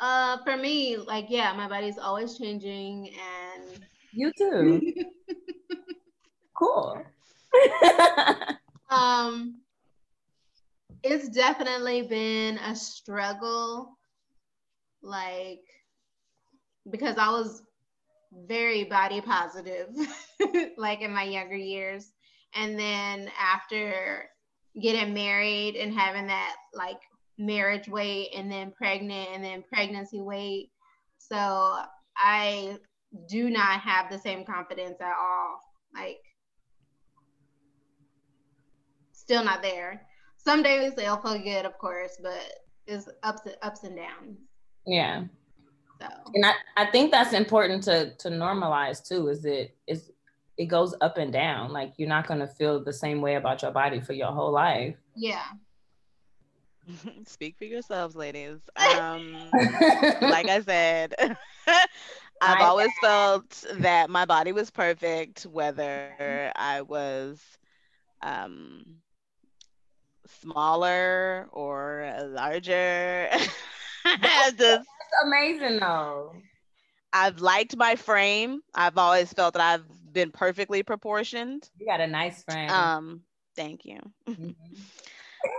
uh, 0.00 0.38
for 0.44 0.56
me, 0.56 0.96
like, 0.96 1.26
yeah, 1.28 1.52
my 1.52 1.68
body's 1.68 1.98
always 1.98 2.38
changing, 2.38 3.10
and 3.10 3.86
You 4.12 4.32
too. 4.36 4.80
cool. 6.56 7.02
um, 8.90 9.60
it's 11.02 11.28
definitely 11.28 12.02
been 12.02 12.58
a 12.58 12.74
struggle, 12.76 13.98
like, 15.02 15.62
because 16.90 17.16
I 17.18 17.30
was 17.30 17.62
very 18.46 18.84
body 18.84 19.20
positive, 19.20 19.88
like 20.76 21.00
in 21.00 21.12
my 21.12 21.24
younger 21.24 21.56
years. 21.56 22.12
And 22.54 22.78
then 22.78 23.30
after 23.38 24.28
getting 24.80 25.14
married 25.14 25.76
and 25.76 25.92
having 25.92 26.26
that 26.28 26.54
like 26.74 27.00
marriage 27.38 27.88
weight 27.88 28.30
and 28.36 28.50
then 28.50 28.72
pregnant 28.72 29.28
and 29.32 29.44
then 29.44 29.62
pregnancy 29.72 30.20
weight. 30.20 30.70
So 31.18 31.78
I 32.16 32.78
do 33.28 33.50
not 33.50 33.80
have 33.80 34.10
the 34.10 34.18
same 34.18 34.44
confidence 34.44 35.00
at 35.00 35.14
all. 35.18 35.60
Like, 35.94 36.18
still 39.12 39.44
not 39.44 39.62
there. 39.62 40.02
Some 40.36 40.62
days 40.62 40.94
they'll 40.94 41.20
feel 41.20 41.38
good, 41.38 41.64
of 41.66 41.76
course, 41.78 42.18
but 42.22 42.40
it's 42.86 43.08
ups 43.22 43.42
ups 43.62 43.84
and 43.84 43.96
downs. 43.96 44.38
yeah. 44.86 45.24
So 46.00 46.06
And 46.34 46.46
I, 46.46 46.52
I 46.76 46.86
think 46.90 47.10
that's 47.10 47.32
important 47.32 47.82
to 47.84 48.14
to 48.16 48.28
normalize 48.30 49.06
too, 49.06 49.28
is 49.28 49.42
that 49.42 49.70
is 49.86 50.10
it 50.56 50.66
goes 50.66 50.94
up 51.00 51.18
and 51.18 51.32
down. 51.32 51.72
Like 51.72 51.94
you're 51.98 52.08
not 52.08 52.26
gonna 52.26 52.46
feel 52.48 52.82
the 52.82 52.92
same 52.92 53.20
way 53.20 53.34
about 53.36 53.62
your 53.62 53.70
body 53.72 54.00
for 54.00 54.12
your 54.12 54.32
whole 54.32 54.52
life. 54.52 54.96
yeah. 55.16 55.44
Speak 57.26 57.56
for 57.58 57.64
yourselves, 57.64 58.16
ladies. 58.16 58.58
Um 58.76 59.78
like 60.20 60.48
I 60.48 60.60
said, 60.62 61.14
I've 62.40 62.60
always 62.60 62.92
felt 63.00 63.64
that 63.74 64.10
my 64.10 64.24
body 64.24 64.52
was 64.52 64.70
perfect, 64.70 65.42
whether 65.44 66.52
I 66.56 66.82
was 66.82 67.40
um, 68.22 68.84
smaller 70.40 71.48
or 71.52 72.12
larger. 72.28 73.28
Just, 73.32 74.60
It's 74.60 74.86
amazing 75.24 75.80
though. 75.80 76.32
I've 77.12 77.40
liked 77.40 77.76
my 77.76 77.96
frame. 77.96 78.60
I've 78.74 78.98
always 78.98 79.32
felt 79.32 79.54
that 79.54 79.62
I've 79.62 80.12
been 80.12 80.30
perfectly 80.30 80.82
proportioned. 80.82 81.68
You 81.78 81.86
got 81.86 82.00
a 82.00 82.06
nice 82.06 82.42
frame. 82.44 82.70
Um, 82.70 83.20
thank 83.56 83.84
you. 83.84 83.98
Mhm. 84.28 84.54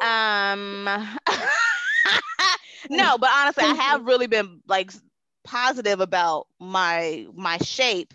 Um, 0.01 0.85
no, 2.89 3.17
but 3.17 3.29
honestly, 3.33 3.63
I 3.63 3.73
have 3.75 4.05
really 4.05 4.27
been 4.27 4.61
like 4.67 4.91
positive 5.43 5.99
about 5.99 6.47
my 6.59 7.27
my 7.33 7.57
shape. 7.57 8.13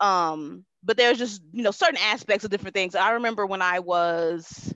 Um, 0.00 0.64
but 0.82 0.96
there's 0.96 1.18
just 1.18 1.42
you 1.52 1.62
know 1.62 1.70
certain 1.70 1.98
aspects 1.98 2.44
of 2.44 2.50
different 2.50 2.74
things. 2.74 2.94
I 2.94 3.12
remember 3.12 3.46
when 3.46 3.62
I 3.62 3.80
was 3.80 4.72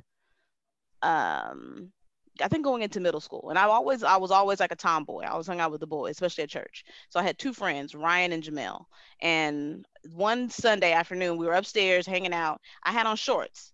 um 1.03 1.93
I 2.41 2.49
think 2.49 2.65
going 2.65 2.83
into 2.83 3.01
middle 3.01 3.21
school, 3.21 3.51
and 3.51 3.59
I 3.59 3.65
always 3.65 4.03
I 4.03 4.17
was 4.17 4.31
always 4.31 4.61
like 4.61 4.73
a 4.73 4.77
tomboy. 4.77 5.23
I 5.23 5.37
was 5.37 5.47
hung 5.47 5.61
out 5.61 5.71
with 5.71 5.81
the 5.81 5.87
boys, 5.87 6.13
especially 6.13 6.45
at 6.45 6.51
church. 6.51 6.85
So 7.11 7.21
I 7.21 7.23
had 7.23 7.39
two 7.39 7.53
friends, 7.53 7.95
Ryan 7.95 8.33
and 8.33 8.43
Jamel. 8.43 8.85
And 9.21 9.85
one 10.13 10.49
Sunday 10.51 10.93
afternoon, 10.93 11.37
we 11.37 11.47
were 11.47 11.55
upstairs 11.55 12.07
hanging 12.07 12.33
out. 12.33 12.61
I 12.83 12.93
had 12.93 13.07
on 13.07 13.17
shorts, 13.17 13.72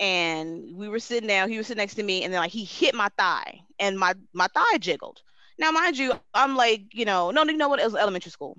and 0.00 0.76
we 0.76 0.88
were 0.88 0.98
sitting 1.00 1.28
down. 1.28 1.48
He 1.50 1.58
was 1.58 1.66
sitting 1.66 1.80
next 1.80 1.94
to 1.96 2.02
me, 2.02 2.24
and 2.24 2.32
then 2.32 2.40
like 2.40 2.50
he 2.52 2.64
hit 2.64 2.94
my 2.94 3.08
thigh, 3.18 3.60
and 3.78 3.98
my 3.98 4.14
my 4.32 4.48
thigh 4.48 4.78
jiggled. 4.78 5.22
Now, 5.58 5.70
mind 5.72 5.98
you, 5.98 6.12
I'm 6.34 6.56
like, 6.56 6.86
you 6.92 7.04
know, 7.04 7.30
no, 7.30 7.44
you 7.44 7.56
know 7.56 7.68
what? 7.68 7.80
It 7.80 7.84
was 7.84 7.94
elementary 7.94 8.30
school, 8.32 8.58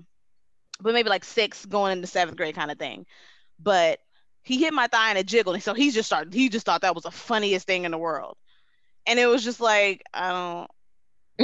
but 0.80 0.94
maybe 0.94 1.10
like 1.10 1.24
six 1.24 1.66
going 1.66 1.92
into 1.92 2.06
seventh 2.06 2.36
grade 2.36 2.54
kind 2.54 2.70
of 2.70 2.78
thing. 2.78 3.06
But 3.60 4.00
he 4.42 4.58
hit 4.58 4.74
my 4.74 4.86
thigh 4.88 5.10
and 5.10 5.18
it 5.18 5.26
jiggled, 5.26 5.56
and 5.56 5.62
so 5.62 5.74
he 5.74 5.90
just 5.90 6.06
started. 6.08 6.34
He 6.34 6.48
just 6.48 6.66
thought 6.66 6.82
that 6.82 6.94
was 6.94 7.04
the 7.04 7.10
funniest 7.10 7.66
thing 7.66 7.84
in 7.84 7.92
the 7.92 7.98
world 7.98 8.36
and 9.06 9.18
it 9.18 9.26
was 9.26 9.44
just 9.44 9.60
like 9.60 10.02
I 10.12 10.30
don't, 10.30 10.70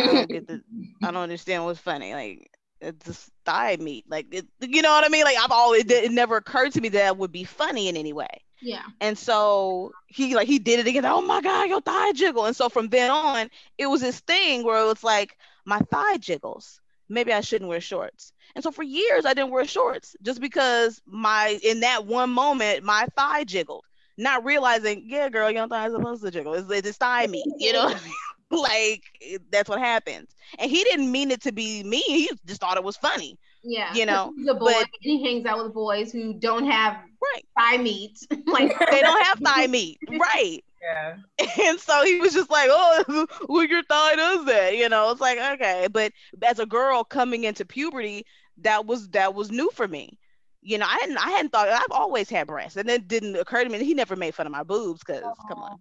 I 0.02 0.12
don't 0.12 0.30
get 0.30 0.46
the, 0.46 0.62
I 1.02 1.10
don't 1.10 1.22
understand 1.22 1.64
what's 1.64 1.80
funny. 1.80 2.14
Like 2.14 2.50
Uh, 2.82 2.88
it's 2.88 3.06
just 3.06 3.30
thigh 3.44 3.76
meat. 3.78 4.04
Like 4.08 4.26
it, 4.32 4.46
you 4.60 4.82
know 4.82 4.90
what 4.90 5.04
I 5.04 5.08
mean? 5.08 5.24
Like 5.24 5.36
I've 5.38 5.50
always, 5.50 5.84
it 5.86 6.12
never 6.12 6.36
occurred 6.36 6.72
to 6.72 6.80
me 6.80 6.90
that 6.90 7.16
would 7.16 7.32
be 7.32 7.44
funny 7.44 7.88
in 7.88 7.96
any 7.96 8.12
way. 8.12 8.42
Yeah. 8.60 8.82
And 9.00 9.18
so 9.18 9.92
he 10.06 10.34
like 10.36 10.46
he 10.46 10.58
did 10.58 10.80
it 10.80 10.86
again. 10.86 11.04
Oh 11.04 11.22
my 11.22 11.40
god, 11.40 11.68
your 11.68 11.80
thigh 11.80 12.12
jiggle. 12.12 12.46
And 12.46 12.54
so 12.54 12.68
from 12.68 12.88
then 12.88 13.10
on, 13.10 13.50
it 13.78 13.86
was 13.86 14.00
this 14.00 14.20
thing 14.20 14.64
where 14.64 14.80
it 14.80 14.86
was 14.86 15.02
like 15.02 15.36
my 15.64 15.80
thigh 15.90 16.18
jiggles. 16.18 16.80
Maybe 17.08 17.32
I 17.32 17.40
shouldn't 17.40 17.68
wear 17.68 17.80
shorts. 17.80 18.32
And 18.54 18.62
so 18.62 18.70
for 18.70 18.82
years 18.82 19.26
I 19.26 19.34
didn't 19.34 19.50
wear 19.50 19.66
shorts 19.66 20.16
just 20.22 20.40
because 20.40 21.02
my 21.06 21.58
in 21.62 21.80
that 21.80 22.06
one 22.06 22.30
moment 22.30 22.84
my 22.84 23.06
thigh 23.16 23.44
jiggled 23.44 23.84
not 24.18 24.44
realizing, 24.44 25.04
yeah, 25.06 25.28
girl, 25.28 25.50
your 25.50 25.68
thigh 25.68 25.86
is 25.86 25.92
supposed 25.94 26.22
to 26.22 26.30
jiggle. 26.30 26.54
It's, 26.54 26.70
it's 26.70 26.98
thigh 26.98 27.26
meat, 27.26 27.46
you 27.58 27.72
know? 27.72 27.94
like 28.52 29.02
that's 29.50 29.68
what 29.68 29.78
happens. 29.78 30.30
And 30.58 30.70
he 30.70 30.84
didn't 30.84 31.10
mean 31.10 31.30
it 31.30 31.42
to 31.42 31.52
be 31.52 31.82
mean. 31.82 32.02
He 32.06 32.30
just 32.46 32.60
thought 32.60 32.76
it 32.76 32.84
was 32.84 32.96
funny. 32.96 33.38
Yeah. 33.64 33.92
You 33.94 34.06
know, 34.06 34.32
he's 34.36 34.48
a 34.48 34.54
boy 34.54 34.72
but, 34.72 34.88
he 35.00 35.22
hangs 35.24 35.46
out 35.46 35.62
with 35.62 35.72
boys 35.72 36.12
who 36.12 36.34
don't 36.34 36.66
have 36.66 36.94
right. 36.94 37.44
thigh 37.56 37.82
meat. 37.82 38.18
like 38.46 38.78
they 38.90 39.00
don't 39.00 39.24
have 39.24 39.38
thigh 39.44 39.66
meat. 39.66 39.98
Right. 40.08 40.62
Yeah. 40.82 41.16
And 41.64 41.78
so 41.78 42.04
he 42.04 42.18
was 42.18 42.32
just 42.32 42.50
like, 42.50 42.68
oh, 42.70 43.26
well, 43.48 43.64
your 43.64 43.84
thigh 43.84 44.16
does 44.16 44.44
that. 44.46 44.76
You 44.76 44.88
know, 44.88 45.10
it's 45.10 45.20
like, 45.20 45.38
okay. 45.38 45.86
But 45.90 46.12
as 46.42 46.58
a 46.58 46.66
girl 46.66 47.04
coming 47.04 47.44
into 47.44 47.64
puberty, 47.64 48.26
that 48.58 48.84
was 48.86 49.08
that 49.10 49.34
was 49.34 49.50
new 49.50 49.70
for 49.70 49.86
me 49.86 50.18
you 50.62 50.78
know, 50.78 50.86
I 50.86 50.96
hadn't 51.00 51.18
I 51.18 51.30
hadn't 51.30 51.50
thought 51.50 51.68
I've 51.68 51.90
always 51.90 52.30
had 52.30 52.46
breasts, 52.46 52.76
and 52.76 52.88
it 52.88 53.08
didn't 53.08 53.36
occur 53.36 53.64
to 53.64 53.68
me. 53.68 53.84
He 53.84 53.94
never 53.94 54.14
made 54.14 54.34
fun 54.34 54.46
of 54.46 54.52
my 54.52 54.62
boobs 54.62 55.02
because 55.04 55.22
come 55.48 55.58
on, 55.58 55.76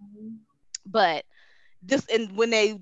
but 0.86 1.24
just 1.86 2.10
and 2.12 2.36
when 2.36 2.50
they 2.50 2.80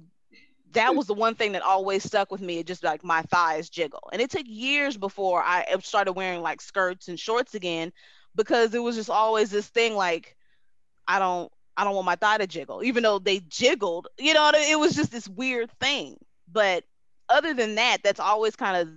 that 0.73 0.93
was 0.93 1.07
the 1.07 1.13
one 1.13 1.35
thing 1.35 1.53
that 1.53 1.63
always 1.63 2.03
stuck 2.03 2.31
with 2.31 2.41
me. 2.41 2.59
It 2.59 2.67
just 2.67 2.83
like 2.83 3.03
my 3.03 3.21
thighs 3.23 3.69
jiggle, 3.69 4.09
and 4.11 4.21
it 4.21 4.29
took 4.29 4.45
years 4.45 4.97
before 4.97 5.41
I 5.41 5.65
started 5.81 6.13
wearing 6.13 6.41
like 6.41 6.61
skirts 6.61 7.07
and 7.07 7.19
shorts 7.19 7.55
again 7.55 7.91
because 8.35 8.73
it 8.73 8.79
was 8.79 8.95
just 8.95 9.09
always 9.09 9.49
this 9.49 9.67
thing 9.67 9.95
like 9.95 10.35
I 11.07 11.19
don't 11.19 11.51
I 11.75 11.83
don't 11.83 11.95
want 11.95 12.05
my 12.05 12.15
thigh 12.15 12.37
to 12.37 12.47
jiggle, 12.47 12.83
even 12.83 13.03
though 13.03 13.19
they 13.19 13.39
jiggled. 13.39 14.07
You 14.17 14.33
know, 14.33 14.51
it 14.53 14.77
was 14.77 14.95
just 14.95 15.11
this 15.11 15.27
weird 15.27 15.71
thing. 15.79 16.17
But 16.51 16.83
other 17.29 17.53
than 17.53 17.75
that, 17.75 17.99
that's 18.03 18.19
always 18.19 18.55
kind 18.55 18.77
of 18.77 18.89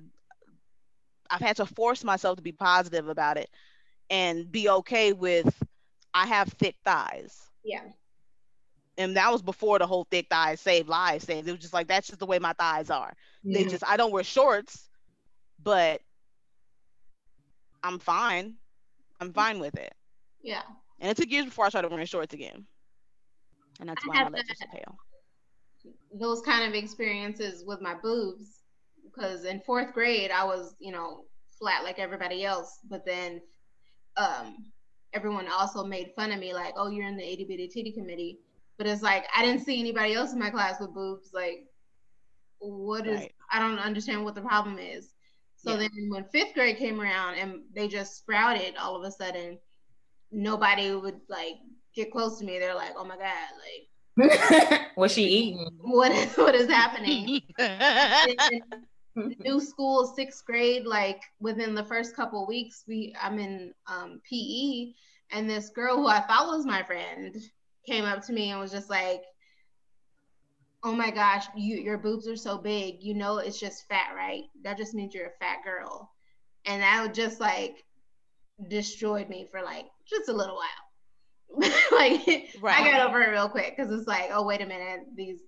I've 1.30 1.40
had 1.40 1.56
to 1.56 1.66
force 1.66 2.04
myself 2.04 2.36
to 2.36 2.42
be 2.42 2.52
positive 2.52 3.08
about 3.08 3.38
it 3.38 3.48
and 4.10 4.50
be 4.50 4.68
okay 4.68 5.12
with 5.12 5.62
I 6.12 6.26
have 6.26 6.48
thick 6.48 6.76
thighs. 6.84 7.40
Yeah. 7.64 7.84
And 8.98 9.16
that 9.16 9.32
was 9.32 9.42
before 9.42 9.78
the 9.78 9.86
whole 9.86 10.06
thick 10.10 10.26
thighs 10.28 10.60
save 10.60 10.88
lives 10.88 11.24
thing. 11.24 11.46
It 11.46 11.50
was 11.50 11.60
just 11.60 11.72
like 11.72 11.88
that's 11.88 12.08
just 12.08 12.20
the 12.20 12.26
way 12.26 12.38
my 12.38 12.52
thighs 12.52 12.90
are. 12.90 13.12
Yeah. 13.42 13.58
They 13.58 13.64
just 13.64 13.84
I 13.86 13.96
don't 13.96 14.12
wear 14.12 14.24
shorts, 14.24 14.88
but 15.62 16.00
I'm 17.82 17.98
fine. 17.98 18.54
I'm 19.20 19.32
fine 19.32 19.58
with 19.60 19.76
it. 19.76 19.94
Yeah. 20.42 20.62
And 21.00 21.10
it 21.10 21.16
took 21.16 21.30
years 21.30 21.46
before 21.46 21.66
I 21.66 21.68
started 21.68 21.90
wearing 21.90 22.06
shorts 22.06 22.34
again. 22.34 22.66
And 23.80 23.88
that's 23.88 24.06
why 24.06 24.22
my 24.22 24.28
legs 24.28 24.50
are 24.50 24.54
so 24.54 24.66
pale. 24.72 24.96
Those 26.14 26.42
kind 26.42 26.68
of 26.68 26.74
experiences 26.74 27.64
with 27.66 27.80
my 27.80 27.94
boobs 27.94 28.62
because 29.04 29.44
in 29.44 29.60
fourth 29.60 29.92
grade 29.92 30.30
I 30.30 30.44
was, 30.44 30.74
you 30.78 30.92
know, 30.92 31.24
flat 31.58 31.84
like 31.84 31.98
everybody 31.98 32.44
else, 32.44 32.78
but 32.88 33.04
then 33.06 33.40
um, 34.16 34.72
everyone 35.12 35.46
also 35.48 35.84
made 35.84 36.12
fun 36.16 36.32
of 36.32 36.38
me, 36.40 36.54
like, 36.54 36.74
"Oh, 36.76 36.88
you're 36.88 37.06
in 37.06 37.16
the 37.16 37.24
itty 37.24 37.44
bitty 37.44 37.68
titty 37.68 37.92
committee," 37.92 38.38
but 38.82 38.90
it's 38.90 39.02
like 39.02 39.26
I 39.36 39.44
didn't 39.44 39.64
see 39.64 39.78
anybody 39.78 40.14
else 40.14 40.32
in 40.32 40.40
my 40.40 40.50
class 40.50 40.80
with 40.80 40.92
boobs. 40.92 41.30
Like, 41.32 41.68
what 42.58 43.06
is? 43.06 43.20
Right. 43.20 43.32
I 43.52 43.60
don't 43.60 43.78
understand 43.78 44.24
what 44.24 44.34
the 44.34 44.40
problem 44.40 44.76
is. 44.76 45.12
So 45.54 45.72
yeah. 45.72 45.76
then 45.76 46.08
when 46.08 46.24
fifth 46.24 46.54
grade 46.54 46.78
came 46.78 47.00
around 47.00 47.36
and 47.36 47.60
they 47.72 47.86
just 47.86 48.16
sprouted 48.16 48.74
all 48.76 48.96
of 48.96 49.04
a 49.04 49.12
sudden, 49.12 49.56
nobody 50.32 50.96
would 50.96 51.20
like 51.28 51.54
get 51.94 52.10
close 52.10 52.40
to 52.40 52.44
me. 52.44 52.58
They're 52.58 52.74
like, 52.74 52.94
"Oh 52.96 53.04
my 53.04 53.16
god!" 53.16 53.52
Like. 53.62 54.80
What's 54.96 55.14
she 55.14 55.26
eating? 55.26 55.78
What 55.80 56.10
is 56.10 56.36
what 56.36 56.56
is 56.56 56.66
happening? 56.66 57.40
new 59.14 59.60
school 59.60 60.06
sixth 60.06 60.44
grade 60.44 60.86
like 60.86 61.22
within 61.38 61.74
the 61.74 61.84
first 61.84 62.16
couple 62.16 62.46
weeks 62.46 62.82
we 62.88 63.14
i'm 63.20 63.38
in 63.38 63.70
um, 63.86 64.22
pe 64.26 64.94
and 65.30 65.50
this 65.50 65.68
girl 65.68 65.96
who 65.96 66.06
i 66.06 66.18
thought 66.20 66.46
was 66.46 66.64
my 66.64 66.82
friend 66.82 67.36
came 67.86 68.04
up 68.04 68.24
to 68.24 68.32
me 68.32 68.50
and 68.50 68.60
was 68.60 68.72
just 68.72 68.90
like 68.90 69.22
oh 70.84 70.92
my 70.92 71.10
gosh 71.10 71.46
you 71.56 71.76
your 71.76 71.98
boobs 71.98 72.26
are 72.26 72.36
so 72.36 72.58
big 72.58 72.96
you 73.00 73.14
know 73.14 73.38
it's 73.38 73.60
just 73.60 73.86
fat 73.88 74.12
right 74.16 74.44
that 74.62 74.76
just 74.76 74.94
means 74.94 75.14
you're 75.14 75.26
a 75.26 75.38
fat 75.40 75.58
girl 75.64 76.10
and 76.64 76.82
that 76.82 77.14
just 77.14 77.40
like 77.40 77.84
destroyed 78.68 79.28
me 79.28 79.46
for 79.50 79.62
like 79.62 79.86
just 80.06 80.28
a 80.28 80.32
little 80.32 80.56
while 80.56 81.70
like 81.92 82.26
right. 82.60 82.80
i 82.80 82.90
got 82.90 83.06
over 83.06 83.20
it 83.20 83.30
real 83.30 83.48
quick 83.48 83.74
because 83.76 83.92
it's 83.92 84.08
like 84.08 84.30
oh 84.32 84.44
wait 84.44 84.60
a 84.60 84.66
minute 84.66 85.00
these 85.14 85.40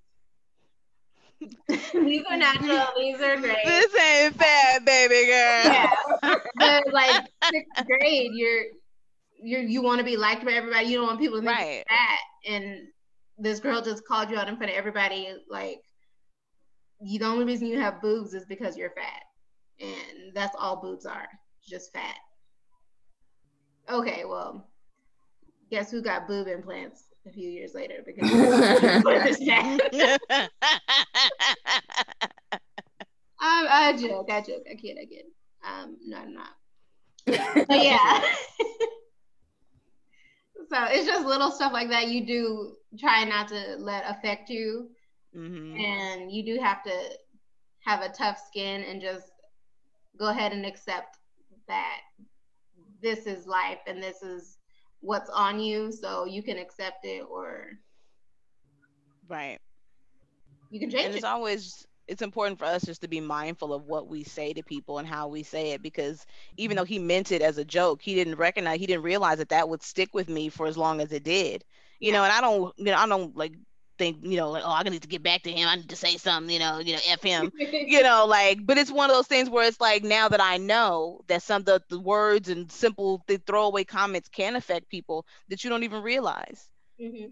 these 1.68 2.22
are 2.30 2.36
natural. 2.36 2.86
These 2.96 3.20
are 3.20 3.36
great. 3.36 3.56
This 3.64 3.94
ain't 4.00 4.34
fat, 4.34 4.84
baby 4.84 5.26
girl. 5.26 5.64
Yeah. 5.64 5.90
but 6.56 6.92
like 6.92 7.26
sixth 7.50 7.86
grade, 7.86 8.30
you're 8.32 8.64
you're 9.44 9.62
you 9.62 9.82
want 9.82 9.98
to 9.98 10.04
be 10.04 10.16
liked 10.16 10.44
by 10.44 10.52
everybody. 10.52 10.86
You 10.86 10.98
don't 10.98 11.06
want 11.06 11.20
people 11.20 11.40
to 11.40 11.46
think 11.46 11.58
right. 11.58 11.74
you're 11.74 11.84
fat. 11.88 12.18
And 12.46 12.88
this 13.38 13.60
girl 13.60 13.82
just 13.82 14.06
called 14.06 14.30
you 14.30 14.36
out 14.36 14.48
in 14.48 14.56
front 14.56 14.72
of 14.72 14.78
everybody. 14.78 15.28
Like, 15.48 15.80
you 17.00 17.18
the 17.18 17.26
only 17.26 17.44
reason 17.44 17.66
you 17.66 17.80
have 17.80 18.00
boobs 18.00 18.34
is 18.34 18.44
because 18.46 18.76
you're 18.76 18.90
fat, 18.90 19.22
and 19.80 20.34
that's 20.34 20.56
all 20.58 20.80
boobs 20.80 21.06
are, 21.06 21.28
just 21.66 21.92
fat. 21.92 22.16
Okay, 23.88 24.24
well, 24.24 24.68
guess 25.70 25.90
who 25.90 26.00
got 26.00 26.26
boob 26.26 26.48
implants? 26.48 27.04
a 27.26 27.30
few 27.30 27.48
years 27.48 27.74
later 27.74 28.02
because 28.04 28.30
I, 33.40 33.88
I 33.90 33.96
joke, 33.98 34.30
I 34.30 34.40
joke, 34.40 34.64
I 34.70 34.74
kid, 34.74 34.96
I 35.00 35.06
kid. 35.06 35.24
Um, 35.66 35.96
no, 36.04 36.18
I'm 36.18 36.34
not. 36.34 36.50
but 37.26 37.82
yeah. 37.82 38.22
so 40.70 40.84
it's 40.88 41.06
just 41.06 41.26
little 41.26 41.50
stuff 41.50 41.72
like 41.72 41.88
that 41.90 42.08
you 42.08 42.26
do 42.26 42.74
try 42.98 43.24
not 43.24 43.48
to 43.48 43.76
let 43.78 44.04
affect 44.08 44.50
you. 44.50 44.90
Mm-hmm. 45.36 45.76
And 45.76 46.32
you 46.32 46.44
do 46.44 46.60
have 46.62 46.82
to 46.84 46.92
have 47.84 48.02
a 48.02 48.08
tough 48.08 48.38
skin 48.46 48.82
and 48.84 49.00
just 49.00 49.32
go 50.18 50.28
ahead 50.28 50.52
and 50.52 50.64
accept 50.64 51.18
that 51.68 52.00
this 53.02 53.26
is 53.26 53.46
life 53.46 53.78
and 53.86 54.02
this 54.02 54.22
is 54.22 54.58
what's 55.00 55.28
on 55.30 55.60
you 55.60 55.92
so 55.92 56.24
you 56.24 56.42
can 56.42 56.56
accept 56.56 57.04
it 57.04 57.24
or 57.30 57.66
right 59.28 59.58
you 60.70 60.80
can 60.80 60.90
change 60.90 61.04
and 61.04 61.14
it's 61.14 61.24
it. 61.24 61.28
always 61.28 61.86
it's 62.06 62.22
important 62.22 62.58
for 62.58 62.66
us 62.66 62.84
just 62.84 63.00
to 63.00 63.08
be 63.08 63.20
mindful 63.20 63.72
of 63.72 63.84
what 63.84 64.08
we 64.08 64.24
say 64.24 64.52
to 64.52 64.62
people 64.62 64.98
and 64.98 65.08
how 65.08 65.28
we 65.28 65.42
say 65.42 65.70
it 65.72 65.82
because 65.82 66.26
even 66.56 66.76
though 66.76 66.84
he 66.84 66.98
meant 66.98 67.32
it 67.32 67.42
as 67.42 67.58
a 67.58 67.64
joke 67.64 68.02
he 68.02 68.14
didn't 68.14 68.36
recognize 68.36 68.78
he 68.78 68.86
didn't 68.86 69.02
realize 69.02 69.38
that 69.38 69.48
that 69.48 69.68
would 69.68 69.82
stick 69.82 70.14
with 70.14 70.28
me 70.28 70.48
for 70.48 70.66
as 70.66 70.76
long 70.76 71.00
as 71.00 71.12
it 71.12 71.24
did 71.24 71.64
you 72.00 72.12
know 72.12 72.22
and 72.24 72.32
i 72.32 72.40
don't 72.40 72.72
you 72.78 72.86
know 72.86 72.96
i 72.96 73.06
don't 73.06 73.36
like 73.36 73.54
think, 73.98 74.18
you 74.22 74.36
know, 74.36 74.50
like, 74.50 74.64
oh, 74.64 74.72
I 74.72 74.82
need 74.82 75.02
to 75.02 75.08
get 75.08 75.22
back 75.22 75.42
to 75.42 75.52
him. 75.52 75.68
I 75.68 75.76
need 75.76 75.88
to 75.88 75.96
say 75.96 76.16
something, 76.16 76.52
you 76.52 76.58
know, 76.58 76.78
you 76.78 76.94
know, 76.94 77.00
F 77.06 77.22
him, 77.22 77.50
you 77.58 78.02
know, 78.02 78.26
like, 78.26 78.64
but 78.64 78.78
it's 78.78 78.90
one 78.90 79.10
of 79.10 79.16
those 79.16 79.26
things 79.26 79.48
where 79.48 79.66
it's 79.66 79.80
like 79.80 80.02
now 80.02 80.28
that 80.28 80.40
I 80.40 80.56
know 80.56 81.20
that 81.28 81.42
some 81.42 81.60
of 81.60 81.66
the, 81.66 81.82
the 81.88 82.00
words 82.00 82.48
and 82.48 82.70
simple 82.70 83.22
the 83.26 83.38
throwaway 83.38 83.84
comments 83.84 84.28
can 84.28 84.56
affect 84.56 84.88
people 84.88 85.26
that 85.48 85.62
you 85.64 85.70
don't 85.70 85.84
even 85.84 86.02
realize. 86.02 86.68
Mm-hmm. 87.00 87.26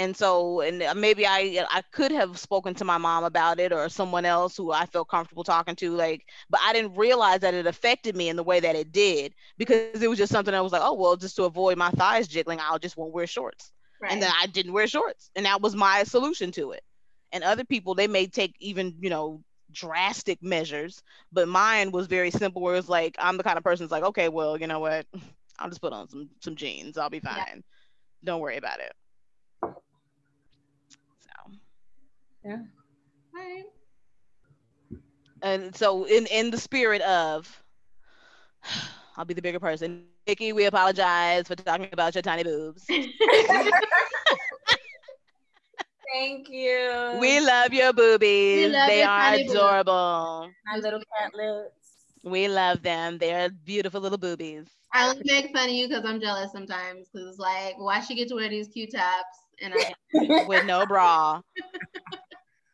And 0.00 0.16
so, 0.16 0.62
and 0.62 0.84
maybe 1.00 1.26
I 1.26 1.66
I 1.70 1.82
could 1.92 2.12
have 2.12 2.38
spoken 2.38 2.74
to 2.76 2.84
my 2.84 2.98
mom 2.98 3.24
about 3.24 3.60
it 3.60 3.72
or 3.72 3.88
someone 3.90 4.24
else 4.26 4.56
who 4.56 4.72
I 4.72 4.86
felt 4.86 5.08
comfortable 5.08 5.44
talking 5.44 5.76
to, 5.76 5.96
like, 5.96 6.26
but 6.50 6.60
I 6.64 6.72
didn't 6.74 6.96
realize 6.96 7.40
that 7.40 7.54
it 7.54 7.66
affected 7.66 8.16
me 8.16 8.28
in 8.30 8.36
the 8.36 8.44
way 8.44 8.60
that 8.60 8.76
it 8.76 8.92
did 8.92 9.34
because 9.58 10.02
it 10.02 10.08
was 10.08 10.18
just 10.18 10.32
something 10.32 10.54
I 10.54 10.62
was 10.62 10.72
like, 10.72 10.82
oh 10.84 10.94
well, 10.94 11.16
just 11.16 11.36
to 11.36 11.44
avoid 11.44 11.78
my 11.78 11.90
thighs 11.92 12.28
jiggling, 12.28 12.60
I'll 12.62 12.78
just 12.78 12.96
won't 12.96 13.12
wear 13.12 13.26
shorts 13.26 13.72
Right. 14.00 14.12
and 14.12 14.22
then 14.22 14.32
I 14.40 14.46
didn't 14.46 14.72
wear 14.72 14.86
shorts, 14.86 15.30
and 15.36 15.46
that 15.46 15.60
was 15.60 15.76
my 15.76 16.04
solution 16.04 16.50
to 16.52 16.72
it. 16.72 16.82
And 17.32 17.44
other 17.44 17.64
people, 17.64 17.94
they 17.94 18.08
may 18.08 18.26
take 18.26 18.54
even 18.60 18.94
you 19.00 19.10
know 19.10 19.42
drastic 19.72 20.42
measures, 20.42 21.02
but 21.32 21.48
mine 21.48 21.92
was 21.92 22.06
very 22.06 22.30
simple. 22.30 22.62
Where 22.62 22.76
it's 22.76 22.88
like 22.88 23.16
I'm 23.18 23.36
the 23.36 23.44
kind 23.44 23.58
of 23.58 23.64
person 23.64 23.84
that's 23.84 23.92
like, 23.92 24.04
okay, 24.04 24.28
well, 24.28 24.58
you 24.58 24.66
know 24.68 24.80
what, 24.80 25.06
I'll 25.60 25.68
just 25.70 25.82
put 25.82 25.92
on 25.92 26.08
some 26.08 26.30
some 26.40 26.56
jeans, 26.56 26.98
I'll 26.98 27.10
be 27.10 27.20
fine. 27.20 27.34
Yeah. 27.36 27.60
Don't 28.24 28.40
worry 28.40 28.56
about 28.58 28.80
it. 28.80 28.92
So, 31.20 31.52
Right. 32.44 33.64
and 35.42 35.74
so 35.76 36.04
in 36.04 36.26
in 36.26 36.50
the 36.50 36.58
spirit 36.58 37.02
of, 37.02 37.62
I'll 39.16 39.24
be 39.24 39.34
the 39.34 39.42
bigger 39.42 39.60
person. 39.60 40.04
Nikki, 40.26 40.52
we 40.52 40.64
apologize 40.66 41.48
for 41.48 41.56
talking 41.56 41.88
about 41.92 42.14
your 42.14 42.22
tiny 42.22 42.44
boobs. 42.44 42.86
Thank 46.12 46.48
you. 46.48 47.18
We 47.20 47.40
love 47.40 47.72
your 47.72 47.92
boobies. 47.92 48.72
love 48.72 48.88
they 48.88 48.98
your 49.00 49.08
are 49.08 49.30
tiny 49.30 49.42
adorable. 49.42 50.50
my 50.66 50.76
little 50.78 51.00
cat 51.18 51.32
lips. 51.34 51.70
We 52.22 52.48
love 52.48 52.82
them. 52.82 53.18
They're 53.18 53.48
beautiful 53.50 54.00
little 54.00 54.18
boobies. 54.18 54.66
I 54.92 55.08
only 55.08 55.22
make 55.24 55.54
fun 55.56 55.68
of 55.68 55.74
you 55.74 55.88
because 55.88 56.04
I'm 56.04 56.20
jealous 56.20 56.52
sometimes. 56.52 57.08
Because 57.12 57.28
it's 57.28 57.38
like, 57.38 57.78
why 57.78 58.00
she 58.00 58.14
get 58.16 58.28
to 58.28 58.34
wear 58.34 58.48
these 58.48 58.68
cute 58.68 58.90
tops 58.92 59.38
and 59.62 59.72
I 59.74 59.94
with 60.48 60.64
no 60.66 60.84
bra. 60.86 61.40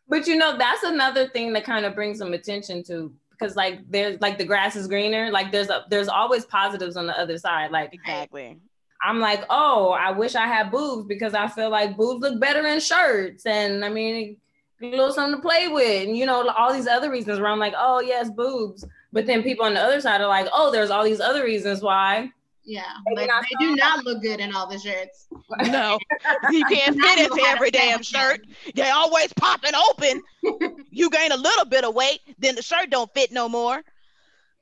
But 0.09 0.27
you 0.27 0.37
know, 0.37 0.57
that's 0.57 0.83
another 0.83 1.29
thing 1.29 1.53
that 1.55 1.65
kind 1.65 1.85
of 1.85 1.95
brings 1.95 2.19
some 2.19 2.33
attention 2.33 2.83
to 2.85 3.13
because 3.31 3.57
like 3.57 3.81
there's 3.91 4.21
like 4.21 4.39
the 4.39 4.45
grass 4.45 4.77
is 4.77 4.87
greener. 4.87 5.31
Like 5.31 5.53
there's 5.53 5.69
a 5.69 5.85
there's 5.91 6.09
always 6.09 6.45
positives 6.45 6.97
on 6.97 7.07
the 7.07 7.19
other 7.19 7.39
side. 7.39 7.71
Like 7.71 7.93
Exactly. 7.93 8.59
I'm 9.03 9.21
like, 9.21 9.45
oh, 9.51 9.91
I 9.91 10.11
wish 10.11 10.35
I 10.35 10.47
had 10.47 10.71
boobs 10.71 11.07
because 11.07 11.35
I 11.35 11.49
feel 11.49 11.71
like 11.71 11.97
boobs 11.97 12.23
look 12.23 12.41
better 12.41 12.67
in 12.67 12.81
shirts. 12.81 13.45
And 13.45 13.85
I 13.85 13.91
mean, 13.91 14.37
a 14.83 14.87
little 14.87 15.13
something 15.13 15.37
to 15.37 15.43
play 15.43 15.69
with. 15.69 16.09
And 16.09 16.17
you 16.17 16.27
know, 16.27 16.49
all 16.49 16.73
these 16.73 16.87
other 16.87 17.11
reasons 17.11 17.39
where 17.39 17.51
I'm 17.51 17.59
like, 17.59 17.75
oh 17.77 18.01
yes, 18.01 18.31
boobs. 18.31 18.85
But 19.13 19.27
then 19.27 19.43
people 19.43 19.65
on 19.65 19.75
the 19.75 19.81
other 19.81 20.01
side 20.01 20.21
are 20.21 20.29
like, 20.29 20.49
oh, 20.53 20.71
there's 20.71 20.91
all 20.91 21.05
these 21.05 21.21
other 21.21 21.45
reasons 21.45 21.83
why. 21.83 22.31
Yeah, 22.67 22.83
Maybe 23.07 23.29
like 23.29 23.43
they 23.43 23.65
do 23.65 23.77
not 23.77 24.05
look 24.05 24.21
good 24.21 24.41
in 24.41 24.53
all 24.55 24.67
the 24.67 24.79
shirts. 24.79 25.29
No, 25.69 25.99
you 26.51 26.65
can't 26.67 27.01
fit 27.01 27.19
into 27.21 27.43
every 27.47 27.71
damn 27.71 28.03
shirt. 28.03 28.45
They 28.75 28.91
always 28.91 29.33
popping 29.35 29.73
open. 29.75 30.23
You 30.91 31.11
gain 31.11 31.31
a 31.31 31.37
little 31.37 31.67
bit 31.67 31.85
of 31.85 31.95
weight, 31.95 32.21
then 32.39 32.55
the 32.55 32.63
shirt 32.63 32.91
don't 32.91 33.13
fit 33.15 33.33
no 33.33 33.49
more. 33.49 33.83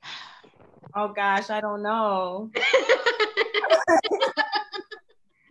Oh 0.97 1.09
gosh, 1.09 1.49
I 1.49 1.59
don't 1.59 1.83
know. 1.83 2.49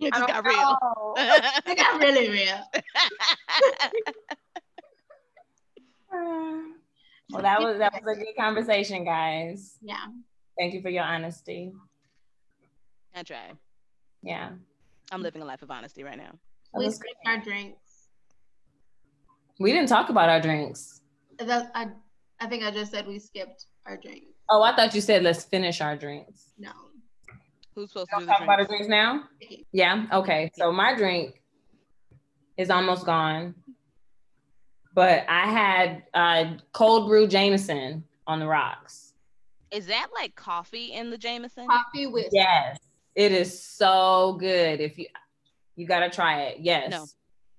It 0.01 0.15
I 0.15 0.19
just 0.19 0.27
don't 0.27 0.29
got 0.29 0.47
real. 0.47 0.79
know. 0.81 1.15
They 1.67 1.75
got 1.75 2.01
really 2.01 2.31
real. 2.31 2.67
well, 7.31 7.43
that 7.43 7.61
was 7.61 7.79
that 7.79 7.93
was 8.03 8.17
a 8.17 8.21
good 8.21 8.37
conversation, 8.39 9.05
guys. 9.05 9.77
Yeah. 9.83 10.07
Thank 10.59 10.73
you 10.73 10.81
for 10.81 10.89
your 10.89 11.05
honesty. 11.05 11.75
I 13.15 13.23
try. 13.23 13.53
Yeah. 14.23 14.51
I'm 15.13 15.23
living 15.23 15.43
a 15.43 15.45
life 15.45 15.63
of 15.63 15.71
honesty 15.71 16.03
right 16.03 16.19
now. 16.19 16.33
We 16.75 16.87
was 16.87 16.97
skipped 16.97 17.17
our 17.27 17.39
drinks. 17.39 17.79
We 19.61 19.73
didn't 19.73 19.89
talk 19.89 20.09
about 20.09 20.29
our 20.29 20.41
drinks. 20.41 21.01
That, 21.39 21.71
I, 21.75 21.89
I 22.41 22.47
think 22.47 22.65
I 22.65 22.71
just 22.71 22.91
said 22.91 23.07
we 23.07 23.19
skipped 23.19 23.67
our 23.87 23.97
drinks. 23.97 24.27
Oh, 24.51 24.63
I 24.63 24.75
thought 24.75 24.95
you 24.95 25.01
said 25.01 25.23
let's 25.23 25.45
finish 25.45 25.81
our 25.81 25.97
drinks. 25.97 26.51
No. 26.59 26.73
Who's 27.75 27.91
supposed 27.91 28.11
to 28.11 28.17
Don't 28.17 28.27
the 28.27 28.33
talk 28.33 28.43
about 28.43 28.61
our 28.61 28.67
drinks? 28.67 28.87
drinks 28.87 28.89
now? 28.89 29.25
Yeah. 29.73 30.07
Okay. 30.13 30.51
So 30.57 30.73
my 30.73 30.95
drink 30.97 31.41
is 32.57 32.71
almost 32.71 33.07
gone. 33.07 33.55
But 34.95 35.25
I 35.29 35.47
had 35.47 36.03
uh, 36.15 36.55
cold 36.73 37.09
brew 37.09 37.27
Jameson 37.27 38.05
on 38.27 38.39
the 38.39 38.47
rocks. 38.47 39.13
Is 39.71 39.87
that 39.87 40.09
like 40.15 40.37
coffee 40.37 40.93
in 40.93 41.11
the 41.11 41.19
Jameson? 41.19 41.67
Coffee 41.67 42.07
with 42.07 42.29
Yes. 42.33 42.79
It 43.15 43.33
is 43.33 43.63
so 43.63 44.37
good. 44.41 44.81
If 44.81 44.99
you 44.99 45.07
you 45.77 45.87
gotta 45.87 46.11
try 46.11 46.43
it. 46.43 46.59
Yes. 46.61 46.91
No. 46.91 47.07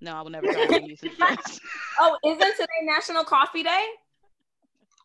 No, 0.02 0.16
I 0.18 0.22
will 0.22 0.30
never 0.32 0.48
try 0.52 0.66
to 0.68 0.88
use 0.88 1.00
it. 1.04 1.12
Oh, 2.00 2.18
isn't 2.26 2.40
today 2.58 2.68
National 2.84 3.24
Coffee 3.24 3.64
Day? 3.64 3.86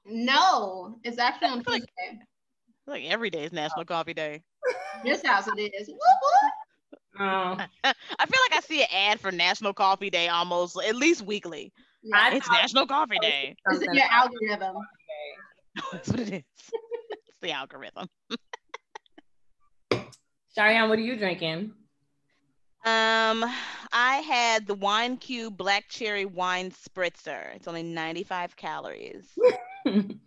No, 0.05 0.98
it's 1.05 1.18
actually 1.18 1.48
on 1.48 1.61
I 1.61 1.62
feel 1.62 1.72
like- 1.74 1.82
Tuesday. 1.82 2.18
like 2.86 3.05
every 3.05 3.30
day 3.30 3.44
is 3.44 3.53
National 3.53 3.84
Coffee 3.84 4.14
Day. 4.14 4.42
This 5.05 5.24
house 5.24 5.46
it 5.57 5.59
is. 5.59 5.88
Whoop, 5.88 5.98
whoop. 5.98 6.53
Oh, 7.20 7.57
I 7.84 8.26
feel 8.26 8.40
like 8.51 8.55
I 8.55 8.61
see 8.62 8.82
an 8.82 8.88
ad 8.92 9.20
for 9.20 9.30
National 9.32 9.72
Coffee 9.72 10.11
Day 10.11 10.28
almost 10.28 10.76
at 10.84 10.94
least 10.96 11.22
weekly. 11.22 11.72
Yeah, 12.03 12.34
It's 12.34 12.48
National 12.51 12.86
Coffee 12.86 13.18
Day. 13.20 13.57
it's 13.66 13.78
something 13.78 13.94
your 13.94 14.05
algorithm. 14.11 14.76
That's 15.92 16.09
what 16.09 16.20
it 16.20 16.28
is. 16.28 16.42
it's 17.12 17.38
the 17.40 17.53
algorithm. 17.53 18.09
Sharian, 20.57 20.88
what 20.88 20.98
are 20.98 21.03
you 21.03 21.16
drinking? 21.16 21.72
Um, 22.84 23.44
I 23.92 24.22
had 24.26 24.66
the 24.66 24.74
Wine 24.74 25.16
Cube 25.16 25.57
Black 25.57 25.84
Cherry 25.88 26.24
Wine 26.24 26.70
Spritzer. 26.70 27.55
It's 27.55 27.68
only 27.68 27.82
95 27.82 28.57
calories. 28.57 29.26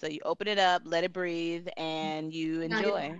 So 0.00 0.06
you 0.06 0.20
open 0.24 0.46
it 0.46 0.58
up, 0.58 0.82
let 0.84 1.02
it 1.02 1.12
breathe, 1.12 1.66
and 1.76 2.32
you 2.32 2.68
No, 2.68 2.78
you 2.78 2.86
enjoy. 2.86 3.18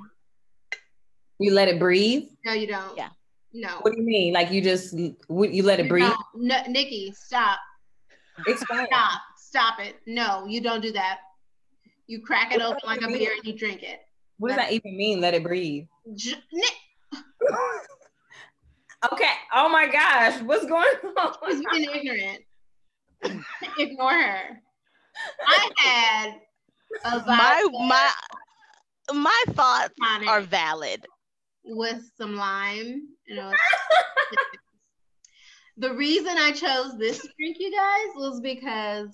You 1.41 1.53
let 1.53 1.67
it 1.67 1.81
breathe? 1.81 2.29
No, 2.45 2.53
you 2.53 2.69
don't. 2.69 2.97
Yeah. 2.97 3.09
No. 3.53 3.79
What 3.81 3.95
do 3.95 4.01
you 4.01 4.07
mean? 4.07 4.33
Like 4.33 4.53
you 4.53 4.63
just 4.63 4.97
you 4.97 5.17
you 5.29 5.65
let 5.65 5.81
it 5.81 5.85
You 5.85 5.89
breathe? 5.89 6.13
No, 6.37 6.57
Nikki, 6.69 7.13
stop. 7.17 7.59
Explain. 8.47 8.87
Stop. 8.87 9.21
Stop 9.39 9.81
it. 9.81 9.97
No, 10.07 10.47
you 10.47 10.61
don't 10.61 10.81
do 10.81 10.93
that. 10.93 11.19
You 12.07 12.23
crack 12.23 12.55
it 12.55 12.63
open 12.63 12.81
like 12.85 13.03
a 13.03 13.09
beer 13.09 13.33
and 13.37 13.45
you 13.45 13.59
drink 13.59 13.83
it. 13.83 13.99
What 14.39 14.51
does 14.51 14.59
that 14.59 14.73
even 14.73 14.97
mean? 14.97 15.21
Let 15.21 15.35
it 15.35 15.43
breathe. 15.43 15.87
J- 16.15 16.35
Okay. 19.13 19.33
Oh 19.55 19.69
my 19.69 19.87
gosh, 19.87 20.41
what's 20.43 20.67
going 20.67 20.87
on? 21.19 21.35
She's 21.51 21.63
being 21.73 21.89
ignorant. 21.95 22.45
Ignore 23.79 24.13
her. 24.13 24.61
I 25.47 25.69
had 25.79 26.35
a 27.05 27.21
My 27.27 27.65
my 27.73 28.13
my 29.15 29.45
thoughts 29.51 29.95
are 30.27 30.41
valid. 30.41 31.07
with 31.65 32.03
some 32.17 32.37
lime. 32.37 33.03
You 33.29 33.37
know. 33.37 33.53
the 35.77 35.93
reason 35.95 36.37
I 36.39 36.51
chose 36.53 36.97
this 36.97 37.19
drink, 37.39 37.59
you 37.61 37.71
guys, 37.71 38.07
was 38.17 38.41
because 38.41 39.11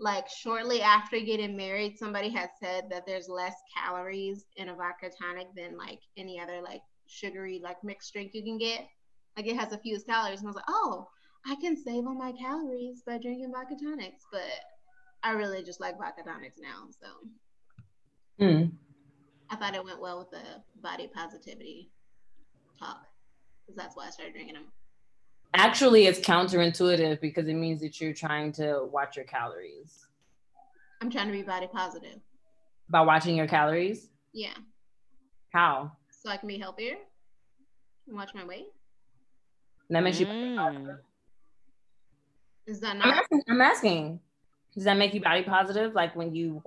like 0.00 0.28
shortly 0.28 0.80
after 0.82 1.18
getting 1.20 1.56
married, 1.56 1.98
somebody 1.98 2.28
had 2.28 2.50
said 2.62 2.84
that 2.90 3.04
there's 3.06 3.28
less 3.28 3.54
calories 3.76 4.44
in 4.56 4.68
a 4.68 4.74
vodka 4.74 5.10
tonic 5.20 5.48
than 5.56 5.76
like 5.76 6.00
any 6.16 6.40
other 6.40 6.60
like 6.62 6.82
sugary 7.06 7.60
like 7.62 7.82
mixed 7.82 8.12
drink 8.12 8.32
you 8.34 8.42
can 8.42 8.58
get. 8.58 8.86
Like 9.36 9.46
it 9.46 9.56
has 9.56 9.70
the 9.70 9.78
fewest 9.78 10.06
calories, 10.06 10.40
and 10.40 10.48
I 10.48 10.50
was 10.50 10.56
like, 10.56 10.64
oh, 10.68 11.08
I 11.46 11.56
can 11.56 11.76
save 11.76 12.06
on 12.06 12.18
my 12.18 12.32
calories 12.32 13.02
by 13.06 13.18
drinking 13.18 13.52
vodka 13.52 13.76
tonics. 13.82 14.24
But 14.32 14.42
I 15.22 15.32
really 15.32 15.62
just 15.62 15.80
like 15.80 15.98
vodka 15.98 16.22
tonics 16.24 16.58
now, 16.60 16.88
so 17.00 17.08
Hmm. 18.38 18.64
I 19.50 19.56
thought 19.56 19.74
it 19.74 19.84
went 19.84 20.00
well 20.00 20.18
with 20.18 20.30
the 20.30 20.62
body 20.80 21.08
positivity 21.12 21.90
talk, 22.78 23.04
because 23.66 23.76
that's 23.76 23.96
why 23.96 24.06
I 24.06 24.10
started 24.10 24.34
drinking 24.34 24.54
them. 24.54 24.66
Actually, 25.54 26.06
it's 26.06 26.20
counterintuitive 26.20 27.20
because 27.20 27.48
it 27.48 27.54
means 27.54 27.80
that 27.80 28.00
you're 28.00 28.12
trying 28.12 28.52
to 28.52 28.84
watch 28.92 29.16
your 29.16 29.24
calories. 29.24 30.06
I'm 31.00 31.10
trying 31.10 31.26
to 31.26 31.32
be 31.32 31.42
body 31.42 31.68
positive. 31.72 32.18
By 32.90 33.00
watching 33.02 33.36
your 33.36 33.46
calories? 33.46 34.08
Yeah, 34.32 34.54
How? 35.52 35.92
so 36.10 36.28
I 36.30 36.36
can 36.36 36.48
be 36.48 36.58
healthier 36.58 36.96
and 38.06 38.16
watch 38.16 38.30
my 38.34 38.44
weight. 38.44 38.66
That 39.90 40.00
makes 40.02 40.20
you. 40.20 40.26
Mm. 40.26 40.98
Is 42.66 42.80
that 42.80 42.92
I'm 42.92 42.98
not? 42.98 43.16
asking, 43.16 43.42
I'm 43.48 43.60
asking. 43.60 44.20
Does 44.74 44.84
that 44.84 44.96
make 44.98 45.14
you 45.14 45.20
body 45.22 45.42
positive? 45.42 45.94
Like 45.94 46.14
when 46.14 46.34
you 46.34 46.62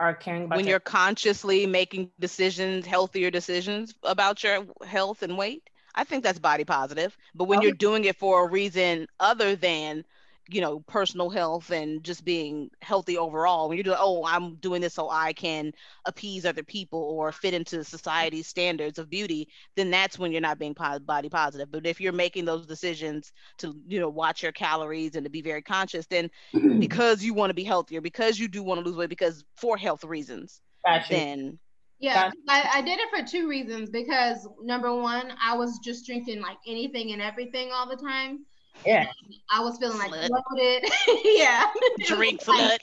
are 0.00 0.14
caring 0.14 0.44
about 0.44 0.56
When 0.56 0.64
your- 0.66 0.72
you're 0.74 0.80
consciously 0.80 1.66
making 1.66 2.10
decisions, 2.18 2.84
healthier 2.84 3.30
decisions 3.30 3.94
about 4.02 4.42
your 4.42 4.66
health 4.84 5.22
and 5.22 5.38
weight, 5.38 5.62
I 5.94 6.04
think 6.04 6.22
that's 6.22 6.38
body 6.38 6.64
positive. 6.64 7.16
But 7.34 7.44
when 7.44 7.62
you're 7.62 7.72
doing 7.72 8.04
it 8.04 8.16
for 8.16 8.46
a 8.46 8.50
reason 8.50 9.06
other 9.20 9.56
than, 9.56 10.04
you 10.50 10.60
know, 10.60 10.80
personal 10.80 11.28
health 11.28 11.70
and 11.70 12.02
just 12.02 12.24
being 12.24 12.70
healthy 12.80 13.18
overall, 13.18 13.68
when 13.68 13.76
you're 13.76 13.84
doing, 13.84 13.98
oh, 14.00 14.24
I'm 14.24 14.54
doing 14.56 14.80
this 14.80 14.94
so 14.94 15.10
I 15.10 15.32
can 15.32 15.72
appease 16.06 16.46
other 16.46 16.62
people 16.62 17.00
or 17.00 17.32
fit 17.32 17.52
into 17.52 17.84
society's 17.84 18.46
standards 18.46 18.98
of 18.98 19.10
beauty, 19.10 19.48
then 19.76 19.90
that's 19.90 20.18
when 20.18 20.32
you're 20.32 20.40
not 20.40 20.58
being 20.58 20.74
body 21.04 21.28
positive. 21.28 21.70
But 21.70 21.86
if 21.86 22.00
you're 22.00 22.12
making 22.12 22.44
those 22.44 22.66
decisions 22.66 23.32
to, 23.58 23.74
you 23.86 24.00
know, 24.00 24.08
watch 24.08 24.42
your 24.42 24.52
calories 24.52 25.16
and 25.16 25.24
to 25.24 25.30
be 25.30 25.42
very 25.42 25.62
conscious, 25.62 26.06
then 26.06 26.30
because 26.78 27.22
you 27.22 27.34
want 27.34 27.50
to 27.50 27.54
be 27.54 27.64
healthier, 27.64 28.00
because 28.00 28.38
you 28.38 28.48
do 28.48 28.62
want 28.62 28.82
to 28.82 28.88
lose 28.88 28.96
weight, 28.96 29.10
because 29.10 29.44
for 29.56 29.76
health 29.76 30.04
reasons, 30.04 30.62
Got 30.84 31.10
you. 31.10 31.16
then 31.16 31.58
Yeah, 32.00 32.30
I, 32.48 32.70
I 32.74 32.82
did 32.82 33.00
it 33.00 33.08
for 33.10 33.26
two 33.28 33.48
reasons. 33.48 33.90
Because 33.90 34.48
number 34.62 34.94
one, 34.94 35.32
I 35.42 35.56
was 35.56 35.78
just 35.78 36.06
drinking 36.06 36.40
like 36.40 36.58
anything 36.66 37.12
and 37.12 37.20
everything 37.20 37.70
all 37.72 37.88
the 37.88 37.96
time. 37.96 38.44
Yeah. 38.86 39.06
I 39.50 39.60
was 39.60 39.78
feeling 39.78 39.98
like 39.98 40.12
Slut. 40.12 40.28
bloated. 40.50 40.90
yeah. 41.24 41.64
Drink 42.06 42.40
Like, 42.48 42.60
slut. 42.60 42.78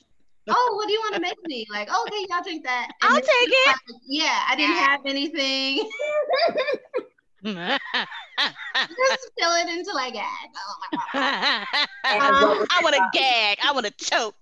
oh, 0.49 0.73
what 0.75 0.87
do 0.87 0.93
you 0.93 0.99
want 0.99 1.15
to 1.15 1.21
make 1.21 1.37
me? 1.45 1.65
Like, 1.71 1.87
oh, 1.91 2.05
okay, 2.07 2.25
y'all 2.29 2.43
drink 2.43 2.65
that. 2.65 2.89
And 3.01 3.13
I'll 3.13 3.21
take 3.21 3.27
it. 3.29 3.67
like, 3.67 3.77
yeah, 4.07 4.41
I 4.47 4.55
didn't 4.55 4.75
have 4.75 4.99
anything. 5.05 5.89
just 8.87 9.31
fill 9.39 9.53
it 9.53 9.67
until 9.69 9.97
I 9.97 10.09
gag. 10.11 10.49
Oh 10.57 10.75
my 10.81 10.97
god. 11.13 11.67
I 12.03 12.79
want 12.83 12.95
to 12.95 13.09
gag. 13.13 13.57
I 13.63 13.71
want 13.71 13.85
to 13.85 13.93
choke. 13.93 14.35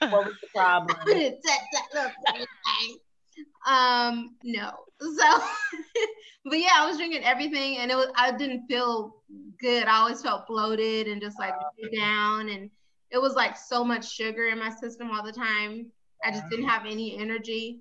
What 0.00 0.26
was 0.26 0.34
the 0.40 0.48
problem? 0.54 0.96
Um, 3.66 4.36
no. 4.42 4.70
So, 5.00 5.40
but 6.44 6.58
yeah, 6.58 6.70
I 6.76 6.86
was 6.86 6.96
drinking 6.96 7.24
everything, 7.24 7.78
and 7.78 7.90
it 7.90 7.96
was 7.96 8.08
I 8.16 8.32
didn't 8.32 8.66
feel 8.66 9.22
good. 9.60 9.84
I 9.86 9.96
always 9.98 10.22
felt 10.22 10.46
bloated 10.46 11.08
and 11.08 11.20
just 11.20 11.38
like 11.38 11.54
weighed 11.80 11.98
down, 11.98 12.48
and 12.48 12.70
it 13.10 13.20
was 13.20 13.34
like 13.34 13.56
so 13.56 13.84
much 13.84 14.10
sugar 14.12 14.46
in 14.46 14.58
my 14.58 14.70
system 14.70 15.10
all 15.10 15.24
the 15.24 15.32
time. 15.32 15.86
I 16.24 16.30
just 16.30 16.48
didn't 16.50 16.68
have 16.68 16.86
any 16.86 17.18
energy. 17.18 17.80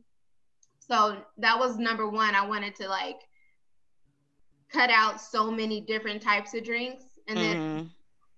So 0.79 1.17
that 1.37 1.57
was 1.59 1.77
number 1.77 2.09
one. 2.09 2.35
I 2.35 2.45
wanted 2.47 2.75
to 2.75 2.87
like 2.87 3.19
cut 4.71 4.89
out 4.89 5.19
so 5.21 5.51
many 5.51 5.81
different 5.81 6.21
types 6.21 6.53
of 6.53 6.63
drinks, 6.63 7.03
and 7.27 7.41
then 7.41 7.53
Mhm. 7.53 7.89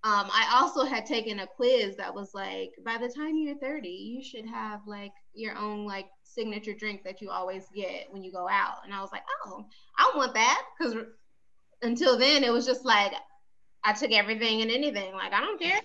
um, 0.04 0.30
I 0.32 0.60
also 0.62 0.84
had 0.84 1.06
taken 1.06 1.40
a 1.40 1.48
quiz 1.48 1.96
that 1.98 2.14
was 2.14 2.34
like, 2.34 2.72
by 2.86 2.98
the 2.98 3.10
time 3.10 3.38
you're 3.38 3.58
30, 3.58 3.90
you 3.90 4.24
should 4.24 4.46
have 4.46 4.82
like 4.88 5.12
your 5.34 5.56
own 5.58 5.86
like 5.86 6.08
signature 6.34 6.74
drink 6.74 7.04
that 7.04 7.22
you 7.22 7.30
always 7.30 7.68
get 7.76 8.08
when 8.12 8.24
you 8.24 8.32
go 8.32 8.48
out. 8.48 8.78
And 8.86 8.94
I 8.94 9.02
was 9.02 9.12
like, 9.12 9.24
oh, 9.46 9.66
I 9.98 10.12
want 10.16 10.34
that. 10.34 10.64
Because 10.78 10.96
until 11.82 12.18
then, 12.18 12.44
it 12.44 12.52
was 12.52 12.66
just 12.66 12.86
like, 12.86 13.14
I 13.84 13.94
took 13.94 14.12
everything 14.12 14.62
and 14.62 14.72
anything. 14.72 15.14
Like, 15.14 15.34
I 15.34 15.42
don't 15.42 15.62
care. 15.62 15.82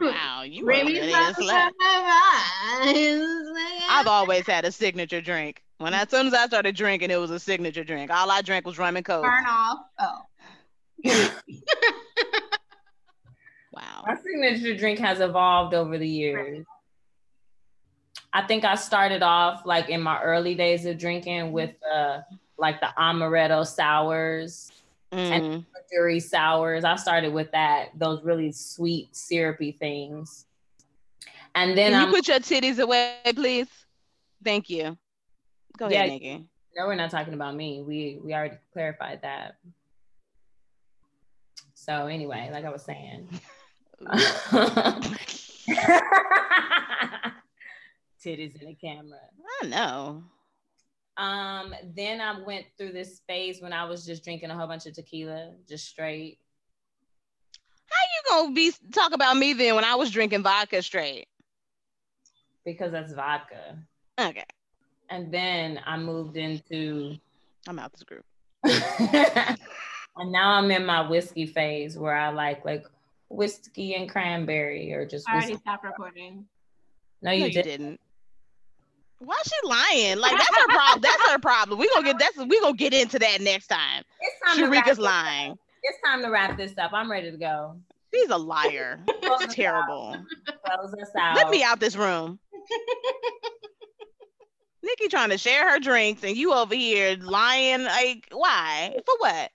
Wow, 0.00 0.42
you 0.42 0.66
really 0.66 0.94
me 0.94 0.98
is 0.98 1.12
something 1.12 1.46
slut. 1.46 1.70
I've 1.82 3.34
I've 3.90 4.06
always 4.06 4.46
had 4.46 4.64
a 4.64 4.72
signature 4.72 5.20
drink. 5.20 5.62
When 5.78 5.94
as 5.94 6.10
soon 6.10 6.26
as 6.26 6.34
I 6.34 6.46
started 6.46 6.74
drinking, 6.74 7.10
it 7.10 7.20
was 7.20 7.30
a 7.30 7.38
signature 7.38 7.84
drink. 7.84 8.10
All 8.10 8.30
I 8.30 8.42
drank 8.42 8.66
was 8.66 8.78
rum 8.78 8.96
and 8.96 9.04
coke. 9.04 9.22
Burn 9.22 9.44
off. 9.46 9.78
Oh. 9.98 10.22
Wow. 13.78 14.04
My 14.06 14.16
signature 14.16 14.76
drink 14.76 14.98
has 14.98 15.20
evolved 15.20 15.74
over 15.74 15.98
the 15.98 16.08
years. 16.08 16.64
I 18.38 18.46
think 18.46 18.64
I 18.64 18.76
started 18.76 19.24
off 19.24 19.66
like 19.66 19.88
in 19.88 20.00
my 20.00 20.22
early 20.22 20.54
days 20.54 20.86
of 20.86 20.96
drinking 20.96 21.50
with 21.50 21.74
uh 21.82 22.20
like 22.56 22.80
the 22.80 22.88
amaretto 22.98 23.66
sours, 23.66 24.70
Mm. 25.10 25.64
Midori 25.74 26.20
sours. 26.22 26.84
I 26.84 26.94
started 26.96 27.32
with 27.32 27.50
that, 27.52 27.98
those 27.98 28.22
really 28.22 28.52
sweet, 28.52 29.16
syrupy 29.16 29.72
things. 29.72 30.44
And 31.54 31.76
then 31.78 31.92
Can 31.92 32.00
I'm 32.02 32.08
you 32.08 32.14
put 32.14 32.28
your 32.28 32.38
titties 32.40 32.78
away, 32.78 33.14
please? 33.34 33.68
Thank 34.44 34.68
you. 34.68 34.98
Go 35.78 35.86
ahead, 35.86 35.92
Yeah. 35.92 36.06
Nikki. 36.12 36.44
no, 36.76 36.86
we're 36.86 36.94
not 36.94 37.10
talking 37.10 37.32
about 37.34 37.56
me. 37.56 37.80
We 37.82 38.18
we 38.22 38.34
already 38.34 38.58
clarified 38.72 39.22
that. 39.22 39.56
So 41.74 42.06
anyway, 42.06 42.50
like 42.52 42.64
I 42.66 42.70
was 42.70 42.84
saying. 42.84 43.28
Titties 48.24 48.60
in 48.60 48.66
the 48.68 48.74
camera. 48.74 49.18
I 49.62 49.66
know. 49.66 50.24
Um, 51.16 51.74
then 51.96 52.20
I 52.20 52.40
went 52.42 52.66
through 52.76 52.92
this 52.92 53.20
phase 53.28 53.60
when 53.60 53.72
I 53.72 53.84
was 53.84 54.06
just 54.06 54.22
drinking 54.24 54.50
a 54.50 54.56
whole 54.56 54.66
bunch 54.68 54.86
of 54.86 54.94
tequila, 54.94 55.52
just 55.68 55.86
straight. 55.88 56.38
How 57.90 57.96
you 58.36 58.42
gonna 58.44 58.54
be 58.54 58.72
talk 58.92 59.12
about 59.12 59.36
me 59.36 59.52
then 59.52 59.74
when 59.74 59.84
I 59.84 59.94
was 59.96 60.10
drinking 60.10 60.42
vodka 60.42 60.82
straight? 60.82 61.26
because 62.64 62.92
that's 62.92 63.12
vodka. 63.14 63.78
Okay, 64.20 64.44
And 65.08 65.32
then 65.32 65.80
I 65.86 65.96
moved 65.96 66.36
into, 66.36 67.16
I'm 67.66 67.78
out 67.78 67.92
this 67.92 68.02
group. 68.02 68.24
and 68.64 69.56
now 70.32 70.52
I'm 70.52 70.70
in 70.70 70.84
my 70.84 71.08
whiskey 71.08 71.46
phase 71.46 71.96
where 71.96 72.14
I 72.14 72.28
like 72.28 72.64
like 72.66 72.84
whiskey 73.30 73.94
and 73.94 74.08
cranberry 74.10 74.92
or 74.92 75.06
just 75.06 75.26
I 75.28 75.32
already 75.32 75.52
whiskey. 75.52 75.62
stopped 75.62 75.84
recording. 75.84 76.46
No, 77.22 77.30
No, 77.30 77.36
you 77.36 77.46
you 77.46 77.52
did. 77.52 77.62
didn't. 77.64 78.00
Why 79.18 79.34
is 79.44 79.52
she 79.52 79.68
lying? 79.68 80.18
Like 80.18 80.32
that's 80.38 80.56
her 80.56 80.66
problem. 80.68 81.00
That's 81.02 81.30
her 81.30 81.38
problem. 81.38 81.78
We 81.78 81.88
gonna 81.94 82.06
get 82.06 82.18
that's 82.18 82.36
we 82.36 82.60
gonna 82.60 82.76
get 82.76 82.94
into 82.94 83.18
that 83.18 83.40
next 83.40 83.66
time. 83.68 84.04
It's 84.20 84.56
time 84.56 84.70
Sharika's 84.72 84.98
lying. 84.98 85.58
It's 85.82 85.98
time 86.04 86.22
to 86.22 86.28
wrap 86.30 86.56
this 86.56 86.76
up. 86.78 86.92
I'm 86.92 87.10
ready 87.10 87.30
to 87.30 87.36
go. 87.36 87.76
She's 88.14 88.30
a 88.30 88.36
liar. 88.36 89.00
Close 89.22 89.40
It's 89.42 89.50
us 89.50 89.54
terrible. 89.54 90.16
out. 90.16 90.24
Close 90.64 90.94
us 90.94 91.10
out. 91.16 91.36
Let 91.36 91.50
me 91.50 91.62
out 91.62 91.78
this 91.80 91.94
room. 91.96 92.38
Nikki 94.82 95.08
trying 95.08 95.30
to 95.30 95.38
share 95.38 95.70
her 95.72 95.78
drinks 95.80 96.22
and 96.24 96.36
you 96.36 96.52
over 96.52 96.74
here 96.74 97.16
lying. 97.20 97.82
Like, 97.84 98.28
why? 98.32 98.96
For 99.04 99.14
what? 99.18 99.50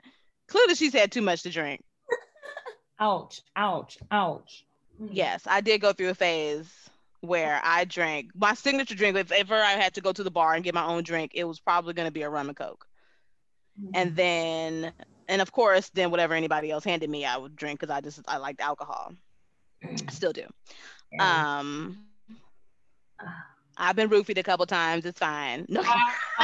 Clearly, 0.47 0.75
she's 0.75 0.93
had 0.93 1.11
too 1.11 1.21
much 1.21 1.43
to 1.43 1.49
drink. 1.49 1.81
Ouch! 2.99 3.41
Ouch! 3.55 3.97
Ouch! 4.11 4.65
Mm. 5.01 5.09
Yes, 5.11 5.43
I 5.47 5.61
did 5.61 5.81
go 5.81 5.93
through 5.93 6.09
a 6.09 6.15
phase 6.15 6.82
where 7.23 7.61
I 7.63 7.85
drank 7.85 8.31
my 8.35 8.53
signature 8.53 8.95
drink. 8.95 9.15
If 9.17 9.31
ever 9.31 9.55
I 9.55 9.71
had 9.71 9.93
to 9.93 10.01
go 10.01 10.11
to 10.11 10.23
the 10.23 10.31
bar 10.31 10.55
and 10.55 10.63
get 10.63 10.73
my 10.73 10.85
own 10.85 11.03
drink, 11.03 11.31
it 11.33 11.45
was 11.45 11.59
probably 11.59 11.93
going 11.93 12.07
to 12.07 12.11
be 12.11 12.23
a 12.23 12.29
rum 12.29 12.49
and 12.49 12.57
coke. 12.57 12.85
And 13.93 14.15
then, 14.15 14.91
and 15.27 15.41
of 15.41 15.51
course, 15.51 15.89
then 15.89 16.11
whatever 16.11 16.33
anybody 16.33 16.69
else 16.69 16.83
handed 16.83 17.09
me, 17.09 17.25
I 17.25 17.37
would 17.37 17.55
drink 17.55 17.79
because 17.79 17.95
I 17.95 18.01
just 18.01 18.21
I 18.27 18.37
liked 18.37 18.61
alcohol. 18.61 19.13
I 19.83 19.95
still 20.11 20.33
do. 20.33 20.45
Yeah. 21.11 21.59
Um, 21.59 21.97
I've 23.77 23.95
been 23.95 24.09
roofied 24.09 24.37
a 24.37 24.43
couple 24.43 24.65
times. 24.65 25.05
It's 25.05 25.19
fine. 25.19 25.65
No. 25.69 25.81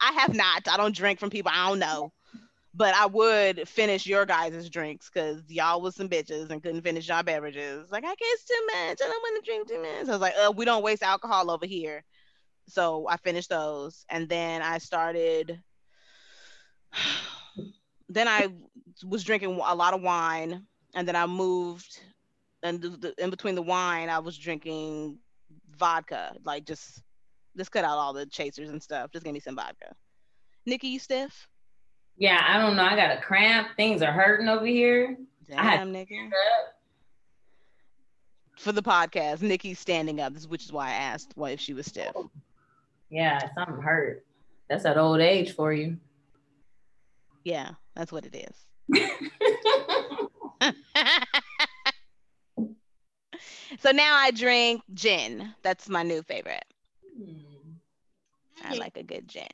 I 0.00 0.12
have 0.16 0.34
not. 0.34 0.66
I 0.66 0.76
don't 0.76 0.94
drink 0.94 1.20
from 1.20 1.30
people 1.30 1.52
I 1.54 1.68
don't 1.68 1.78
know. 1.78 2.12
But 2.80 2.94
I 2.94 3.04
would 3.04 3.68
finish 3.68 4.06
your 4.06 4.24
guys' 4.24 4.70
drinks 4.70 5.10
because 5.12 5.42
y'all 5.48 5.82
was 5.82 5.94
some 5.94 6.08
bitches 6.08 6.48
and 6.48 6.62
couldn't 6.62 6.80
finish 6.80 7.08
y'all 7.08 7.22
beverages. 7.22 7.92
Like, 7.92 8.04
I 8.06 8.14
guess 8.14 8.44
too 8.44 8.66
much. 8.68 9.02
I 9.02 9.06
don't 9.06 9.22
want 9.22 9.44
to 9.44 9.50
drink 9.50 9.68
too 9.68 9.82
much. 9.82 10.06
So 10.06 10.12
I 10.12 10.14
was 10.14 10.20
like, 10.22 10.32
uh, 10.42 10.50
we 10.50 10.64
don't 10.64 10.82
waste 10.82 11.02
alcohol 11.02 11.50
over 11.50 11.66
here. 11.66 12.02
So 12.68 13.06
I 13.06 13.18
finished 13.18 13.50
those. 13.50 14.06
And 14.08 14.30
then 14.30 14.62
I 14.62 14.78
started, 14.78 15.60
then 18.08 18.26
I 18.26 18.48
was 19.04 19.24
drinking 19.24 19.60
a 19.62 19.74
lot 19.74 19.92
of 19.92 20.00
wine. 20.00 20.64
And 20.94 21.06
then 21.06 21.16
I 21.16 21.26
moved, 21.26 22.00
and 22.62 22.80
the, 22.80 23.12
in 23.18 23.28
between 23.28 23.56
the 23.56 23.62
wine, 23.62 24.08
I 24.08 24.20
was 24.20 24.38
drinking 24.38 25.18
vodka. 25.76 26.34
Like, 26.46 26.64
just, 26.64 27.02
just 27.58 27.72
cut 27.72 27.84
out 27.84 27.98
all 27.98 28.14
the 28.14 28.24
chasers 28.24 28.70
and 28.70 28.82
stuff. 28.82 29.10
Just 29.12 29.26
give 29.26 29.34
me 29.34 29.40
some 29.40 29.56
vodka. 29.56 29.94
Nikki, 30.64 30.88
you 30.88 30.98
stiff? 30.98 31.46
Yeah, 32.20 32.44
I 32.46 32.58
don't 32.58 32.76
know. 32.76 32.84
I 32.84 32.94
got 32.94 33.16
a 33.16 33.20
cramp. 33.22 33.68
Things 33.76 34.02
are 34.02 34.12
hurting 34.12 34.46
over 34.46 34.66
here. 34.66 35.16
Damn, 35.48 35.90
Nikki. 35.90 36.20
For 38.58 38.72
the 38.72 38.82
podcast, 38.82 39.40
Nikki's 39.40 39.78
standing 39.78 40.20
up, 40.20 40.34
which 40.48 40.66
is 40.66 40.72
why 40.72 40.88
I 40.88 40.92
asked 40.92 41.32
what 41.34 41.52
if 41.52 41.60
she 41.60 41.72
was 41.72 41.86
stiff. 41.86 42.12
Yeah, 43.08 43.40
something 43.54 43.82
hurt. 43.82 44.26
That's 44.68 44.82
that 44.82 44.98
old 44.98 45.20
age 45.20 45.54
for 45.54 45.72
you. 45.72 45.96
Yeah, 47.42 47.70
that's 47.96 48.12
what 48.12 48.26
it 48.26 48.36
is. 48.36 48.54
so 53.80 53.92
now 53.92 54.14
I 54.16 54.30
drink 54.30 54.82
gin. 54.92 55.54
That's 55.62 55.88
my 55.88 56.02
new 56.02 56.22
favorite. 56.22 56.66
Hmm. 57.16 57.32
I 58.62 58.74
like 58.74 58.98
a 58.98 59.02
good 59.02 59.26
gin 59.26 59.46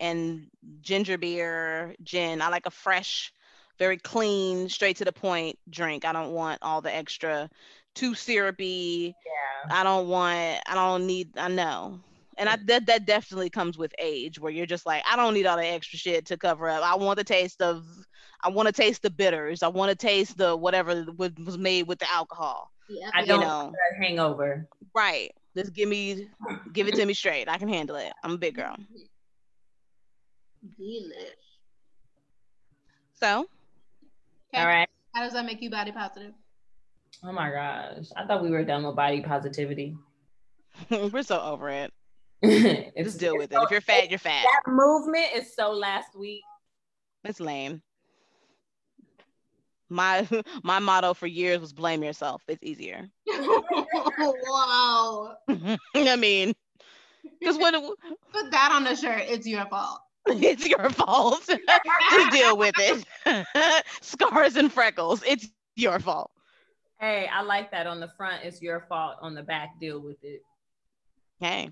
and 0.00 0.48
ginger 0.88 1.18
beer, 1.18 1.94
gin. 2.02 2.40
I 2.40 2.48
like 2.48 2.64
a 2.64 2.70
fresh, 2.70 3.30
very 3.78 3.98
clean, 3.98 4.70
straight 4.70 4.96
to 4.96 5.04
the 5.04 5.12
point 5.12 5.58
drink. 5.68 6.06
I 6.06 6.12
don't 6.14 6.32
want 6.32 6.60
all 6.62 6.80
the 6.80 6.94
extra, 6.94 7.50
too 7.94 8.14
syrupy. 8.14 9.14
yeah. 9.26 9.80
I 9.80 9.84
don't 9.84 10.08
want. 10.08 10.60
I 10.66 10.74
don't 10.74 11.06
need. 11.06 11.28
I 11.36 11.48
know. 11.48 12.00
And 12.38 12.48
I, 12.48 12.56
that 12.66 12.86
that 12.86 13.04
definitely 13.04 13.50
comes 13.50 13.76
with 13.76 13.92
age, 13.98 14.38
where 14.40 14.50
you're 14.50 14.64
just 14.64 14.86
like, 14.86 15.02
I 15.10 15.16
don't 15.16 15.34
need 15.34 15.44
all 15.44 15.58
the 15.58 15.66
extra 15.66 15.98
shit 15.98 16.24
to 16.26 16.36
cover 16.38 16.68
up. 16.70 16.82
I 16.82 16.94
want 16.96 17.18
the 17.18 17.24
taste 17.24 17.60
of, 17.60 17.84
I 18.42 18.48
want 18.48 18.66
to 18.68 18.72
taste 18.72 19.02
the 19.02 19.10
bitters. 19.10 19.62
I 19.62 19.68
want 19.68 19.90
to 19.90 19.96
taste 19.96 20.38
the 20.38 20.56
whatever 20.56 21.04
was 21.16 21.32
was 21.44 21.58
made 21.58 21.86
with 21.86 21.98
the 21.98 22.10
alcohol. 22.10 22.70
Yep. 22.88 23.10
I 23.12 23.24
don't 23.26 23.40
know, 23.40 23.64
want 23.64 23.74
a 23.92 24.02
hangover. 24.02 24.66
right? 24.94 25.32
Just 25.54 25.74
give 25.74 25.88
me, 25.88 26.28
give 26.72 26.86
it 26.88 26.94
to 26.94 27.04
me 27.04 27.12
straight. 27.12 27.48
I 27.48 27.58
can 27.58 27.68
handle 27.68 27.96
it. 27.96 28.12
I'm 28.22 28.32
a 28.34 28.38
big 28.38 28.54
girl. 28.54 28.76
Delish. 30.78 31.12
So 33.14 33.48
Okay. 34.52 34.62
All 34.62 34.66
right. 34.68 34.88
How 35.14 35.22
does 35.24 35.32
that 35.34 35.44
make 35.44 35.60
you 35.60 35.70
body 35.70 35.92
positive? 35.92 36.32
Oh 37.24 37.32
my 37.32 37.50
gosh. 37.50 38.06
I 38.16 38.26
thought 38.26 38.42
we 38.42 38.50
were 38.50 38.64
done 38.64 38.84
with 38.84 38.96
body 38.96 39.20
positivity. 39.20 39.96
we're 40.90 41.22
so 41.22 41.40
over 41.40 41.68
it. 41.68 41.92
It's- 42.42 43.04
Just 43.04 43.20
deal 43.20 43.36
with 43.36 43.52
it. 43.52 43.56
it's 43.56 43.64
If 43.64 43.70
you're 43.70 43.80
fat, 43.80 44.10
you're 44.10 44.18
fat. 44.18 44.44
That 44.44 44.70
movement 44.70 45.26
is 45.34 45.54
so 45.54 45.72
last 45.72 46.16
week. 46.16 46.42
It's 47.24 47.40
lame. 47.40 47.82
My 49.90 50.26
my 50.62 50.78
motto 50.78 51.14
for 51.14 51.26
years 51.26 51.60
was 51.60 51.72
blame 51.72 52.02
yourself. 52.04 52.42
It's 52.46 52.62
easier. 52.62 53.08
Whoa. 53.26 55.32
I 55.94 56.16
mean, 56.16 56.54
because 57.40 57.58
when 57.58 57.74
Put 58.32 58.50
that 58.50 58.70
on 58.72 58.84
the 58.84 58.94
shirt. 58.94 59.22
It's 59.26 59.46
your 59.46 59.66
fault. 59.66 60.00
it's 60.42 60.66
your 60.68 60.90
fault, 60.90 61.44
to 61.46 62.30
deal 62.30 62.56
with 62.56 62.74
it. 62.78 63.84
Scars 64.00 64.56
and 64.56 64.72
freckles. 64.72 65.22
It's 65.26 65.48
your 65.76 65.98
fault. 66.00 66.30
Hey, 66.98 67.28
I 67.32 67.42
like 67.42 67.70
that 67.70 67.86
on 67.86 68.00
the 68.00 68.08
front. 68.16 68.44
It's 68.44 68.60
your 68.62 68.80
fault. 68.88 69.16
On 69.20 69.34
the 69.34 69.42
back, 69.42 69.78
deal 69.80 70.00
with 70.00 70.16
it. 70.22 70.42
Hey, 71.40 71.70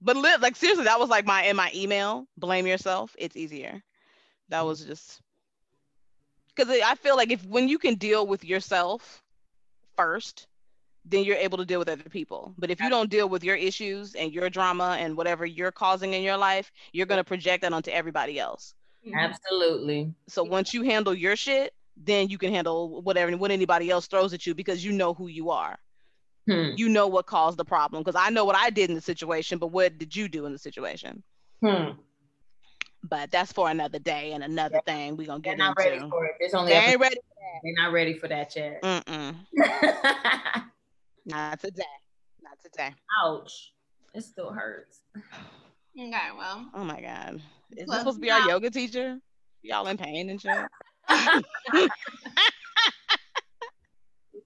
but 0.00 0.16
li- 0.16 0.36
like 0.40 0.56
seriously, 0.56 0.84
that 0.84 0.98
was 0.98 1.08
like 1.08 1.26
my 1.26 1.44
in 1.44 1.56
my 1.56 1.70
email. 1.74 2.26
Blame 2.36 2.66
yourself. 2.66 3.14
It's 3.18 3.36
easier. 3.36 3.82
That 4.48 4.62
was 4.64 4.84
just 4.84 5.20
because 6.54 6.68
I 6.84 6.94
feel 6.94 7.16
like 7.16 7.30
if 7.30 7.44
when 7.46 7.68
you 7.68 7.78
can 7.78 7.94
deal 7.96 8.26
with 8.26 8.44
yourself 8.44 9.22
first, 9.96 10.46
then 11.04 11.24
you're 11.24 11.36
able 11.36 11.58
to 11.58 11.64
deal 11.64 11.78
with 11.78 11.88
other 11.88 12.02
people. 12.04 12.54
But 12.58 12.70
if 12.70 12.80
you 12.80 12.88
don't 12.88 13.10
deal 13.10 13.28
with 13.28 13.44
your 13.44 13.56
issues 13.56 14.14
and 14.14 14.32
your 14.32 14.48
drama 14.48 14.96
and 14.98 15.16
whatever 15.16 15.44
you're 15.44 15.72
causing 15.72 16.14
in 16.14 16.22
your 16.22 16.36
life, 16.36 16.72
you're 16.92 17.06
gonna 17.06 17.24
project 17.24 17.62
that 17.62 17.72
onto 17.72 17.90
everybody 17.90 18.38
else. 18.38 18.74
Absolutely. 19.14 20.14
So 20.28 20.42
once 20.42 20.72
you 20.72 20.82
handle 20.82 21.12
your 21.14 21.36
shit, 21.36 21.74
then 21.96 22.28
you 22.28 22.38
can 22.38 22.52
handle 22.52 23.02
whatever 23.02 23.36
what 23.36 23.50
anybody 23.50 23.90
else 23.90 24.06
throws 24.06 24.32
at 24.32 24.46
you 24.46 24.54
because 24.54 24.84
you 24.84 24.92
know 24.92 25.12
who 25.14 25.28
you 25.28 25.50
are. 25.50 25.78
Hmm. 26.48 26.70
You 26.76 26.88
know 26.88 27.06
what 27.06 27.26
caused 27.26 27.56
the 27.58 27.64
problem. 27.64 28.02
Because 28.02 28.20
I 28.20 28.30
know 28.30 28.44
what 28.44 28.56
I 28.56 28.70
did 28.70 28.88
in 28.90 28.96
the 28.96 29.00
situation, 29.02 29.58
but 29.58 29.68
what 29.68 29.98
did 29.98 30.14
you 30.16 30.28
do 30.28 30.46
in 30.46 30.52
the 30.52 30.58
situation? 30.58 31.22
Hmm. 31.62 31.90
But 33.02 33.30
that's 33.30 33.52
for 33.52 33.68
another 33.68 33.98
day 33.98 34.32
and 34.32 34.42
another 34.42 34.80
thing 34.86 35.16
we're 35.18 35.26
gonna 35.26 35.40
get 35.40 35.58
They're 35.58 35.68
get 35.68 35.76
not 35.76 35.78
ready 35.78 35.98
for 36.08 36.24
it. 36.24 36.32
There's 36.40 36.54
only 36.54 36.72
They 36.72 36.78
episode- 36.78 36.90
ain't 36.92 37.00
ready. 37.00 37.16
They're 37.62 37.74
not 37.84 37.92
ready 37.92 38.14
for 38.14 38.28
that 38.28 38.56
yet. 38.56 38.82
Not 41.26 41.60
today. 41.60 41.82
Not 42.42 42.58
today. 42.62 42.94
Ouch. 43.22 43.72
It 44.14 44.22
still 44.22 44.52
hurts. 44.52 45.00
Okay, 45.98 46.10
well. 46.36 46.66
Oh 46.74 46.84
my 46.84 47.00
god. 47.00 47.40
Is 47.76 47.86
this 47.88 47.98
supposed 47.98 48.18
to 48.18 48.20
be 48.20 48.30
our 48.30 48.48
yoga 48.48 48.70
teacher? 48.70 49.18
Y'all 49.62 49.86
in 49.88 49.96
pain 49.96 50.30
and 50.30 50.40
shit? 50.40 50.66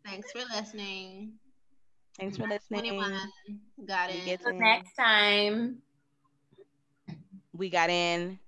Thanks 0.05 0.31
for 0.33 0.41
listening. 0.55 1.33
Thanks 2.19 2.37
for 2.37 2.47
listening. 2.47 2.81
21. 2.81 3.15
Got 3.87 4.11
We 4.11 4.17
it. 4.19 4.25
get 4.25 4.41
Till 4.43 4.55
next 4.55 4.95
time. 4.95 5.79
We 7.53 7.69
got 7.69 7.91
in. 7.91 8.39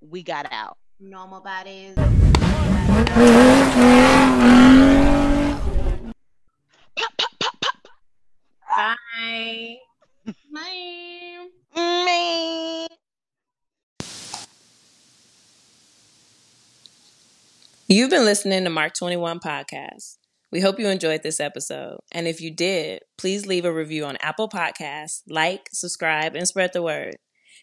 We 0.00 0.22
got 0.22 0.50
out. 0.50 0.78
Normal 0.98 1.42
bodies. 1.42 1.94
Bye. 8.76 9.78
Bye. 10.52 11.46
Me. 12.04 12.86
You've 17.88 18.10
been 18.10 18.26
listening 18.26 18.64
to 18.64 18.70
Mark 18.70 18.92
21 18.92 19.40
Podcast. 19.40 20.18
We 20.52 20.60
hope 20.60 20.78
you 20.78 20.88
enjoyed 20.88 21.22
this 21.22 21.40
episode. 21.40 22.00
And 22.12 22.28
if 22.28 22.42
you 22.42 22.50
did, 22.50 23.00
please 23.16 23.46
leave 23.46 23.64
a 23.64 23.72
review 23.72 24.04
on 24.04 24.18
Apple 24.20 24.50
Podcasts, 24.50 25.22
like, 25.26 25.70
subscribe, 25.72 26.36
and 26.36 26.46
spread 26.46 26.74
the 26.74 26.82
word. 26.82 27.16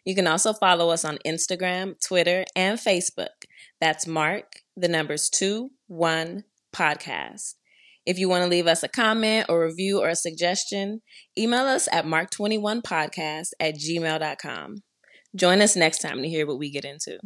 You 0.06 0.16
can 0.16 0.26
also 0.26 0.52
follow 0.52 0.90
us 0.90 1.06
on 1.06 1.20
Instagram, 1.28 1.94
Twitter, 2.04 2.44
and 2.56 2.80
Facebook. 2.80 3.46
That's 3.80 4.08
Mark, 4.08 4.62
the 4.76 4.88
numbers 4.88 5.30
2 5.30 5.70
1 5.86 6.44
podcast. 6.76 7.54
If 8.06 8.20
you 8.20 8.28
want 8.28 8.44
to 8.44 8.50
leave 8.50 8.68
us 8.68 8.84
a 8.84 8.90
comment 8.90 9.48
or 9.50 9.66
review 9.66 10.02
or 10.02 10.10
a 10.10 10.16
suggestion, 10.16 11.02
email 11.38 11.66
us 11.66 11.88
at 11.92 12.06
mark21podcast 12.06 13.50
at 13.60 13.76
gmail.com. 13.76 14.76
Join 15.36 15.62
us 15.62 15.76
next 15.76 16.00
time 16.00 16.22
to 16.22 16.28
hear 16.30 16.46
what 16.46 16.60
we 16.60 16.70
get 16.70 16.86
into. 16.86 17.18